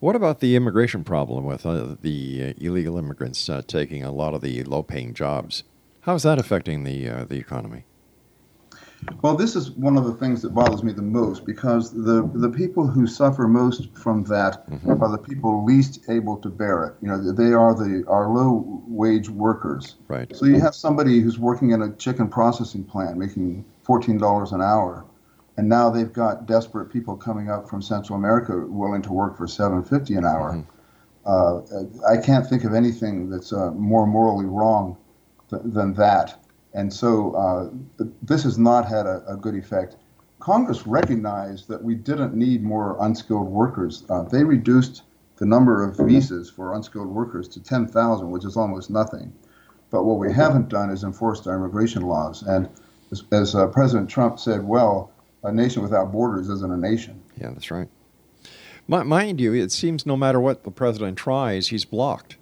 What 0.00 0.16
about 0.16 0.40
the 0.40 0.56
immigration 0.56 1.04
problem 1.04 1.44
with 1.44 1.64
uh, 1.64 1.94
the 2.00 2.54
illegal 2.58 2.98
immigrants 2.98 3.48
uh, 3.48 3.62
taking 3.66 4.02
a 4.02 4.10
lot 4.10 4.34
of 4.34 4.42
the 4.42 4.64
low-paying 4.64 5.14
jobs? 5.14 5.62
How 6.02 6.14
is 6.16 6.24
that 6.24 6.38
affecting 6.38 6.82
the 6.84 7.08
uh, 7.08 7.24
the 7.24 7.36
economy? 7.36 7.84
Well, 9.20 9.36
this 9.36 9.56
is 9.56 9.70
one 9.72 9.96
of 9.96 10.04
the 10.04 10.14
things 10.14 10.42
that 10.42 10.54
bothers 10.54 10.82
me 10.82 10.92
the 10.92 11.02
most 11.02 11.46
because 11.46 11.92
the 11.92 12.28
the 12.34 12.50
people 12.50 12.86
who 12.88 13.06
suffer 13.06 13.46
most 13.48 13.96
from 13.96 14.24
that 14.24 14.68
Mm-hmm. 14.68 15.02
are 15.02 15.10
the 15.10 15.18
people 15.18 15.64
least 15.64 16.08
able 16.08 16.36
to 16.38 16.48
bear 16.48 16.84
it. 16.86 16.94
You 17.02 17.08
know, 17.08 17.32
they 17.32 17.52
are 17.52 17.74
the 17.74 18.04
our 18.08 18.28
low 18.28 18.82
wage 18.88 19.28
workers. 19.28 19.96
Right. 20.08 20.34
So 20.34 20.46
you 20.46 20.58
have 20.60 20.74
somebody 20.74 21.20
who's 21.20 21.38
working 21.38 21.70
in 21.70 21.82
a 21.82 21.92
chicken 21.92 22.28
processing 22.28 22.82
plant 22.84 23.16
making 23.16 23.64
fourteen 23.84 24.18
dollars 24.18 24.50
an 24.50 24.60
hour, 24.60 25.04
and 25.56 25.68
now 25.68 25.88
they've 25.88 26.12
got 26.12 26.46
desperate 26.46 26.86
people 26.86 27.16
coming 27.16 27.48
up 27.48 27.68
from 27.68 27.80
Central 27.80 28.18
America 28.18 28.64
willing 28.66 29.02
to 29.02 29.12
work 29.12 29.36
for 29.36 29.46
seven 29.46 29.84
fifty 29.84 30.14
an 30.14 30.24
hour. 30.24 30.64
Uh, 31.24 31.60
I 32.10 32.16
can't 32.16 32.44
think 32.44 32.64
of 32.64 32.74
anything 32.74 33.30
that's 33.30 33.52
uh, 33.52 33.70
more 33.70 34.04
morally 34.06 34.46
wrong 34.46 34.96
th- 35.52 35.62
than 35.64 35.94
that. 35.94 36.44
And 36.74 36.92
so 36.92 37.32
uh, 37.34 38.04
this 38.22 38.42
has 38.44 38.58
not 38.58 38.88
had 38.88 39.06
a, 39.06 39.22
a 39.28 39.36
good 39.36 39.54
effect. 39.54 39.96
Congress 40.40 40.86
recognized 40.86 41.68
that 41.68 41.82
we 41.82 41.94
didn't 41.94 42.34
need 42.34 42.64
more 42.64 42.96
unskilled 43.00 43.46
workers. 43.46 44.04
Uh, 44.10 44.22
they 44.22 44.42
reduced 44.42 45.02
the 45.36 45.46
number 45.46 45.84
of 45.84 45.96
visas 45.96 46.50
for 46.50 46.74
unskilled 46.74 47.08
workers 47.08 47.46
to 47.48 47.62
10,000, 47.62 48.30
which 48.30 48.44
is 48.44 48.56
almost 48.56 48.90
nothing. 48.90 49.32
But 49.90 50.04
what 50.04 50.18
we 50.18 50.32
haven't 50.32 50.68
done 50.68 50.90
is 50.90 51.04
enforced 51.04 51.46
our 51.46 51.54
immigration 51.54 52.02
laws. 52.02 52.42
And 52.42 52.68
as, 53.10 53.22
as 53.30 53.54
uh, 53.54 53.68
President 53.68 54.08
Trump 54.08 54.40
said, 54.40 54.64
well, 54.64 55.12
a 55.44 55.52
nation 55.52 55.82
without 55.82 56.10
borders 56.10 56.48
isn't 56.48 56.72
a 56.72 56.76
nation. 56.76 57.22
Yeah, 57.36 57.50
that's 57.50 57.70
right. 57.70 57.88
Mind 58.88 59.40
you, 59.40 59.54
it 59.54 59.70
seems 59.70 60.06
no 60.06 60.16
matter 60.16 60.40
what 60.40 60.64
the 60.64 60.70
president 60.70 61.16
tries, 61.18 61.68
he's 61.68 61.84
blocked. 61.84 62.36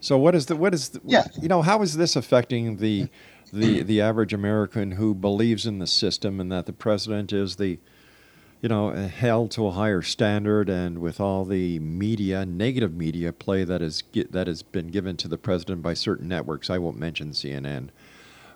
So 0.00 0.16
what 0.18 0.34
is 0.34 0.46
the 0.46 0.56
what 0.56 0.74
is 0.74 0.90
the, 0.90 1.00
Yeah. 1.04 1.24
you 1.40 1.48
know 1.48 1.62
how 1.62 1.82
is 1.82 1.96
this 1.96 2.16
affecting 2.16 2.76
the 2.78 3.08
the 3.52 3.82
the 3.82 4.00
average 4.00 4.32
American 4.32 4.92
who 4.92 5.14
believes 5.14 5.66
in 5.66 5.78
the 5.78 5.86
system 5.86 6.40
and 6.40 6.50
that 6.52 6.66
the 6.66 6.72
president 6.72 7.32
is 7.32 7.56
the 7.56 7.78
you 8.62 8.68
know 8.68 8.90
held 8.92 9.50
to 9.52 9.66
a 9.66 9.70
higher 9.72 10.02
standard 10.02 10.68
and 10.68 10.98
with 11.00 11.20
all 11.20 11.44
the 11.44 11.78
media 11.80 12.46
negative 12.46 12.94
media 12.94 13.32
play 13.32 13.64
that 13.64 13.82
is 13.82 14.02
that 14.30 14.46
has 14.46 14.62
been 14.62 14.88
given 14.88 15.16
to 15.18 15.28
the 15.28 15.38
president 15.38 15.82
by 15.82 15.94
certain 15.94 16.28
networks? 16.28 16.70
I 16.70 16.78
won't 16.78 16.98
mention 16.98 17.30
CNN 17.32 17.88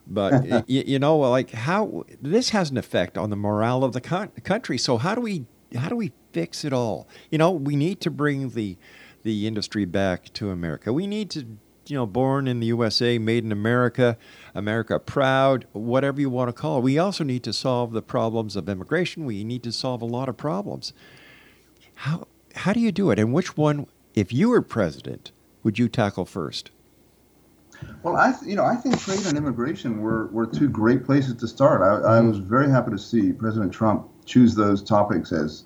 but 0.07 0.33
y- 0.49 0.65
you 0.67 0.99
know 0.99 1.17
like 1.19 1.51
how 1.51 2.05
this 2.21 2.51
has 2.51 2.71
an 2.71 2.77
effect 2.77 3.17
on 3.19 3.31
the 3.31 3.37
morale 3.37 3.83
of 3.85 3.93
the 3.93 4.01
coun- 4.01 4.31
country. 4.45 4.77
So 4.79 4.99
how 4.99 5.15
do 5.15 5.21
we 5.23 5.45
how 5.77 5.89
do 5.89 5.97
we 5.97 6.13
fix 6.33 6.65
it 6.65 6.73
all? 6.73 7.09
You 7.31 7.39
know 7.39 7.51
we 7.51 7.75
need 7.77 8.01
to 8.03 8.11
bring 8.11 8.51
the 8.51 8.77
the 9.25 9.47
industry 9.47 9.85
back 9.85 10.33
to 10.35 10.51
america. 10.51 10.93
We 10.93 11.07
need 11.07 11.31
to 11.31 11.41
you 11.87 11.97
know 11.97 12.07
born 12.07 12.47
in 12.47 12.61
the 12.61 12.67
usa 12.67 13.19
made 13.19 13.45
in 13.45 13.53
america 13.53 14.17
america 14.55 14.99
proud 14.99 15.67
whatever 15.73 16.19
you 16.19 16.31
want 16.31 16.49
to 16.49 16.53
call 16.53 16.79
it. 16.79 16.83
We 16.83 16.99
also 16.99 17.25
need 17.25 17.43
to 17.43 17.53
solve 17.53 17.93
the 17.93 18.03
problems 18.03 18.57
of 18.57 18.69
immigration. 18.69 19.25
We 19.27 19.45
need 19.45 19.63
to 19.65 19.73
solve 19.73 20.01
a 20.01 20.07
lot 20.07 20.29
of 20.29 20.37
problems. 20.37 20.93
How 21.97 22.29
how 22.55 22.73
do 22.73 22.81
you 22.81 22.93
do 22.93 23.11
it? 23.11 23.19
And 23.19 23.33
which 23.33 23.57
one 23.57 23.87
if 24.15 24.33
you 24.33 24.51
were 24.51 24.63
president 24.63 25.33
would 25.63 25.79
you 25.79 25.89
tackle 25.89 26.25
first? 26.25 26.71
Well, 28.03 28.17
I, 28.17 28.33
th- 28.33 28.49
you 28.49 28.57
know, 28.57 28.65
I 28.65 28.77
think 28.77 29.01
trade 29.01 29.27
and 29.27 29.37
immigration 29.37 30.01
were, 30.01 30.27
were 30.29 30.47
two 30.47 30.69
great 30.69 31.05
places 31.05 31.35
to 31.35 31.49
start. 31.49 31.83
I, 31.83 32.17
I 32.17 32.21
was 32.21 32.39
mm-hmm. 32.39 32.49
very 32.49 32.71
happy 32.71 32.91
to 32.93 32.99
see 32.99 33.33
President 33.33 33.73
Trump 33.73 34.09
choose 34.25 34.55
those 34.55 34.83
topics 34.83 35.33
as, 35.33 35.65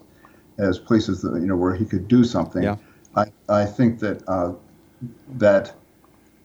as 0.59 0.79
places 0.79 1.23
that 1.23 1.35
you 1.35 1.47
know 1.47 1.57
where 1.57 1.75
he 1.75 1.85
could 1.85 2.09
do 2.09 2.25
something. 2.25 2.63
Yeah. 2.63 2.77
I, 3.17 3.27
I 3.49 3.65
think 3.65 3.99
that 4.01 4.23
uh, 4.29 4.53
that 5.37 5.75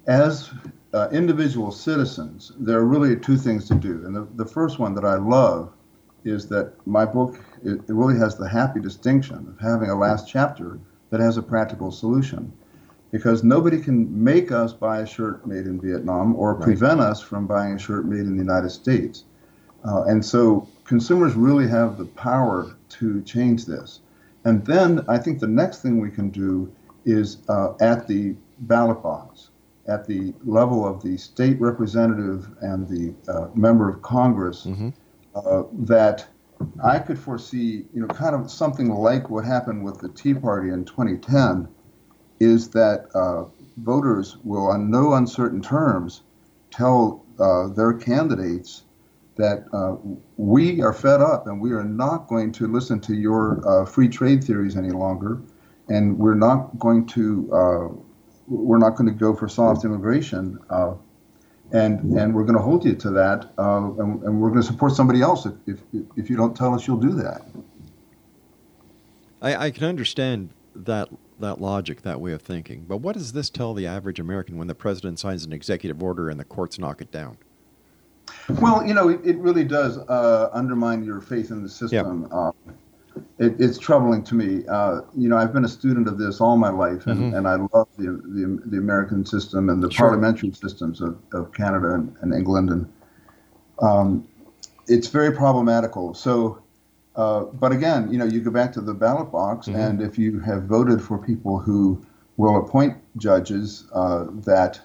as 0.08 0.52
uh, 0.94 1.10
individual 1.12 1.72
citizens, 1.72 2.52
there 2.60 2.78
are 2.78 2.86
really 2.86 3.16
two 3.16 3.38
things 3.38 3.68
to 3.68 3.76
do. 3.76 4.04
And 4.06 4.16
the, 4.16 4.28
the 4.36 4.46
first 4.46 4.80
one 4.80 4.94
that 4.96 5.06
I 5.06 5.16
love 5.16 5.72
is 6.24 6.48
that 6.48 6.74
my 6.86 7.06
book 7.06 7.40
it, 7.64 7.80
it 7.88 7.94
really 7.94 8.18
has 8.18 8.38
the 8.38 8.48
happy 8.48 8.80
distinction 8.80 9.48
of 9.48 9.60
having 9.60 9.90
a 9.90 9.96
last 9.96 10.28
chapter 10.28 10.80
that 11.10 11.20
has 11.20 11.38
a 11.38 11.42
practical 11.42 11.92
solution 11.92 12.52
because 13.12 13.44
nobody 13.44 13.80
can 13.80 14.24
make 14.24 14.52
us 14.52 14.74
buy 14.74 15.02
a 15.02 15.06
shirt 15.06 15.46
made 15.46 15.68
in 15.68 15.80
Vietnam 15.80 16.36
or 16.36 16.56
Right. 16.56 16.64
prevent 16.64 17.00
us 17.00 17.22
from 17.22 17.46
buying 17.46 17.74
a 17.74 17.80
shirt 17.80 18.06
made 18.06 18.22
in 18.22 18.32
the 18.36 18.44
United 18.44 18.72
States. 18.72 19.26
Uh, 19.86 20.04
and 20.04 20.26
so 20.26 20.68
consumers 20.86 21.36
really 21.36 21.68
have 21.68 21.98
the 21.98 22.06
power 22.06 22.76
to 22.90 23.22
change 23.22 23.66
this. 23.66 24.00
And 24.46 24.66
then 24.66 25.06
I 25.08 25.18
think 25.18 25.40
the 25.40 25.48
next 25.48 25.82
thing 25.82 26.00
we 26.00 26.12
can 26.12 26.30
do 26.30 26.72
is 27.06 27.38
uh, 27.50 27.74
at 27.80 28.08
the 28.08 28.36
ballot 28.60 29.02
box, 29.02 29.50
at 29.88 30.06
the 30.06 30.34
level 30.46 30.88
of 30.88 31.02
the 31.02 31.18
state 31.18 31.60
representative 31.60 32.48
and 32.62 32.88
the 32.88 33.14
uh, 33.32 33.48
member 33.56 33.90
of 33.90 34.02
Congress, 34.02 34.66
uh, 35.36 35.64
that 35.74 36.28
I 36.84 37.00
could 37.00 37.20
foresee, 37.20 37.86
you 37.94 38.02
know, 38.02 38.08
kind 38.08 38.36
of 38.36 38.50
something 38.52 38.90
like 38.90 39.30
what 39.30 39.46
happened 39.46 39.84
with 39.84 40.00
the 40.00 40.10
Tea 40.10 40.34
Party 40.34 40.70
in 40.70 40.86
2010 40.86 41.68
is 42.40 42.70
that 42.70 43.08
uh, 43.14 43.46
voters 43.78 44.38
will, 44.44 44.68
on 44.68 44.90
no 44.90 45.14
uncertain 45.14 45.62
terms, 45.62 46.22
tell 46.72 47.26
uh, 47.40 47.68
their 47.70 47.94
candidates 47.94 48.84
that 49.36 49.66
uh, 49.74 49.96
we 50.38 50.82
are 50.82 50.94
fed 50.94 51.22
up 51.22 51.48
and 51.48 51.60
we 51.60 51.72
are 51.72 51.84
not 51.84 52.28
going 52.28 52.52
to 52.54 52.68
listen 52.68 53.00
to 53.02 53.14
your 53.16 53.68
uh, 53.68 53.86
free 53.86 54.08
trade 54.08 54.44
theories 54.44 54.78
any 54.78 54.92
longer, 54.92 55.42
and 55.90 56.18
we're 56.18 56.36
not 56.36 56.78
going 56.80 57.06
to 57.08 57.50
uh, 57.54 57.88
we're 58.48 58.78
not 58.78 58.92
going 58.92 59.08
to 59.08 59.18
go 59.18 59.36
for 59.36 59.48
soft 59.48 59.86
immigration, 59.86 60.60
uh, 60.70 60.94
and 61.72 62.00
and 62.18 62.34
we're 62.34 62.44
going 62.44 62.58
to 62.58 62.62
hold 62.62 62.86
you 62.86 62.96
to 62.96 63.10
that, 63.12 63.52
uh, 63.58 63.92
and, 64.00 64.24
and 64.24 64.42
we're 64.42 64.50
going 64.50 64.62
to 64.62 64.68
support 64.68 64.94
somebody 64.94 65.22
else 65.22 65.46
if, 65.46 65.54
if 65.68 65.80
if 66.16 66.30
you 66.30 66.38
don't 66.38 66.56
tell 66.56 66.74
us 66.74 66.88
you'll 66.88 66.98
do 66.98 67.12
that. 67.12 67.42
I, 69.42 69.66
I 69.68 69.72
can 69.72 69.86
understand 69.86 70.52
that 70.76 71.10
that 71.40 71.60
logic, 71.60 72.02
that 72.04 72.22
way 72.22 72.32
of 72.32 72.42
thinking. 72.42 72.86
But 72.88 72.98
what 72.98 73.14
does 73.14 73.34
this 73.34 73.50
tell 73.50 73.74
the 73.74 73.88
average 73.88 74.20
American 74.20 74.58
when 74.58 74.68
the 74.68 74.76
president 74.76 75.20
signs 75.20 75.44
an 75.44 75.54
executive 75.54 76.02
order 76.02 76.30
and 76.30 76.40
the 76.40 76.46
courts 76.46 76.80
knock 76.80 77.02
it 77.02 77.12
down? 77.12 77.38
Well, 78.50 78.86
you 78.86 78.94
know, 78.94 79.10
it, 79.10 79.22
it 79.26 79.38
really 79.38 79.64
does 79.64 79.98
uh, 79.98 80.50
undermine 80.54 81.04
your 81.04 81.22
faith 81.22 81.50
in 81.52 81.64
the 81.64 81.70
system. 81.70 82.28
Uh, 82.32 82.52
it, 83.40 83.56
it's 83.60 83.78
troubling 83.78 84.24
to 84.24 84.36
me. 84.36 84.64
Uh, 84.68 85.02
you 85.16 85.30
know, 85.30 85.38
I've 85.38 85.54
been 85.54 85.66
a 85.66 85.70
student 85.70 86.08
of 86.08 86.18
this 86.18 86.42
all 86.42 86.58
my 86.58 86.70
life, 86.70 87.08
and, 87.08 87.34
Mhm. 87.34 87.38
and 87.38 87.48
I 87.48 87.56
love 87.74 87.88
the, 87.98 88.12
the 88.12 88.62
the 88.66 88.78
American 88.78 89.26
system 89.26 89.70
and 89.70 89.82
the 89.84 89.90
Sure. 89.92 90.08
parliamentary 90.08 90.52
systems 90.52 91.00
of, 91.02 91.18
of 91.34 91.52
Canada 91.54 91.94
and, 91.94 92.16
and 92.22 92.34
England, 92.34 92.70
and 92.70 92.88
um, 93.82 94.28
it's 94.88 95.08
very 95.08 95.32
problematical. 95.32 96.14
So, 96.14 96.60
uh, 97.16 97.42
but 97.46 97.72
again, 97.72 98.12
you 98.12 98.18
know, 98.18 98.26
you 98.26 98.42
go 98.42 98.52
back 98.52 98.74
to 98.74 98.82
the 98.82 98.94
ballot 98.94 99.32
box, 99.32 99.68
Mhm. 99.68 99.76
and 99.76 100.02
if 100.02 100.18
you 100.18 100.40
have 100.40 100.64
voted 100.64 101.02
for 101.02 101.18
people 101.18 101.60
who 101.60 102.02
will 102.38 102.58
appoint 102.58 102.98
judges 103.18 103.86
uh, 103.94 104.26
that 104.46 104.82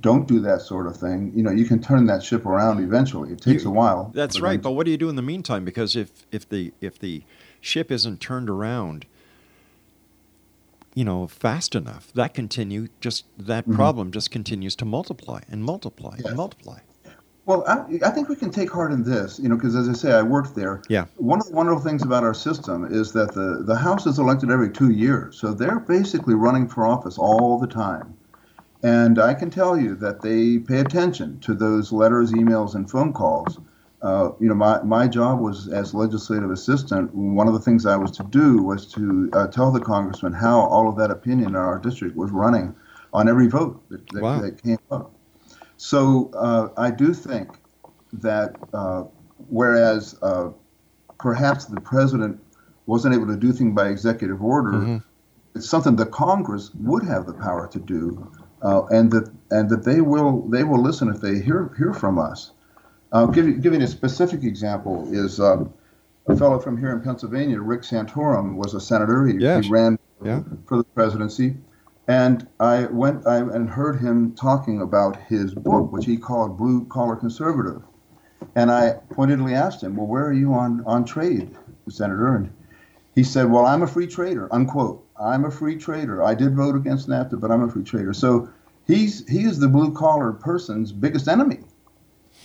don't 0.00 0.28
do 0.28 0.40
that 0.40 0.60
sort 0.60 0.86
of 0.86 0.96
thing, 0.96 1.32
you 1.34 1.42
know, 1.42 1.50
you 1.50 1.64
can 1.64 1.80
turn 1.80 2.06
that 2.06 2.22
ship 2.22 2.44
around 2.46 2.82
eventually. 2.82 3.32
It 3.32 3.40
takes 3.40 3.64
You- 3.64 3.70
a 3.70 3.72
while. 3.72 4.10
That's 4.14 4.36
but 4.36 4.42
right. 4.44 4.62
But 4.62 4.72
what 4.72 4.84
do 4.84 4.90
you 4.90 4.98
do 4.98 5.08
in 5.08 5.16
the 5.16 5.22
meantime? 5.22 5.64
Because 5.64 5.96
if 5.96 6.26
if 6.30 6.48
the 6.48 6.72
if 6.80 6.98
the 6.98 7.22
ship 7.60 7.90
isn't 7.90 8.20
turned 8.20 8.50
around, 8.50 9.06
you 10.94 11.04
know, 11.04 11.26
fast 11.26 11.74
enough, 11.74 12.12
that 12.14 12.34
continue 12.34 12.88
just 13.00 13.24
that 13.38 13.66
Mhm. 13.66 13.74
problem 13.74 14.10
just 14.10 14.30
continues 14.30 14.74
to 14.76 14.84
multiply 14.84 15.40
and 15.50 15.62
multiply 15.64 16.18
and 16.24 16.36
multiply. 16.36 16.78
Well, 17.46 17.64
I, 17.66 17.98
I 18.06 18.10
think 18.10 18.28
we 18.28 18.36
can 18.36 18.50
take 18.50 18.70
heart 18.70 18.92
in 18.92 19.02
this, 19.02 19.40
you 19.40 19.48
know, 19.48 19.56
because 19.56 19.74
as 19.74 19.88
I 19.88 19.92
say, 19.94 20.12
I 20.12 20.22
worked 20.22 20.54
there. 20.54 20.82
Yeah. 20.88 21.06
One 21.16 21.40
of 21.40 21.46
the 21.48 21.54
wonderful 21.54 21.82
things 21.82 22.02
about 22.02 22.22
our 22.22 22.34
system 22.34 22.84
is 22.84 23.12
that 23.12 23.32
the, 23.32 23.62
the 23.64 23.74
House 23.74 24.06
is 24.06 24.18
elected 24.18 24.50
every 24.50 24.70
two 24.70 24.90
years. 24.90 25.36
So 25.38 25.52
they're 25.52 25.80
basically 25.80 26.34
running 26.34 26.68
for 26.68 26.86
office 26.86 27.18
all 27.18 27.58
the 27.58 27.66
time. 27.66 28.14
And 28.82 29.18
I 29.18 29.34
can 29.34 29.50
tell 29.50 29.76
you 29.78 29.94
that 29.96 30.22
they 30.22 30.58
pay 30.58 30.80
attention 30.80 31.38
to 31.40 31.54
those 31.54 31.92
letters, 31.92 32.32
emails, 32.32 32.74
and 32.74 32.90
phone 32.90 33.12
calls. 33.12 33.58
Uh, 34.00 34.30
you 34.40 34.48
know, 34.48 34.54
my, 34.54 34.82
my 34.82 35.06
job 35.06 35.40
was 35.40 35.68
as 35.68 35.92
legislative 35.92 36.50
assistant. 36.50 37.14
One 37.14 37.46
of 37.46 37.52
the 37.52 37.60
things 37.60 37.84
I 37.84 37.96
was 37.96 38.10
to 38.12 38.22
do 38.24 38.62
was 38.62 38.86
to 38.94 39.28
uh, 39.34 39.46
tell 39.48 39.70
the 39.70 39.80
congressman 39.80 40.32
how 40.32 40.60
all 40.60 40.88
of 40.88 40.96
that 40.96 41.10
opinion 41.10 41.50
in 41.50 41.56
our 41.56 41.78
district 41.78 42.16
was 42.16 42.30
running 42.30 42.74
on 43.12 43.28
every 43.28 43.48
vote 43.48 43.82
that, 43.90 44.08
that, 44.12 44.22
Wow. 44.22 44.40
that 44.40 44.62
came 44.62 44.78
up. 44.90 45.12
So 45.76 46.30
uh, 46.34 46.68
I 46.78 46.90
do 46.90 47.12
think 47.12 47.48
that 48.14 48.56
uh, 48.72 49.04
whereas 49.48 50.16
uh, 50.22 50.50
perhaps 51.18 51.66
the 51.66 51.80
president 51.80 52.40
wasn't 52.86 53.14
able 53.14 53.26
to 53.26 53.36
do 53.36 53.52
things 53.52 53.74
by 53.74 53.88
executive 53.88 54.42
order, 54.42 54.72
Mhm. 54.72 55.02
it's 55.54 55.68
something 55.68 55.96
the 55.96 56.06
Congress 56.06 56.70
would 56.80 57.02
have 57.04 57.26
the 57.26 57.34
power 57.34 57.66
to 57.68 57.78
do, 57.78 58.30
uh, 58.62 58.84
and 58.86 59.10
that 59.12 59.30
and 59.50 59.68
that 59.70 59.84
they 59.84 60.00
will 60.00 60.42
they 60.48 60.64
will 60.64 60.80
listen 60.82 61.08
if 61.08 61.20
they 61.20 61.40
hear 61.40 61.72
hear 61.76 61.92
from 61.92 62.18
us. 62.18 62.52
Uh, 63.12 63.26
give 63.26 63.46
you, 63.46 63.54
giving 63.54 63.82
a 63.82 63.86
specific 63.88 64.44
example 64.44 65.08
is 65.12 65.40
um, 65.40 65.72
a 66.28 66.36
fellow 66.36 66.60
from 66.60 66.76
here 66.78 66.92
in 66.92 67.00
Pennsylvania, 67.00 67.60
Rick 67.60 67.82
Santorum, 67.82 68.54
was 68.54 68.74
a 68.74 68.80
senator. 68.80 69.26
He, 69.26 69.34
Yes. 69.38 69.64
he 69.64 69.70
ran 69.70 69.98
Yeah. 70.22 70.42
for 70.66 70.76
the 70.76 70.84
presidency, 70.84 71.56
And 72.06 72.46
I 72.60 72.84
went 72.86 73.26
I, 73.26 73.38
and 73.38 73.68
heard 73.68 73.98
him 74.00 74.32
talking 74.36 74.80
about 74.80 75.16
his 75.28 75.54
book, 75.54 75.90
which 75.92 76.04
he 76.06 76.16
called 76.18 76.56
Blue 76.56 76.84
Collar 76.84 77.16
Conservative. 77.16 77.82
And 78.54 78.70
I 78.70 78.92
pointedly 79.12 79.54
asked 79.54 79.82
him, 79.82 79.96
Well, 79.96 80.06
where 80.06 80.24
are 80.26 80.32
you 80.32 80.54
on, 80.54 80.82
on 80.86 81.04
trade, 81.04 81.50
Senator? 81.88 82.36
And 82.36 82.52
he 83.16 83.24
said, 83.24 83.50
Well, 83.50 83.66
I'm 83.66 83.82
a 83.82 83.86
free 83.88 84.06
trader, 84.06 84.48
unquote. 84.52 85.04
I'm 85.20 85.44
a 85.44 85.50
free 85.50 85.76
trader. 85.76 86.22
I 86.22 86.34
did 86.34 86.56
vote 86.56 86.74
against 86.74 87.08
NAFTA, 87.08 87.40
but 87.40 87.50
I'm 87.50 87.62
a 87.62 87.70
free 87.70 87.84
trader. 87.84 88.12
So 88.12 88.48
he's 88.86 89.28
he 89.28 89.44
is 89.44 89.58
the 89.58 89.68
blue 89.68 89.92
collar 89.92 90.32
person's 90.32 90.92
biggest 90.92 91.28
enemy. 91.28 91.60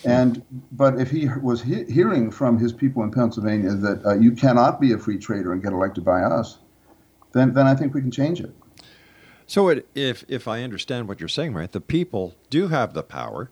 And 0.03 0.43
but 0.71 0.99
if 0.99 1.09
he 1.09 1.28
was 1.41 1.61
he- 1.61 1.86
hearing 1.86 2.30
from 2.30 2.59
his 2.59 2.73
people 2.73 3.01
in 3.03 3.11
Pennsylvania 3.11 3.71
that 3.71 4.05
uh, 4.05 4.15
you 4.15 4.32
cannot 4.34 4.80
be 4.80 4.91
a 4.91 4.97
free 4.97 5.17
trader 5.17 5.53
and 5.53 5.63
get 5.63 5.73
elected 5.73 6.03
by 6.03 6.21
us, 6.21 6.59
then 7.34 7.53
then 7.53 7.65
I 7.65 7.76
think 7.76 7.93
we 7.93 8.01
can 8.01 8.11
change 8.11 8.39
it. 8.41 8.53
So 9.47 9.69
it, 9.69 9.88
if 9.95 10.26
if 10.28 10.47
I 10.47 10.61
understand 10.61 11.07
what 11.07 11.19
you're 11.19 11.30
saying, 11.30 11.53
right, 11.53 11.71
the 11.71 11.82
people 11.82 12.36
do 12.49 12.67
have 12.67 12.93
the 12.93 13.03
power, 13.03 13.49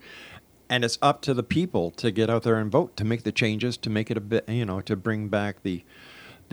and 0.70 0.84
it's 0.84 0.98
up 1.02 1.22
to 1.24 1.34
the 1.34 1.44
people 1.44 1.92
to 1.92 2.12
get 2.12 2.30
out 2.30 2.44
there 2.44 2.58
and 2.58 2.72
vote 2.72 2.98
to 2.98 3.06
make 3.06 3.24
the 3.24 3.32
changes 3.32 3.78
to 3.78 3.90
make 3.90 4.12
it 4.12 4.18
a 4.18 4.22
bit, 4.22 4.48
you 4.50 4.66
know, 4.66 4.82
to 4.82 4.96
bring 4.96 5.30
back 5.30 5.64
the 5.64 5.84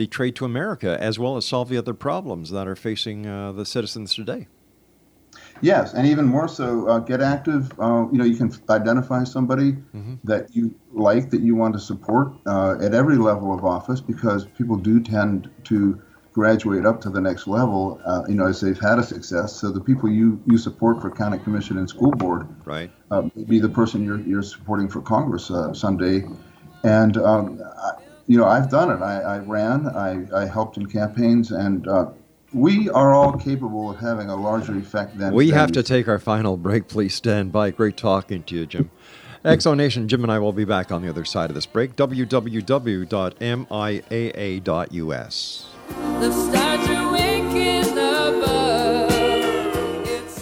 the 0.01 0.07
trade 0.07 0.35
to 0.35 0.47
America 0.47 0.97
as 0.99 1.19
well 1.19 1.37
as 1.37 1.45
solve 1.45 1.69
the 1.69 1.77
other 1.77 1.93
problems 1.93 2.51
that 2.51 2.67
are 2.67 2.75
facing 2.75 3.27
uh, 3.27 3.53
the 3.53 3.67
citizens 3.67 4.15
today. 4.15 4.49
Yes, 5.61 5.93
and 5.93 6.07
even 6.07 6.25
more 6.25 6.49
so, 6.49 6.89
uh, 6.89 7.01
get 7.01 7.21
active. 7.21 7.71
Uh, 7.79 8.07
you 8.11 8.17
know, 8.17 8.25
you 8.25 8.35
can 8.35 8.51
identify 8.71 9.25
somebody 9.25 9.77
that 10.25 10.57
you 10.57 10.75
like, 10.91 11.29
that 11.29 11.43
you 11.43 11.55
want 11.55 11.75
to 11.75 11.79
support 11.79 12.33
uh, 12.47 12.79
at 12.81 12.95
every 12.95 13.19
level 13.19 13.53
of 13.53 13.63
office, 13.63 14.01
because 14.01 14.47
people 14.59 14.77
do 14.77 15.03
tend 15.03 15.51
to 15.65 16.01
graduate 16.33 16.87
up 16.87 16.99
to 17.03 17.11
the 17.11 17.21
next 17.21 17.47
level. 17.47 18.01
Uh, 18.07 18.23
you 18.27 18.35
know, 18.35 18.47
as 18.47 18.63
they've 18.63 18.81
had 18.81 18.99
a 18.99 19.03
success. 19.03 19.53
So 19.61 19.71
the 19.71 19.83
people 19.83 20.09
you 20.09 20.43
you 20.47 20.57
support 20.57 21.03
for 21.03 21.11
county 21.11 21.39
commission 21.39 21.77
and 21.77 21.87
school 21.87 22.13
board, 22.13 22.49
right, 22.65 22.91
uh, 23.11 23.29
may 23.35 23.45
be 23.45 23.59
the 23.61 23.69
person 23.69 24.03
you're 24.03 24.21
you're 24.21 24.49
supporting 24.55 24.89
for 24.89 25.03
Congress 25.03 25.51
uh, 25.51 25.75
someday. 25.75 26.25
And 26.85 27.19
um, 27.19 27.61
I, 27.77 27.91
you 28.31 28.39
know, 28.39 28.47
I've 28.47 28.71
done 28.71 28.93
it. 28.93 29.03
I, 29.03 29.21
I 29.21 29.39
ran. 29.41 29.89
I, 29.89 30.25
I 30.33 30.47
helped 30.47 30.77
in 30.77 30.87
campaigns, 30.87 31.51
and 31.51 31.89
uh, 31.89 32.13
we 32.53 32.89
are 32.91 33.13
all 33.13 33.33
capable 33.33 33.91
of 33.91 33.99
having 33.99 34.29
a 34.29 34.37
larger 34.37 34.79
effect 34.79 35.19
than 35.19 35.35
We 35.35 35.47
than 35.47 35.59
have 35.59 35.73
to 35.73 35.83
take 35.83 36.07
our 36.07 36.21
final 36.21 36.57
break. 36.57 36.87
Please 36.87 37.13
stand 37.13 37.51
by. 37.51 37.73
Great 37.73 37.97
talking 37.97 38.45
to 38.45 38.55
you, 38.55 38.67
Jim. 38.67 38.93
X 39.45 39.65
Zone 39.65 39.79
Nation, 39.79 40.07
Jim 40.07 40.23
and 40.23 40.31
I 40.31 40.39
will 40.39 40.53
be 40.53 40.65
back 40.65 40.93
on 40.93 41.03
the 41.03 41.09
other 41.09 41.25
side 41.25 41.51
of 41.51 41.57
this 41.57 41.67
break. 41.67 41.97
www.miaa.us. 41.97 42.47
The 46.21 46.31
stars 46.31 46.89
are 46.89 47.13
waking 47.13 47.99
above. 47.99 49.11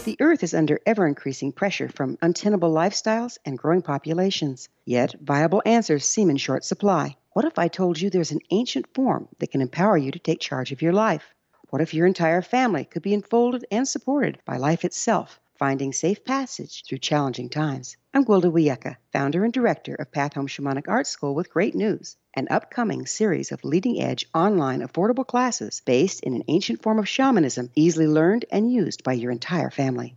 The 0.04 0.16
Earth 0.20 0.42
is 0.42 0.52
under 0.52 0.78
ever 0.84 1.06
increasing 1.06 1.52
pressure 1.52 1.88
from 1.88 2.18
untenable 2.20 2.70
lifestyles 2.70 3.38
and 3.46 3.56
growing 3.56 3.80
populations. 3.80 4.68
Yet, 4.84 5.14
viable 5.22 5.62
answers 5.64 6.04
seem 6.04 6.28
in 6.28 6.36
short 6.36 6.66
supply. 6.66 7.16
What 7.38 7.46
if 7.46 7.56
I 7.56 7.68
told 7.68 8.00
you 8.00 8.10
there's 8.10 8.32
an 8.32 8.40
ancient 8.50 8.92
form 8.94 9.28
that 9.38 9.52
can 9.52 9.60
empower 9.60 9.96
you 9.96 10.10
to 10.10 10.18
take 10.18 10.40
charge 10.40 10.72
of 10.72 10.82
your 10.82 10.92
life? 10.92 11.36
What 11.70 11.80
if 11.80 11.94
your 11.94 12.04
entire 12.04 12.42
family 12.42 12.84
could 12.84 13.02
be 13.02 13.14
enfolded 13.14 13.64
and 13.70 13.86
supported 13.86 14.40
by 14.44 14.56
life 14.56 14.84
itself, 14.84 15.38
finding 15.56 15.92
safe 15.92 16.24
passage 16.24 16.82
through 16.84 16.98
challenging 16.98 17.48
times? 17.48 17.96
I'm 18.12 18.24
Gwilda 18.24 18.50
Wiyaka, 18.50 18.96
founder 19.12 19.44
and 19.44 19.52
director 19.52 19.94
of 19.94 20.10
Path 20.10 20.34
Home 20.34 20.48
Shamanic 20.48 20.88
Art 20.88 21.06
School 21.06 21.36
with 21.36 21.52
great 21.52 21.76
news 21.76 22.16
an 22.34 22.48
upcoming 22.50 23.06
series 23.06 23.52
of 23.52 23.64
leading 23.64 24.02
edge 24.02 24.26
online 24.34 24.80
affordable 24.80 25.24
classes 25.24 25.80
based 25.86 26.24
in 26.24 26.34
an 26.34 26.42
ancient 26.48 26.82
form 26.82 26.98
of 26.98 27.08
shamanism 27.08 27.70
easily 27.76 28.08
learned 28.08 28.46
and 28.50 28.72
used 28.72 29.04
by 29.04 29.12
your 29.12 29.30
entire 29.30 29.70
family. 29.70 30.16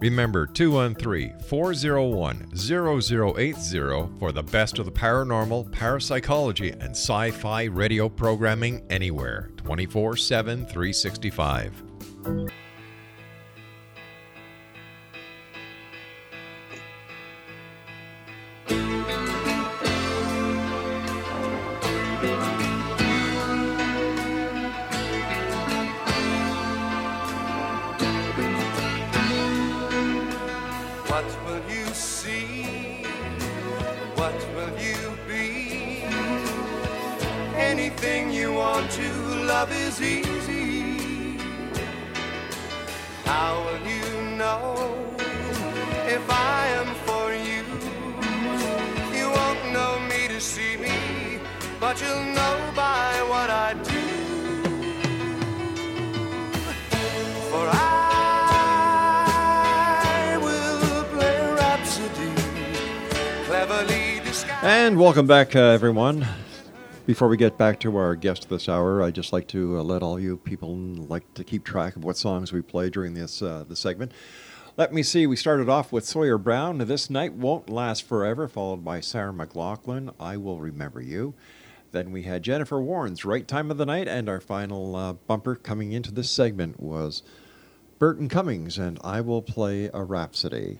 Remember 0.00 0.46
213 0.46 1.40
401 1.40 2.56
0080 2.56 4.18
for 4.18 4.32
the 4.32 4.42
best 4.42 4.78
of 4.78 4.84
the 4.84 4.92
paranormal, 4.92 5.72
parapsychology, 5.72 6.70
and 6.70 6.90
sci 6.90 7.30
fi 7.32 7.64
radio 7.64 8.08
programming 8.08 8.82
anywhere 8.90 9.50
24 9.56 10.16
7 10.16 10.66
365. 10.66 12.67
You 38.08 38.54
want 38.54 38.90
to 38.92 39.12
love 39.44 39.70
is 39.70 40.00
easy. 40.00 41.36
How 43.24 43.62
will 43.64 43.86
you 43.86 44.22
know 44.36 44.94
if 46.06 46.30
I 46.30 46.68
am 46.80 46.94
for 47.06 47.34
you? 47.34 47.64
You 49.16 49.30
won't 49.30 49.72
know 49.74 49.98
me 50.08 50.26
to 50.28 50.40
see 50.40 50.76
me, 50.78 51.38
but 51.78 52.00
you'll 52.00 52.24
know 52.38 52.72
by 52.74 53.20
what 53.28 53.50
I 53.50 53.74
do. 53.74 54.00
For 57.50 57.68
I 57.70 57.74
will 60.40 61.04
play 61.14 61.40
Rhapsody, 61.60 62.32
cleverly 63.44 64.20
disguised. 64.24 64.64
And 64.64 64.98
welcome 64.98 65.26
back, 65.26 65.54
uh, 65.54 65.58
everyone. 65.60 66.26
Before 67.08 67.28
we 67.28 67.38
get 67.38 67.56
back 67.56 67.80
to 67.80 67.96
our 67.96 68.14
guest 68.14 68.50
this 68.50 68.68
hour, 68.68 69.02
I'd 69.02 69.14
just 69.14 69.32
like 69.32 69.48
to 69.48 69.78
uh, 69.78 69.82
let 69.82 70.02
all 70.02 70.20
you 70.20 70.36
people 70.36 70.76
like 70.76 71.32
to 71.32 71.42
keep 71.42 71.64
track 71.64 71.96
of 71.96 72.04
what 72.04 72.18
songs 72.18 72.52
we 72.52 72.60
play 72.60 72.90
during 72.90 73.14
this 73.14 73.40
uh, 73.40 73.64
the 73.66 73.76
segment. 73.76 74.12
Let 74.76 74.92
me 74.92 75.02
see. 75.02 75.26
We 75.26 75.34
started 75.34 75.70
off 75.70 75.90
with 75.90 76.04
Sawyer 76.04 76.36
Brown. 76.36 76.76
This 76.76 77.08
night 77.08 77.32
won't 77.32 77.70
last 77.70 78.06
forever, 78.06 78.46
followed 78.46 78.84
by 78.84 79.00
Sarah 79.00 79.32
McLachlan. 79.32 80.12
I 80.20 80.36
will 80.36 80.60
remember 80.60 81.00
you. 81.00 81.32
Then 81.92 82.12
we 82.12 82.24
had 82.24 82.42
Jennifer 82.42 82.76
Warnes 82.76 83.24
Right 83.24 83.48
Time 83.48 83.70
of 83.70 83.78
the 83.78 83.86
Night, 83.86 84.06
and 84.06 84.28
our 84.28 84.38
final 84.38 84.94
uh, 84.94 85.14
bumper 85.14 85.56
coming 85.56 85.92
into 85.92 86.12
this 86.12 86.30
segment 86.30 86.78
was 86.78 87.22
Burton 87.98 88.28
Cummings 88.28 88.76
and 88.76 88.98
I 89.02 89.22
Will 89.22 89.40
Play 89.40 89.88
a 89.94 90.04
Rhapsody. 90.04 90.78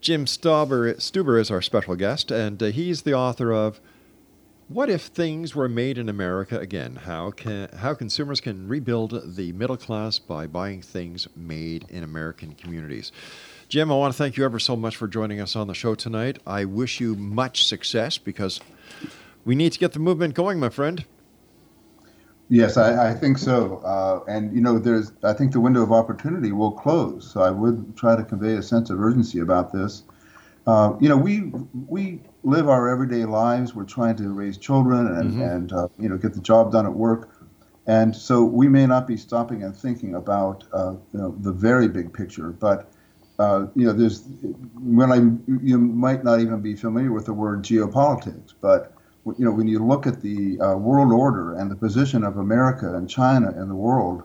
Jim 0.00 0.24
Stuber, 0.24 0.94
Stuber 0.98 1.40
is 1.40 1.50
our 1.50 1.62
special 1.62 1.96
guest, 1.96 2.30
and 2.30 2.62
uh, 2.62 2.66
he's 2.66 3.02
the 3.02 3.14
author 3.14 3.52
of 3.52 3.80
What 4.68 4.90
If 4.90 5.04
Things 5.04 5.54
Were 5.54 5.66
Made 5.66 5.96
in 5.96 6.10
America 6.10 6.58
Again? 6.58 6.96
How, 6.96 7.30
can, 7.30 7.70
how 7.78 7.94
consumers 7.94 8.38
can 8.42 8.68
rebuild 8.68 9.34
the 9.34 9.50
middle 9.54 9.78
class 9.78 10.18
by 10.18 10.46
buying 10.46 10.82
things 10.82 11.26
made 11.34 11.86
in 11.88 12.04
American 12.04 12.52
communities. 12.52 13.10
Jim, 13.70 13.90
I 13.90 13.94
want 13.94 14.12
to 14.12 14.18
thank 14.18 14.36
you 14.36 14.44
ever 14.44 14.58
so 14.58 14.76
much 14.76 14.94
for 14.94 15.08
joining 15.08 15.40
us 15.40 15.56
on 15.56 15.68
the 15.68 15.74
show 15.74 15.94
tonight. 15.94 16.38
I 16.46 16.66
wish 16.66 17.00
you 17.00 17.14
much 17.14 17.64
success 17.64 18.18
because 18.18 18.60
we 19.46 19.54
need 19.54 19.72
to 19.72 19.78
get 19.78 19.94
the 19.94 20.00
movement 20.00 20.34
going, 20.34 20.60
my 20.60 20.68
friend. 20.68 21.02
Yes, 22.50 22.76
I, 22.76 23.12
I 23.12 23.14
think 23.14 23.38
so. 23.38 23.78
Uh, 23.78 24.20
and 24.28 24.54
you 24.54 24.60
know, 24.60 24.78
there's 24.78 25.12
I 25.22 25.32
think 25.32 25.52
the 25.52 25.60
window 25.60 25.82
of 25.82 25.92
opportunity 25.92 26.52
will 26.52 26.72
close. 26.72 27.30
So 27.32 27.40
I 27.40 27.50
would 27.50 27.96
try 27.96 28.16
to 28.16 28.22
convey 28.22 28.56
a 28.56 28.62
sense 28.62 28.90
of 28.90 29.00
urgency 29.00 29.38
about 29.38 29.72
this. 29.72 30.02
Uh, 30.66 30.94
you 31.00 31.08
know, 31.08 31.16
we 31.16 31.52
we 31.88 32.20
live 32.42 32.68
our 32.68 32.88
everyday 32.88 33.24
lives. 33.24 33.74
We're 33.74 33.84
trying 33.84 34.16
to 34.16 34.30
raise 34.32 34.58
children 34.58 35.06
and 35.06 35.34
Mm-hmm. 35.34 35.40
and 35.40 35.72
uh, 35.72 35.88
you 35.98 36.08
know 36.08 36.16
get 36.16 36.34
the 36.34 36.40
job 36.40 36.72
done 36.72 36.86
at 36.86 36.94
work. 36.94 37.30
And 37.86 38.14
so 38.14 38.44
we 38.44 38.68
may 38.68 38.86
not 38.86 39.06
be 39.06 39.16
stopping 39.16 39.62
and 39.62 39.74
thinking 39.74 40.14
about 40.14 40.64
uh, 40.72 40.92
you 41.12 41.20
know 41.20 41.34
the 41.40 41.52
very 41.52 41.88
big 41.88 42.12
picture, 42.12 42.50
but 42.50 42.92
uh, 43.38 43.66
you 43.74 43.86
know 43.86 43.92
there's 43.92 44.28
when 44.74 45.12
I 45.12 45.16
you 45.62 45.78
might 45.78 46.24
not 46.24 46.40
even 46.40 46.60
be 46.60 46.74
familiar 46.74 47.12
with 47.12 47.26
the 47.26 47.32
word 47.34 47.62
geopolitics, 47.64 48.54
but 48.60 48.94
you 49.38 49.44
know, 49.44 49.52
when 49.52 49.68
you 49.68 49.84
look 49.84 50.06
at 50.06 50.22
the 50.22 50.58
uh, 50.60 50.74
world 50.76 51.12
order 51.12 51.54
and 51.54 51.70
the 51.70 51.76
position 51.76 52.24
of 52.24 52.38
America 52.38 52.96
and 52.96 53.08
China 53.08 53.50
in 53.60 53.68
the 53.68 53.74
world, 53.74 54.22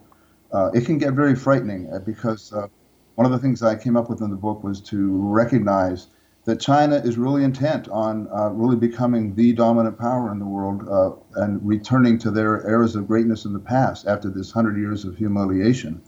uh, 0.54 0.70
it 0.74 0.86
can 0.86 0.98
get 0.98 1.14
very 1.14 1.36
frightening 1.36 1.92
uh, 1.94 2.00
because 2.00 2.54
uh, 2.54 2.68
one 3.16 3.26
of 3.26 3.32
the 3.32 3.40
things 3.40 3.62
I 3.62 3.76
came 3.76 3.98
up 3.98 4.10
with 4.10 4.22
in 4.22 4.30
the 4.30 4.38
book 4.38 4.64
was 4.64 4.80
to 4.82 5.12
recognize 5.28 6.08
that 6.46 6.60
China 6.60 6.96
is 6.96 7.18
really 7.18 7.44
intent 7.44 7.88
on 7.88 8.28
uh, 8.36 8.50
really 8.50 8.76
becoming 8.76 9.34
the 9.36 9.54
dominant 9.54 9.98
power 9.98 10.32
in 10.32 10.40
the 10.40 10.46
world 10.46 10.88
uh, 10.90 11.42
and 11.42 11.66
returning 11.66 12.18
to 12.20 12.32
their 12.32 12.68
eras 12.68 12.96
of 12.96 13.08
greatness 13.08 13.46
in 13.46 13.54
the 13.54 13.60
past 13.60 14.08
after 14.08 14.30
this 14.30 14.52
hundred 14.52 14.78
years 14.78 15.06
of 15.06 15.16
humiliation. 15.16 16.02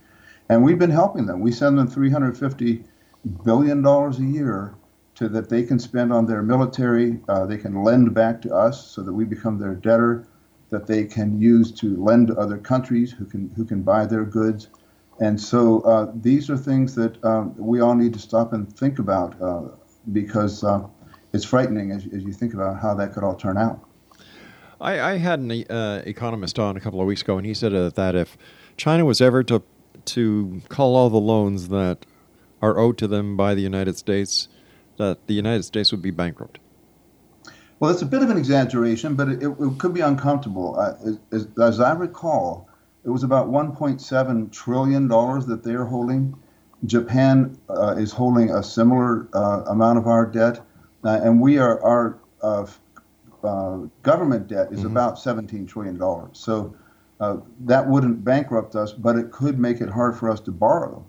And 0.49 0.63
we've 0.63 0.79
been 0.79 0.91
helping 0.91 1.25
them. 1.25 1.39
We 1.39 1.51
send 1.51 1.77
them 1.77 1.87
350 1.87 2.83
billion 3.43 3.81
dollars 3.81 4.19
a 4.19 4.23
year 4.23 4.75
to 5.15 5.29
that 5.29 5.49
they 5.49 5.63
can 5.63 5.79
spend 5.79 6.11
on 6.11 6.25
their 6.25 6.43
military. 6.43 7.19
Uh, 7.29 7.45
they 7.45 7.57
can 7.57 7.83
lend 7.83 8.13
back 8.13 8.41
to 8.41 8.53
us 8.53 8.85
so 8.85 9.01
that 9.01 9.13
we 9.13 9.23
become 9.23 9.57
their 9.57 9.73
debtor. 9.75 10.27
That 10.71 10.87
they 10.87 11.05
can 11.05 11.39
use 11.39 11.71
to 11.73 11.95
lend 11.95 12.27
to 12.27 12.35
other 12.37 12.57
countries 12.57 13.11
who 13.11 13.25
can 13.25 13.51
who 13.55 13.63
can 13.63 13.83
buy 13.83 14.05
their 14.05 14.25
goods. 14.25 14.67
And 15.19 15.39
so 15.39 15.79
uh, 15.81 16.11
these 16.13 16.49
are 16.49 16.57
things 16.57 16.95
that 16.95 17.23
um, 17.23 17.55
we 17.57 17.79
all 17.79 17.95
need 17.95 18.13
to 18.13 18.19
stop 18.19 18.51
and 18.51 18.71
think 18.75 18.99
about 18.99 19.41
uh, 19.41 19.69
because 20.11 20.63
uh, 20.63 20.87
it's 21.33 21.45
frightening 21.45 21.91
as, 21.91 22.05
as 22.07 22.23
you 22.23 22.33
think 22.33 22.53
about 22.53 22.81
how 22.81 22.93
that 22.95 23.13
could 23.13 23.23
all 23.23 23.35
turn 23.35 23.57
out. 23.57 23.87
I, 24.79 24.99
I 24.99 25.17
had 25.17 25.39
an 25.39 25.51
uh, 25.51 26.03
economist 26.05 26.59
on 26.59 26.77
a 26.77 26.79
couple 26.79 26.99
of 26.99 27.07
weeks 27.07 27.21
ago, 27.21 27.37
and 27.37 27.45
he 27.45 27.53
said 27.53 27.73
uh, 27.73 27.89
that 27.91 28.15
if 28.15 28.37
China 28.77 29.05
was 29.05 29.21
ever 29.21 29.43
to 29.43 29.63
to 30.05 30.61
call 30.69 30.95
all 30.95 31.09
the 31.09 31.17
loans 31.17 31.69
that 31.69 32.05
are 32.61 32.77
owed 32.77 32.97
to 32.99 33.07
them 33.07 33.35
by 33.35 33.55
the 33.55 33.61
United 33.61 33.97
States, 33.97 34.47
that 34.97 35.25
the 35.27 35.33
United 35.33 35.63
States 35.63 35.91
would 35.91 36.01
be 36.01 36.11
bankrupt. 36.11 36.59
Well, 37.79 37.91
it's 37.91 38.01
a 38.01 38.05
bit 38.05 38.21
of 38.21 38.29
an 38.29 38.37
exaggeration, 38.37 39.15
but 39.15 39.29
it, 39.29 39.43
it 39.43 39.77
could 39.79 39.93
be 39.93 40.01
uncomfortable. 40.01 40.79
Uh, 40.79 40.93
as, 41.05 41.19
as, 41.31 41.47
as 41.59 41.79
I 41.79 41.93
recall, 41.93 42.69
it 43.03 43.09
was 43.09 43.23
about 43.23 43.47
1.7 43.47 44.51
trillion 44.51 45.07
dollars 45.07 45.45
that 45.47 45.63
they're 45.63 45.85
holding. 45.85 46.35
Japan 46.85 47.57
uh, 47.69 47.95
is 47.97 48.11
holding 48.11 48.51
a 48.51 48.61
similar 48.61 49.27
uh, 49.33 49.63
amount 49.67 49.97
of 49.97 50.07
our 50.07 50.25
debt, 50.25 50.59
uh, 51.03 51.19
and 51.23 51.41
we 51.41 51.57
are 51.57 51.81
our 51.83 52.19
uh, 52.41 52.65
uh, 53.43 53.77
government 54.03 54.47
debt 54.47 54.71
is 54.71 54.83
about 54.83 55.19
17 55.19 55.65
trillion 55.67 55.97
dollars. 55.97 56.37
So 56.37 56.75
uh, 57.19 57.37
that 57.61 57.87
wouldn't 57.87 58.23
bankrupt 58.23 58.75
us, 58.75 58.91
but 58.91 59.15
it 59.15 59.31
could 59.31 59.57
make 59.59 59.81
it 59.81 59.89
hard 59.89 60.17
for 60.17 60.29
us 60.29 60.39
to 60.41 60.51
borrow. 60.51 61.05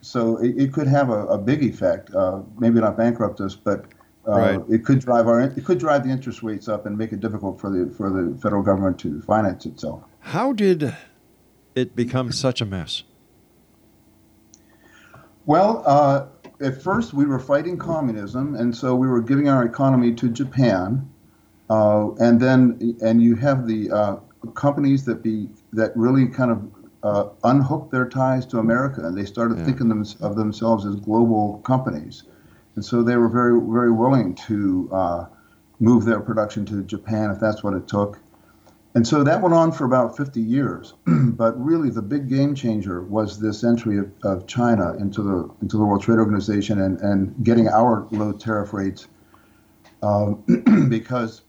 So 0.00 0.36
it, 0.36 0.54
it 0.56 0.72
could 0.72 0.86
have 0.86 1.10
a, 1.10 1.26
a 1.26 1.38
big 1.38 1.62
effect. 1.62 2.14
Uh, 2.14 2.42
maybe 2.58 2.80
not 2.80 2.96
bankrupt 2.96 3.40
us, 3.40 3.54
but 3.54 3.86
uh, 4.28 4.32
Right. 4.32 4.60
it 4.68 4.84
could 4.84 4.98
drive 4.98 5.28
our 5.28 5.40
it 5.40 5.64
could 5.64 5.78
drive 5.78 6.02
the 6.04 6.10
interest 6.10 6.42
rates 6.42 6.68
up 6.68 6.84
and 6.86 6.98
make 6.98 7.12
it 7.12 7.20
difficult 7.20 7.60
for 7.60 7.70
the 7.70 7.92
for 7.94 8.10
the 8.10 8.36
federal 8.38 8.62
government 8.62 8.98
to 9.00 9.22
finance 9.22 9.66
itself. 9.66 10.02
How 10.20 10.52
did 10.52 10.94
it 11.74 11.94
become 11.94 12.32
such 12.32 12.60
a 12.60 12.64
mess? 12.64 13.04
Well, 15.46 15.84
uh, 15.86 16.26
at 16.60 16.82
first 16.82 17.14
we 17.14 17.24
were 17.24 17.38
fighting 17.38 17.78
communism, 17.78 18.56
and 18.56 18.76
so 18.76 18.96
we 18.96 19.06
were 19.06 19.22
giving 19.22 19.48
our 19.48 19.64
economy 19.64 20.12
to 20.14 20.28
Japan, 20.28 21.08
uh, 21.70 22.10
and 22.14 22.40
then 22.40 22.96
and 23.00 23.22
you 23.22 23.36
have 23.36 23.68
the 23.68 23.90
uh, 23.90 24.16
companies 24.54 25.04
that 25.04 25.22
be 25.22 25.48
that 25.72 25.96
really 25.96 26.26
kind 26.26 26.50
of 26.50 26.70
uh, 27.04 27.28
unhooked 27.44 27.92
their 27.92 28.08
ties 28.08 28.44
to 28.46 28.58
America, 28.58 29.06
and 29.06 29.16
they 29.16 29.24
started 29.24 29.64
thinking 29.64 29.88
them, 29.88 30.04
of 30.20 30.34
themselves 30.34 30.84
as 30.84 30.96
global 30.96 31.58
companies, 31.64 32.24
and 32.74 32.84
so 32.84 33.04
they 33.04 33.16
were 33.16 33.28
very 33.28 33.60
very 33.60 33.92
willing 33.92 34.34
to 34.34 34.88
uh, 34.92 35.26
move 35.78 36.04
their 36.04 36.20
production 36.20 36.66
to 36.66 36.82
Japan 36.82 37.30
if 37.30 37.38
that's 37.38 37.62
what 37.62 37.74
it 37.74 37.86
took. 37.86 38.18
And 38.96 39.06
so 39.06 39.22
that 39.24 39.42
went 39.42 39.54
on 39.54 39.72
for 39.72 39.84
about 39.84 40.16
50 40.16 40.40
years. 40.40 40.94
but 41.06 41.62
really, 41.62 41.90
the 41.90 42.00
big 42.00 42.30
game 42.30 42.54
changer 42.54 43.02
was 43.02 43.38
this 43.38 43.62
entry 43.62 43.98
of, 43.98 44.10
of 44.24 44.46
China 44.46 44.94
into 44.96 45.22
the 45.22 45.54
into 45.60 45.76
the 45.76 45.84
World 45.84 46.02
Trade 46.02 46.18
Organization 46.18 46.80
and, 46.80 46.98
and 47.00 47.44
getting 47.44 47.68
our 47.68 48.08
low 48.10 48.32
tariff 48.32 48.72
rates, 48.72 49.06
um, 50.02 50.42
because 50.88 51.42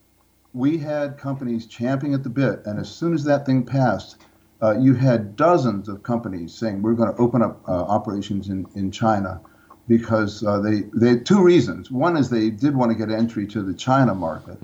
we 0.52 0.78
had 0.78 1.18
companies 1.18 1.68
champing 1.68 2.14
at 2.14 2.22
the 2.22 2.30
bit. 2.30 2.66
And 2.66 2.82
as 2.82 2.90
soon 2.90 3.14
as 3.14 3.24
that 3.24 3.46
thing 3.46 3.64
passed, 3.64 4.18
uh, 4.62 4.78
you 4.78 4.94
had 4.94 5.38
dozens 5.38 5.88
of 5.88 6.04
companies 6.04 6.54
saying 6.54 6.82
we're 6.82 6.96
going 6.96 7.16
to 7.16 7.18
open 7.18 7.42
up 7.42 7.62
uh, 7.66 7.72
operations 7.72 8.50
in, 8.50 8.66
in 8.76 8.92
China 8.92 9.40
because 9.88 10.44
uh, 10.44 10.60
they 10.60 10.82
they 10.94 11.10
had 11.10 11.26
two 11.26 11.42
reasons. 11.42 11.90
One 11.90 12.18
is 12.18 12.30
they 12.30 12.50
did 12.50 12.76
want 12.76 12.92
to 12.92 12.98
get 12.98 13.10
entry 13.10 13.48
to 13.48 13.62
the 13.62 13.74
China 13.74 14.14
market, 14.14 14.58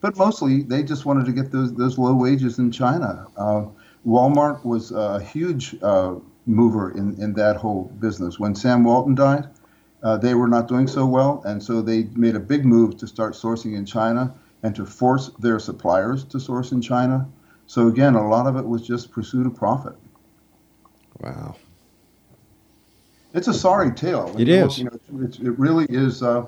but 0.00 0.16
mostly 0.16 0.62
they 0.62 0.82
just 0.82 1.04
wanted 1.04 1.26
to 1.26 1.32
get 1.32 1.50
those 1.50 1.74
those 1.74 1.98
low 1.98 2.14
wages 2.14 2.58
in 2.58 2.70
China. 2.70 3.26
Uh, 3.36 3.64
Walmart 4.06 4.64
was 4.64 4.92
a 4.92 5.20
huge 5.22 5.76
uh, 5.82 6.14
mover 6.46 6.92
in, 6.92 7.20
in 7.20 7.34
that 7.34 7.56
whole 7.56 7.84
business. 8.00 8.38
When 8.38 8.54
Sam 8.54 8.84
Walton 8.84 9.14
died, 9.14 9.48
uh, 10.02 10.16
they 10.16 10.34
were 10.34 10.48
not 10.48 10.68
doing 10.68 10.86
so 10.86 11.04
well, 11.06 11.42
and 11.44 11.62
so 11.62 11.82
they 11.82 12.04
made 12.14 12.36
a 12.36 12.40
big 12.40 12.64
move 12.64 12.96
to 12.98 13.06
start 13.06 13.34
sourcing 13.34 13.76
in 13.76 13.84
China 13.84 14.32
and 14.62 14.74
to 14.74 14.86
force 14.86 15.30
their 15.38 15.58
suppliers 15.58 16.24
to 16.24 16.40
source 16.40 16.72
in 16.72 16.80
China. 16.80 17.28
So 17.66 17.88
again, 17.88 18.14
a 18.14 18.26
lot 18.26 18.46
of 18.46 18.56
it 18.56 18.66
was 18.66 18.86
just 18.86 19.12
pursuit 19.12 19.46
of 19.46 19.54
profit. 19.54 19.94
Wow. 21.20 21.56
It's 23.38 23.48
a 23.48 23.54
sorry 23.54 23.92
tale. 23.92 24.34
It 24.36 24.48
know, 24.48 24.66
is. 24.66 24.78
You 24.78 24.84
know, 24.86 24.98
it 25.22 25.58
really 25.58 25.86
is. 25.88 26.22
Uh, 26.22 26.46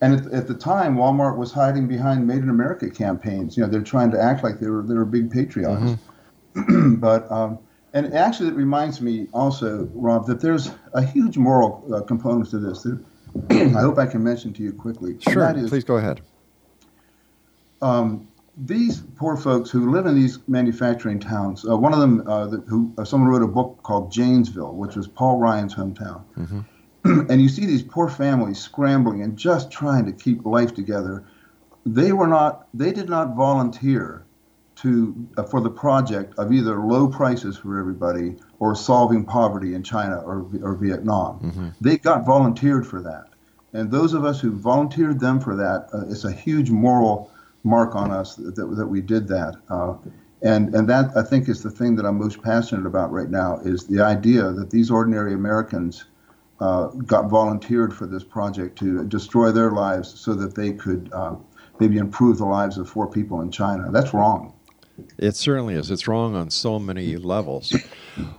and 0.00 0.14
at, 0.14 0.32
at 0.32 0.48
the 0.48 0.54
time, 0.54 0.96
Walmart 0.96 1.36
was 1.36 1.52
hiding 1.52 1.86
behind 1.86 2.26
Made 2.26 2.38
in 2.38 2.50
America 2.50 2.90
campaigns. 2.90 3.56
You 3.56 3.62
know, 3.62 3.68
they're 3.68 3.80
trying 3.80 4.10
to 4.10 4.20
act 4.20 4.42
like 4.42 4.58
they 4.58 4.68
were 4.68 4.82
they 4.82 4.94
were 4.94 5.04
big 5.04 5.30
patriots. 5.30 6.02
but 6.98 7.30
um, 7.30 7.60
and 7.94 8.12
actually, 8.12 8.48
it 8.48 8.54
reminds 8.54 9.00
me 9.00 9.28
also, 9.32 9.88
Rob, 9.94 10.26
that 10.26 10.40
there's 10.40 10.72
a 10.94 11.04
huge 11.04 11.38
moral 11.38 11.88
uh, 11.94 12.00
component 12.00 12.50
to 12.50 12.58
this. 12.58 12.82
That 12.82 13.00
I 13.76 13.80
hope 13.80 13.98
I 13.98 14.06
can 14.06 14.24
mention 14.24 14.52
to 14.54 14.62
you 14.64 14.72
quickly. 14.72 15.18
Sure, 15.20 15.48
is, 15.56 15.70
please 15.70 15.84
go 15.84 15.96
ahead. 15.98 16.22
um, 17.80 18.26
these 18.56 19.00
poor 19.16 19.36
folks 19.36 19.70
who 19.70 19.90
live 19.90 20.06
in 20.06 20.14
these 20.14 20.38
manufacturing 20.46 21.18
towns. 21.18 21.66
Uh, 21.66 21.76
one 21.76 21.92
of 21.94 22.00
them, 22.00 22.28
uh, 22.28 22.46
that, 22.48 22.64
who 22.66 22.92
uh, 22.98 23.04
someone 23.04 23.30
wrote 23.30 23.42
a 23.42 23.46
book 23.46 23.80
called 23.82 24.12
Janesville, 24.12 24.74
which 24.74 24.94
was 24.96 25.08
Paul 25.08 25.38
Ryan's 25.38 25.74
hometown. 25.74 26.22
and 27.04 27.42
you 27.42 27.48
see 27.48 27.66
these 27.66 27.82
poor 27.82 28.08
families 28.08 28.60
scrambling 28.60 29.22
and 29.22 29.36
just 29.36 29.70
trying 29.70 30.04
to 30.06 30.12
keep 30.12 30.44
life 30.44 30.74
together. 30.74 31.24
They 31.84 32.12
were 32.12 32.28
not. 32.28 32.68
They 32.74 32.92
did 32.92 33.08
not 33.08 33.34
volunteer 33.34 34.24
to 34.76 35.28
uh, 35.36 35.42
for 35.42 35.60
the 35.60 35.70
project 35.70 36.38
of 36.38 36.52
either 36.52 36.78
low 36.78 37.08
prices 37.08 37.56
for 37.56 37.78
everybody 37.78 38.36
or 38.60 38.76
solving 38.76 39.24
poverty 39.24 39.74
in 39.74 39.82
China 39.82 40.18
or 40.18 40.46
or 40.62 40.76
Vietnam. 40.76 41.74
They 41.80 41.98
got 41.98 42.24
volunteered 42.24 42.86
for 42.86 43.00
that. 43.02 43.24
And 43.72 43.90
those 43.90 44.12
of 44.12 44.24
us 44.24 44.40
who 44.40 44.52
volunteered 44.52 45.18
them 45.18 45.40
for 45.40 45.56
that, 45.56 45.88
uh, 45.92 46.04
it's 46.08 46.24
a 46.24 46.30
huge 46.30 46.70
moral 46.70 47.31
mark 47.64 47.94
on 47.94 48.10
us 48.10 48.36
that, 48.36 48.54
that, 48.54 48.86
we 48.86 49.00
did 49.00 49.28
that. 49.28 49.54
Uh, 49.68 49.94
and, 50.42 50.74
and 50.74 50.88
that, 50.88 51.16
I 51.16 51.22
think, 51.22 51.48
is 51.48 51.62
the 51.62 51.70
thing 51.70 51.94
that 51.96 52.04
I'm 52.04 52.18
most 52.18 52.42
passionate 52.42 52.86
about 52.86 53.12
right 53.12 53.30
now 53.30 53.60
is 53.64 53.86
the 53.86 54.00
idea 54.00 54.50
that 54.50 54.70
these 54.70 54.90
ordinary 54.90 55.34
Americans 55.34 56.04
uh, 56.60 56.88
got 57.06 57.28
volunteered 57.28 57.94
for 57.94 58.06
this 58.06 58.24
project 58.24 58.78
to 58.78 59.04
destroy 59.04 59.52
their 59.52 59.70
lives 59.70 60.18
so 60.18 60.34
that 60.34 60.54
they 60.54 60.72
could 60.72 61.10
uh, 61.12 61.34
maybe 61.78 61.98
improve 61.98 62.38
the 62.38 62.44
lives 62.44 62.78
of 62.78 62.88
four 62.88 63.08
people 63.08 63.40
in 63.40 63.50
China. 63.50 63.90
That's 63.90 64.12
wrong. 64.12 64.54
It 65.18 65.36
certainly 65.36 65.74
is. 65.74 65.90
It's 65.90 66.06
wrong 66.06 66.34
on 66.34 66.50
so 66.50 66.78
many 66.78 67.16
levels. 67.16 67.74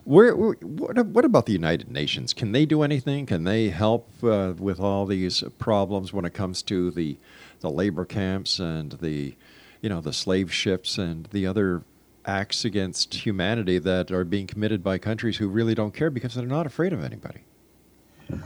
Where, 0.03 0.35
where 0.35 0.53
what, 0.61 1.05
what 1.07 1.25
about 1.25 1.45
the 1.45 1.53
United 1.53 1.89
Nations? 1.91 2.33
Can 2.33 2.51
they 2.51 2.65
do 2.65 2.83
anything? 2.83 3.25
Can 3.25 3.43
they 3.43 3.69
help 3.69 4.09
uh, 4.23 4.53
with 4.57 4.79
all 4.79 5.05
these 5.05 5.43
problems 5.57 6.13
when 6.13 6.25
it 6.25 6.33
comes 6.33 6.61
to 6.63 6.91
the 6.91 7.17
the 7.61 7.69
labor 7.69 8.05
camps 8.05 8.59
and 8.59 8.91
the 8.93 9.35
you 9.81 9.89
know 9.89 10.01
the 10.01 10.13
slave 10.13 10.53
ships 10.53 10.97
and 10.97 11.25
the 11.31 11.47
other 11.47 11.81
acts 12.25 12.63
against 12.65 13.13
humanity 13.25 13.79
that 13.79 14.11
are 14.11 14.23
being 14.23 14.47
committed 14.47 14.83
by 14.83 14.97
countries 14.97 15.37
who 15.37 15.47
really 15.47 15.75
don't 15.75 15.93
care 15.93 16.09
because 16.09 16.35
they're 16.35 16.45
not 16.45 16.65
afraid 16.65 16.93
of 16.93 17.03
anybody? 17.03 17.41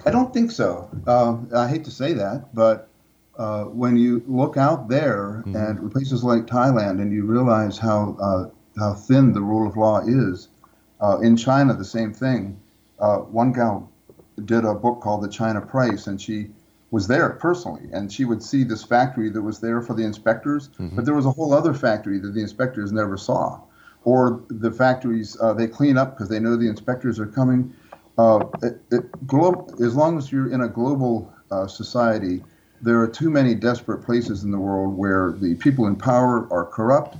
I 0.06 0.12
don't 0.12 0.34
think 0.34 0.50
so. 0.52 0.90
Um, 1.06 1.50
I 1.56 1.68
hate 1.68 1.84
to 1.86 1.92
say 1.92 2.14
that, 2.14 2.56
but 2.56 2.90
uh, 3.38 3.66
when 3.66 3.96
you 3.98 4.24
look 4.28 4.58
out 4.58 4.88
there 4.90 5.44
Mm-hmm. 5.46 5.56
and 5.56 5.92
places 5.92 6.24
like 6.24 6.46
Thailand, 6.48 7.02
and 7.02 7.12
you 7.14 7.24
realize 7.26 7.78
how 7.78 8.18
uh, 8.22 8.50
how 8.80 8.94
thin 8.94 9.34
the 9.34 9.42
rule 9.42 9.68
of 9.68 9.78
law 9.78 10.00
is, 10.06 10.48
uh, 11.02 11.20
in 11.20 11.36
China 11.38 11.74
the 11.74 11.86
same 11.86 12.14
thing. 12.14 12.60
Uh, 13.00 13.18
one 13.18 13.52
gal 13.52 13.90
did 14.46 14.66
a 14.66 14.74
book 14.74 15.02
called 15.02 15.24
The 15.24 15.30
China 15.30 15.62
Price, 15.62 16.08
and 16.08 16.20
she 16.22 16.48
was 16.92 17.08
there 17.08 17.30
personally, 17.32 17.84
and 17.92 18.12
she 18.12 18.24
would 18.26 18.42
see 18.42 18.64
this 18.64 18.84
factory 18.84 19.30
that 19.30 19.42
was 19.42 19.60
there 19.60 19.82
for 19.82 19.94
the 19.94 20.04
inspectors, 20.04 20.70
but 20.96 21.06
there 21.06 21.14
was 21.16 21.26
a 21.26 21.32
whole 21.32 21.54
other 21.54 21.74
factory 21.74 22.18
that 22.20 22.34
the 22.34 22.42
inspectors 22.42 22.92
never 22.92 23.18
saw, 23.18 23.60
or 24.06 24.42
the 24.50 24.72
factories 24.72 25.38
uh, 25.42 25.54
they 25.54 25.68
clean 25.68 25.98
up 25.98 26.16
because 26.16 26.30
they 26.30 26.40
know 26.40 26.56
the 26.56 26.68
inspectors 26.68 27.20
are 27.20 27.28
coming. 27.28 27.74
Uh, 28.18 28.46
it, 28.64 28.82
it, 28.92 29.28
glo- 29.28 29.68
as 29.84 29.96
long 29.96 30.18
as 30.18 30.32
you're 30.32 30.52
in 30.52 30.62
a 30.62 30.68
global 30.68 31.32
uh, 31.52 31.68
society, 31.68 32.42
there 32.82 33.00
are 33.02 33.08
too 33.08 33.30
many 33.30 33.54
desperate 33.54 34.04
places 34.04 34.44
in 34.44 34.52
the 34.52 34.58
world 34.58 34.96
where 34.98 35.34
the 35.34 35.56
people 35.56 35.88
in 35.88 35.96
power 35.96 36.48
are 36.52 36.66
corrupt, 36.66 37.18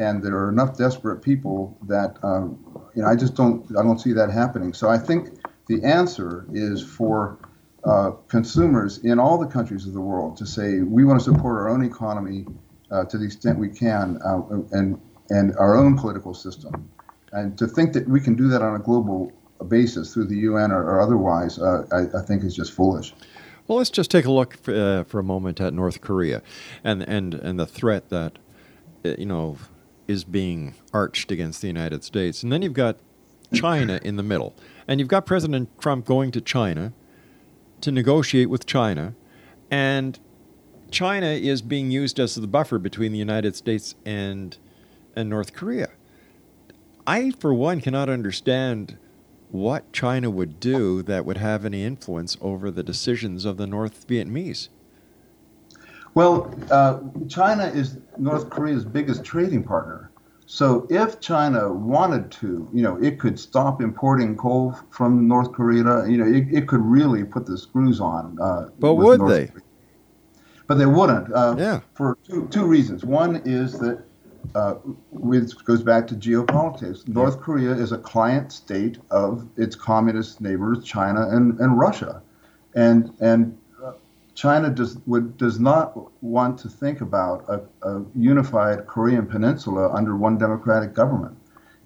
and 0.00 0.22
there 0.22 0.34
are 0.34 0.48
enough 0.48 0.76
desperate 0.78 1.22
people 1.22 1.78
that 1.86 2.16
um, 2.24 2.58
you 2.94 3.02
know 3.02 3.08
I 3.08 3.14
just 3.14 3.34
don't 3.36 3.64
I 3.78 3.82
don't 3.82 4.00
see 4.00 4.12
that 4.14 4.30
happening. 4.30 4.72
So 4.72 4.88
I 4.88 4.98
think 4.98 5.28
the 5.68 5.84
answer 5.84 6.46
is 6.52 6.82
for 6.82 7.38
uh, 7.84 8.12
consumers 8.26 8.98
in 8.98 9.20
all 9.20 9.38
the 9.38 9.46
countries 9.46 9.86
of 9.86 9.92
the 9.92 10.00
world 10.00 10.36
to 10.38 10.46
say 10.46 10.80
we 10.80 11.04
want 11.04 11.20
to 11.20 11.24
support 11.24 11.58
our 11.58 11.68
own 11.68 11.84
economy 11.84 12.46
uh, 12.90 13.04
to 13.04 13.18
the 13.18 13.24
extent 13.24 13.58
we 13.58 13.68
can, 13.68 14.18
uh, 14.24 14.40
and 14.72 15.00
and 15.28 15.54
our 15.58 15.76
own 15.76 15.96
political 15.96 16.34
system, 16.34 16.90
and 17.32 17.56
to 17.58 17.66
think 17.66 17.92
that 17.92 18.08
we 18.08 18.20
can 18.20 18.34
do 18.34 18.48
that 18.48 18.62
on 18.62 18.74
a 18.74 18.80
global 18.80 19.30
basis 19.68 20.14
through 20.14 20.24
the 20.24 20.36
UN 20.36 20.72
or, 20.72 20.82
or 20.82 21.00
otherwise, 21.02 21.58
uh, 21.58 21.84
I, 21.92 22.18
I 22.18 22.22
think 22.22 22.42
is 22.42 22.56
just 22.56 22.72
foolish. 22.72 23.12
Well, 23.68 23.76
let's 23.76 23.90
just 23.90 24.10
take 24.10 24.24
a 24.24 24.32
look 24.32 24.56
uh, 24.66 25.04
for 25.04 25.20
a 25.20 25.22
moment 25.22 25.60
at 25.60 25.74
North 25.74 26.00
Korea, 26.00 26.42
and 26.82 27.02
and 27.02 27.34
and 27.34 27.60
the 27.60 27.66
threat 27.66 28.08
that 28.08 28.38
uh, 29.04 29.14
you 29.18 29.26
know 29.26 29.58
is 30.10 30.24
being 30.24 30.74
arched 30.92 31.30
against 31.30 31.60
the 31.60 31.68
United 31.68 32.02
States, 32.02 32.42
and 32.42 32.52
then 32.52 32.62
you've 32.62 32.72
got 32.72 32.96
China 33.54 34.00
in 34.02 34.16
the 34.16 34.22
middle, 34.22 34.54
and 34.88 34.98
you've 34.98 35.08
got 35.08 35.24
President 35.24 35.68
Trump 35.80 36.04
going 36.04 36.30
to 36.32 36.40
China 36.40 36.92
to 37.80 37.92
negotiate 37.92 38.50
with 38.50 38.66
China, 38.66 39.14
and 39.70 40.18
China 40.90 41.28
is 41.28 41.62
being 41.62 41.90
used 41.90 42.18
as 42.18 42.34
the 42.34 42.46
buffer 42.46 42.78
between 42.78 43.12
the 43.12 43.18
United 43.18 43.54
States 43.54 43.94
and 44.04 44.58
and 45.14 45.30
North 45.30 45.52
Korea. 45.52 45.90
I, 47.06 47.30
for 47.30 47.54
one, 47.54 47.80
cannot 47.80 48.08
understand 48.08 48.98
what 49.50 49.92
China 49.92 50.30
would 50.30 50.60
do 50.60 51.02
that 51.02 51.24
would 51.24 51.38
have 51.38 51.64
any 51.64 51.82
influence 51.84 52.36
over 52.40 52.70
the 52.70 52.82
decisions 52.82 53.44
of 53.44 53.56
the 53.56 53.66
North 53.66 54.06
Vietnamese. 54.06 54.68
Well, 56.14 56.54
uh, 56.70 57.00
China 57.28 57.64
is 57.64 57.98
North 58.18 58.50
Korea's 58.50 58.84
biggest 58.84 59.24
trading 59.24 59.62
partner. 59.62 60.10
So 60.46 60.86
if 60.90 61.20
China 61.20 61.72
wanted 61.72 62.32
to, 62.32 62.68
you 62.72 62.82
know, 62.82 62.96
it 63.00 63.20
could 63.20 63.38
stop 63.38 63.80
importing 63.80 64.36
coal 64.36 64.76
from 64.90 65.28
North 65.28 65.52
Korea. 65.52 66.06
You 66.08 66.18
know, 66.18 66.26
it, 66.26 66.48
it 66.50 66.66
could 66.66 66.80
really 66.80 67.22
put 67.22 67.46
the 67.46 67.56
screws 67.56 68.00
on. 68.00 68.36
Uh, 68.40 68.68
But 68.80 68.94
would 68.94 69.20
North 69.20 69.30
they? 69.30 69.46
Korea. 69.46 69.62
But 70.66 70.78
they 70.78 70.86
wouldn't. 70.86 71.32
Uh, 71.32 71.54
Yeah. 71.56 71.80
For 71.94 72.18
two, 72.26 72.48
two 72.48 72.66
reasons. 72.66 73.04
One 73.04 73.36
is 73.44 73.78
that 73.78 74.02
uh, 74.54 74.74
which 75.10 75.54
goes 75.64 75.82
back 75.82 76.06
to 76.08 76.14
geopolitics. 76.14 77.06
North 77.06 77.40
Korea 77.40 77.72
is 77.72 77.92
a 77.92 77.98
client 77.98 78.50
state 78.52 78.98
of 79.10 79.46
its 79.56 79.76
communist 79.76 80.40
neighbors, 80.40 80.82
China 80.82 81.28
and, 81.28 81.60
and 81.60 81.78
Russia, 81.78 82.22
and 82.74 83.12
and 83.20 83.56
China 84.40 84.70
does 84.70 84.92
would 85.06 85.36
does 85.36 85.58
not 85.60 85.86
want 86.22 86.58
to 86.62 86.68
think 86.82 87.00
about 87.08 87.44
a, 87.54 87.56
a 87.90 88.02
unified 88.14 88.86
Korean 88.86 89.26
peninsula 89.26 89.92
under 89.98 90.16
one 90.16 90.38
democratic 90.38 90.94
government. 90.94 91.36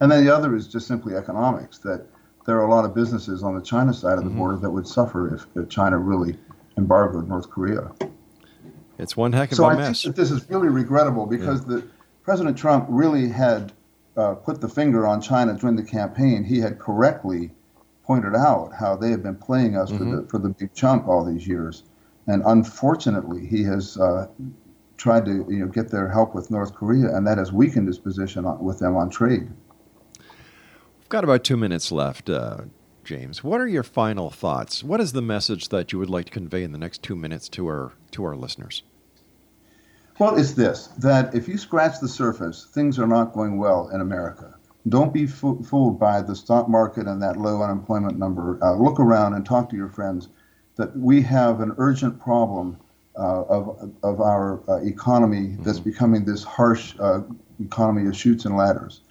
And 0.01 0.07
then 0.11 0.25
the 0.25 0.33
other 0.37 0.55
is 0.55 0.69
just 0.69 0.87
simply 0.87 1.13
economics. 1.17 1.79
That 1.79 2.01
there 2.47 2.57
are 2.61 2.67
a 2.67 2.71
lot 2.77 2.85
of 2.85 2.95
businesses 2.95 3.43
on 3.43 3.53
the 3.59 3.63
China 3.73 3.93
side 3.93 4.19
of 4.19 4.25
the 4.25 4.31
border 4.31 4.57
that 4.59 4.71
would 4.71 4.87
suffer 4.87 5.35
if, 5.35 5.47
if 5.57 5.69
China 5.69 5.99
really 5.99 6.37
embargoed 6.77 7.27
North 7.29 7.51
Korea. 7.51 7.91
It's 8.99 9.17
one 9.17 9.33
heck 9.33 9.51
of 9.51 9.57
So 9.57 9.65
a 9.65 9.69
I 9.69 9.77
mess. 9.77 10.03
think 10.03 10.15
that 10.15 10.21
this 10.21 10.31
is 10.31 10.49
really 10.49 10.69
regrettable 10.69 11.27
because 11.27 11.65
the 11.65 11.83
President 12.23 12.57
Trump 12.57 12.87
really 12.89 13.29
had 13.29 13.73
uh, 14.17 14.35
put 14.35 14.61
the 14.61 14.69
finger 14.69 15.07
on 15.09 15.21
China 15.21 15.55
during 15.55 15.75
the 15.77 15.83
campaign. 15.99 16.45
He 16.45 16.61
had 16.61 16.79
correctly 16.79 17.51
pointed 18.05 18.35
out 18.37 18.73
how 18.79 18.95
they 18.97 19.11
have 19.11 19.23
been 19.23 19.37
playing 19.49 19.77
us 19.77 19.91
for 19.91 20.05
Mm-hmm. 20.05 20.17
the 20.23 20.29
for 20.29 20.39
the 20.39 20.51
big 20.51 20.73
chunk 20.75 21.09
all 21.09 21.25
these 21.25 21.47
years, 21.49 21.83
and 22.27 22.43
unfortunately, 22.47 23.47
he 23.47 23.63
has 23.65 23.97
uh, 23.99 24.27
tried 24.97 25.25
to 25.27 25.47
you 25.49 25.61
know 25.61 25.67
get 25.67 25.91
their 25.91 26.09
help 26.09 26.35
with 26.35 26.51
North 26.51 26.75
Korea, 26.75 27.15
and 27.15 27.27
that 27.27 27.39
has 27.39 27.53
weakened 27.53 27.87
his 27.87 27.99
position 27.99 28.45
on, 28.45 28.63
with 28.63 28.79
them 28.79 28.97
on 28.97 29.11
trade. 29.11 29.51
We've 30.19 31.09
got 31.09 31.25
about 31.25 31.45
two 31.45 31.57
minutes 31.57 31.93
left, 31.93 32.31
uh, 32.31 32.63
James. 33.05 33.45
What 33.45 33.61
are 33.61 33.69
your 33.69 33.83
final 33.83 34.31
thoughts? 34.31 34.83
What 34.83 35.01
is 35.01 35.13
the 35.13 35.23
message 35.23 35.69
that 35.69 35.93
you 35.93 35.99
would 35.99 36.11
like 36.11 36.27
to 36.27 36.33
convey 36.33 36.63
in 36.63 36.73
the 36.73 36.79
next 36.79 37.03
two 37.03 37.17
minutes 37.17 37.49
to 37.51 37.67
our 37.67 37.93
to 38.13 38.25
our 38.25 38.37
listeners? 38.37 38.83
Well, 40.19 40.37
it's 40.39 40.53
this 40.53 40.89
that 40.99 41.35
if 41.35 41.49
you 41.49 41.59
scratch 41.59 42.01
the 42.01 42.09
surface, 42.09 42.69
things 42.73 42.99
are 42.99 43.07
not 43.07 43.33
going 43.33 43.59
well 43.59 43.91
in 43.93 44.01
America. 44.01 44.55
Don't 44.89 45.13
be 45.13 45.27
fo- 45.27 45.63
fooled 45.63 45.99
by 45.99 46.23
the 46.23 46.37
stock 46.37 46.69
market 46.69 47.07
and 47.07 47.23
that 47.23 47.37
low 47.39 47.63
unemployment 47.63 48.19
number. 48.19 48.63
Uh, 48.63 48.75
look 48.75 49.01
around 49.01 49.35
and 49.35 49.45
talk 49.45 49.71
to 49.71 49.77
your 49.77 49.89
friends 49.89 50.29
that 50.77 50.97
we 50.97 51.23
have 51.23 51.61
an 51.61 51.75
urgent 51.79 52.21
problem 52.21 52.77
uh, 53.17 53.43
of, 53.43 53.93
of 54.03 54.21
our 54.21 54.61
uh, 54.69 54.85
economy 54.85 55.57
that's 55.61 55.79
becoming 55.79 56.25
this 56.25 56.43
harsh 56.43 56.95
uh, 56.99 57.21
economy 57.61 58.09
of 58.09 58.17
Chutes 58.17 58.45
and 58.45 58.57
Ladders. 58.57 59.03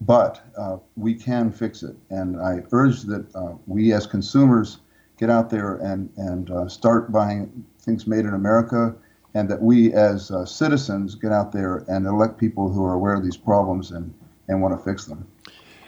But 0.00 0.42
uh, 0.58 0.78
we 0.96 1.14
can 1.14 1.50
fix 1.52 1.82
it. 1.82 1.96
And 2.10 2.40
I 2.40 2.62
urge 2.72 3.02
that 3.02 3.34
uh, 3.34 3.54
we 3.66 3.92
as 3.92 4.06
consumers 4.06 4.78
get 5.18 5.30
out 5.30 5.48
there 5.48 5.76
and, 5.76 6.10
and 6.16 6.50
uh, 6.50 6.68
start 6.68 7.10
buying 7.10 7.64
things 7.78 8.06
made 8.06 8.26
in 8.26 8.34
America, 8.34 8.94
and 9.34 9.48
that 9.48 9.62
we 9.62 9.92
as 9.92 10.30
uh, 10.30 10.44
citizens 10.44 11.14
get 11.14 11.30
out 11.30 11.52
there 11.52 11.84
and 11.88 12.06
elect 12.06 12.36
people 12.38 12.70
who 12.70 12.84
are 12.84 12.94
aware 12.94 13.14
of 13.14 13.22
these 13.22 13.36
problems 13.36 13.90
and, 13.90 14.12
and 14.48 14.60
want 14.60 14.76
to 14.76 14.82
fix 14.84 15.04
them. 15.06 15.26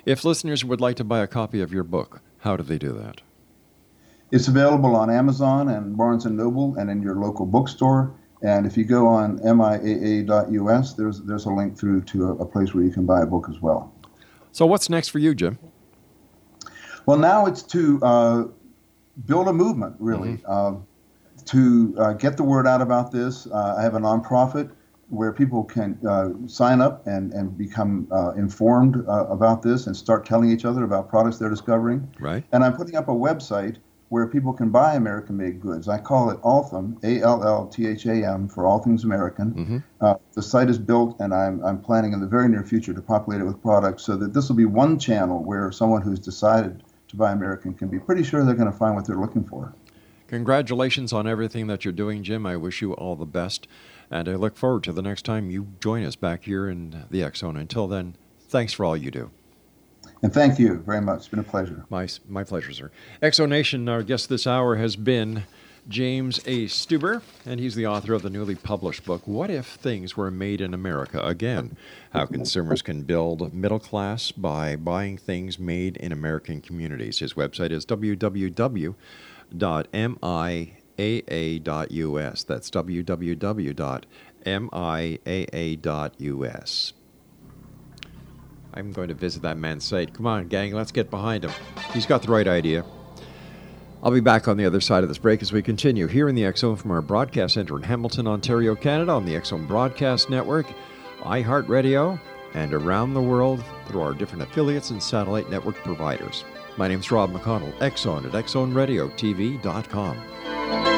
If 0.07 0.25
listeners 0.25 0.65
would 0.65 0.81
like 0.81 0.97
to 0.97 1.05
buy 1.05 1.21
a 1.21 1.27
copy 1.27 1.61
of 1.61 1.73
your 1.73 1.85
book, 1.85 2.23
how 2.39 2.57
do 2.57 2.63
they 2.63 2.79
do 2.79 2.93
that? 2.93 3.21
It's 4.31 4.49
available 4.49 4.95
on 4.95 5.11
Amazon 5.11 5.69
and 5.69 5.97
Barnes 5.97 6.27
and 6.27 6.37
Noble 6.37 6.77
and 6.77 6.91
in 6.91 7.03
your 7.03 7.17
local 7.17 7.47
bookstore. 7.47 8.15
And 8.43 8.67
if 8.67 8.77
you 8.77 8.85
go 8.85 9.07
on 9.07 9.39
miaa.us, 9.41 10.95
there's 10.95 11.23
there's 11.23 11.47
a 11.47 11.51
link 11.51 11.77
through 11.77 12.03
to 12.03 12.29
a, 12.29 12.33
a 12.37 12.47
place 12.47 12.75
where 12.75 12.85
you 12.85 12.91
can 12.91 13.05
buy 13.05 13.23
a 13.23 13.27
book 13.27 13.49
as 13.51 13.61
well. 13.61 13.93
So, 14.53 14.67
what's 14.67 14.89
next 14.89 15.09
for 15.09 15.19
you, 15.19 15.35
Jim? 15.35 15.59
Well, 17.07 17.19
now 17.19 17.47
it's 17.47 17.63
to 17.65 17.99
uh, 18.03 18.45
build 19.27 19.49
a 19.49 19.53
movement, 19.53 19.97
really, 19.99 20.45
um, 20.45 20.87
to 21.47 21.95
uh, 21.99 22.13
get 22.13 22.37
the 22.37 22.45
word 22.45 22.67
out 22.67 22.83
about 22.83 23.11
this. 23.11 23.47
Uh, 23.47 23.77
I 23.79 23.83
have 23.83 23.95
a 23.95 23.99
nonprofit 23.99 24.71
where 25.09 25.33
people 25.33 25.65
can 25.65 25.99
uh, 26.07 26.29
sign 26.47 26.81
up 26.81 27.07
and, 27.07 27.33
and 27.33 27.57
become 27.57 28.07
uh, 28.13 28.33
informed 28.33 28.97
uh, 29.09 29.27
about 29.29 29.63
this 29.63 29.87
and 29.87 29.97
start 29.97 30.27
telling 30.27 30.51
each 30.51 30.67
other 30.67 30.85
about 30.85 31.09
products 31.09 31.39
they're 31.39 31.49
discovering. 31.49 32.15
Right. 32.21 32.45
And 32.53 32.63
I'm 32.63 32.75
putting 32.75 32.95
up 32.95 33.09
a 33.09 33.13
website 33.13 33.77
where 34.09 34.27
people 34.27 34.53
can 34.53 34.71
buy 34.71 34.95
American 34.95 35.37
made 35.37 35.61
goods. 35.61 35.89
I 35.89 35.99
call 35.99 36.31
it 36.31 36.39
Altham, 36.45 36.99
A 37.03 37.21
L 37.21 37.45
L 37.45 37.67
T 37.67 37.87
H 37.87 38.07
A 38.07 38.27
M, 38.27 38.49
for 38.49 38.67
all 38.67 38.79
things 38.79 39.05
American. 39.05 39.83
Uh, 40.01 40.15
the 40.33 40.43
site 40.43 40.71
is 40.71 40.79
built, 40.79 41.17
and 41.21 41.35
I'm, 41.35 41.63
I'm 41.65 41.81
planning 41.81 42.13
in 42.13 42.21
the 42.21 42.27
very 42.27 42.49
near 42.49 42.63
future 42.63 42.95
to 42.95 43.03
populate 43.03 43.41
it 43.41 43.45
with 43.45 43.61
products 43.63 44.05
so 44.05 44.17
that 44.17 44.33
this 44.33 44.49
will 44.49 44.57
be 44.57 44.65
one 44.65 44.99
channel 44.99 45.45
where 45.45 45.71
someone 45.71 46.03
who's 46.03 46.19
decided 46.19 46.83
to 47.09 47.17
buy 47.17 47.33
American 47.33 47.75
can 47.75 47.89
be 47.89 47.99
pretty 47.99 48.23
sure 48.23 48.45
they're 48.45 48.55
going 48.55 48.71
to 48.71 48.77
find 48.77 48.95
what 48.95 49.07
they're 49.07 49.17
looking 49.17 49.45
for. 49.45 49.75
Congratulations 50.29 51.13
on 51.13 51.27
everything 51.27 51.69
that 51.69 51.85
you're 51.85 51.93
doing, 51.93 52.23
Jim. 52.23 52.45
I 52.45 52.57
wish 52.57 52.83
you 52.83 52.93
all 52.93 53.17
the 53.17 53.25
best. 53.25 53.67
And 54.11 54.29
I 54.29 54.35
look 54.35 54.57
forward 54.57 54.85
to 54.85 54.93
the 54.93 55.03
next 55.03 55.25
time 55.25 55.51
you 55.51 55.69
join 55.81 56.05
us 56.05 56.17
back 56.17 56.45
here 56.45 56.69
in 56.69 57.07
the 57.11 57.31
Zone. 57.35 57.57
Until 57.57 57.87
then, 57.87 58.15
thanks 58.41 58.75
for 58.75 58.85
all 58.85 58.97
you 58.97 59.11
do. 59.11 59.31
And 60.23 60.33
thank 60.33 60.59
you 60.59 60.79
very 60.79 61.01
much. 61.01 61.19
It's 61.19 61.29
been 61.29 61.39
a 61.39 61.45
pleasure. 61.45 61.85
My, 61.91 62.09
my 62.29 62.45
pleasure, 62.45 62.73
sir. 62.73 62.91
X 63.23 63.37
Zone 63.37 63.51
Nation, 63.51 63.89
our 63.89 64.03
guest 64.03 64.29
this 64.29 64.47
hour 64.47 64.77
has 64.77 64.97
been 64.97 65.45
James 65.89 66.39
A. 66.41 66.67
Stuber, 66.67 67.23
and 67.47 67.59
he's 67.61 67.75
the 67.75 67.87
author 67.87 68.13
of 68.13 68.23
the 68.23 68.29
newly 68.29 68.55
published 68.55 69.05
book, 69.05 69.27
What 69.27 69.49
If 69.51 69.67
Things 69.67 70.17
Were 70.17 70.31
Made 70.31 70.61
in 70.61 70.75
America 70.75 71.25
Again? 71.25 71.79
How 72.11 72.27
Consumers 72.27 72.83
Can 72.83 73.05
Build 73.05 73.55
Middle 73.55 73.79
Class 73.79 74.31
by 74.33 74.77
Buying 74.77 75.17
Things 75.17 75.59
Made 75.59 75.97
in 75.97 76.13
American 76.13 76.61
Communities. 76.61 77.21
His 77.21 77.33
website 77.35 77.71
is 77.71 77.87
www.miaa.us. 77.87 78.95
That's 82.45 82.71
www.miaa.us. 82.71 83.73
I'm 88.75 88.93
going 88.93 89.09
to 89.09 89.15
visit 89.15 89.43
that 89.43 89.57
man's 89.57 89.85
site. 89.85 90.15
Come 90.15 90.27
on, 90.27 90.49
gang, 90.49 90.73
let's 90.73 90.93
get 90.93 91.11
behind 91.11 91.45
him. 91.45 91.53
He's 91.93 92.07
got 92.07 92.23
the 92.23 92.31
right 92.31 92.47
idea. 92.47 92.85
I'll 94.03 94.13
be 94.13 94.21
back 94.21 94.47
on 94.47 94.57
the 94.57 94.65
other 94.65 94.81
side 94.81 95.03
of 95.03 95.09
this 95.09 95.19
break 95.19 95.43
as 95.43 95.53
we 95.53 95.61
continue 95.61 96.07
here 96.07 96.29
in 96.29 96.37
the 96.37 96.45
X 96.45 96.61
Zone 96.61 96.77
from 96.77 96.93
our 96.93 97.03
broadcast 97.03 97.55
center 97.55 97.77
in 97.77 97.83
Hamilton, 97.83 98.29
Ontario, 98.29 98.77
Canada, 98.77 99.13
on 99.13 99.25
the 99.25 99.35
X 99.35 99.49
Zone 99.49 99.67
Broadcast 99.67 100.31
Network, 100.31 100.67
iHeartRadio, 101.21 102.21
and 102.55 102.73
around 102.73 103.15
the 103.15 103.21
world 103.21 103.65
through 103.87 104.01
our 104.01 104.15
different 104.15 104.45
affiliates 104.45 104.91
and 104.91 105.03
satellite 105.03 105.51
network 105.51 105.75
providers. 105.77 106.45
My 106.77 106.87
name's 106.87 107.11
Rob 107.11 107.33
McConnell, 107.33 107.73
X 107.83 108.03
Zone 108.03 108.25
at 108.25 108.33
XZoneRadioTV.com. 108.33 110.98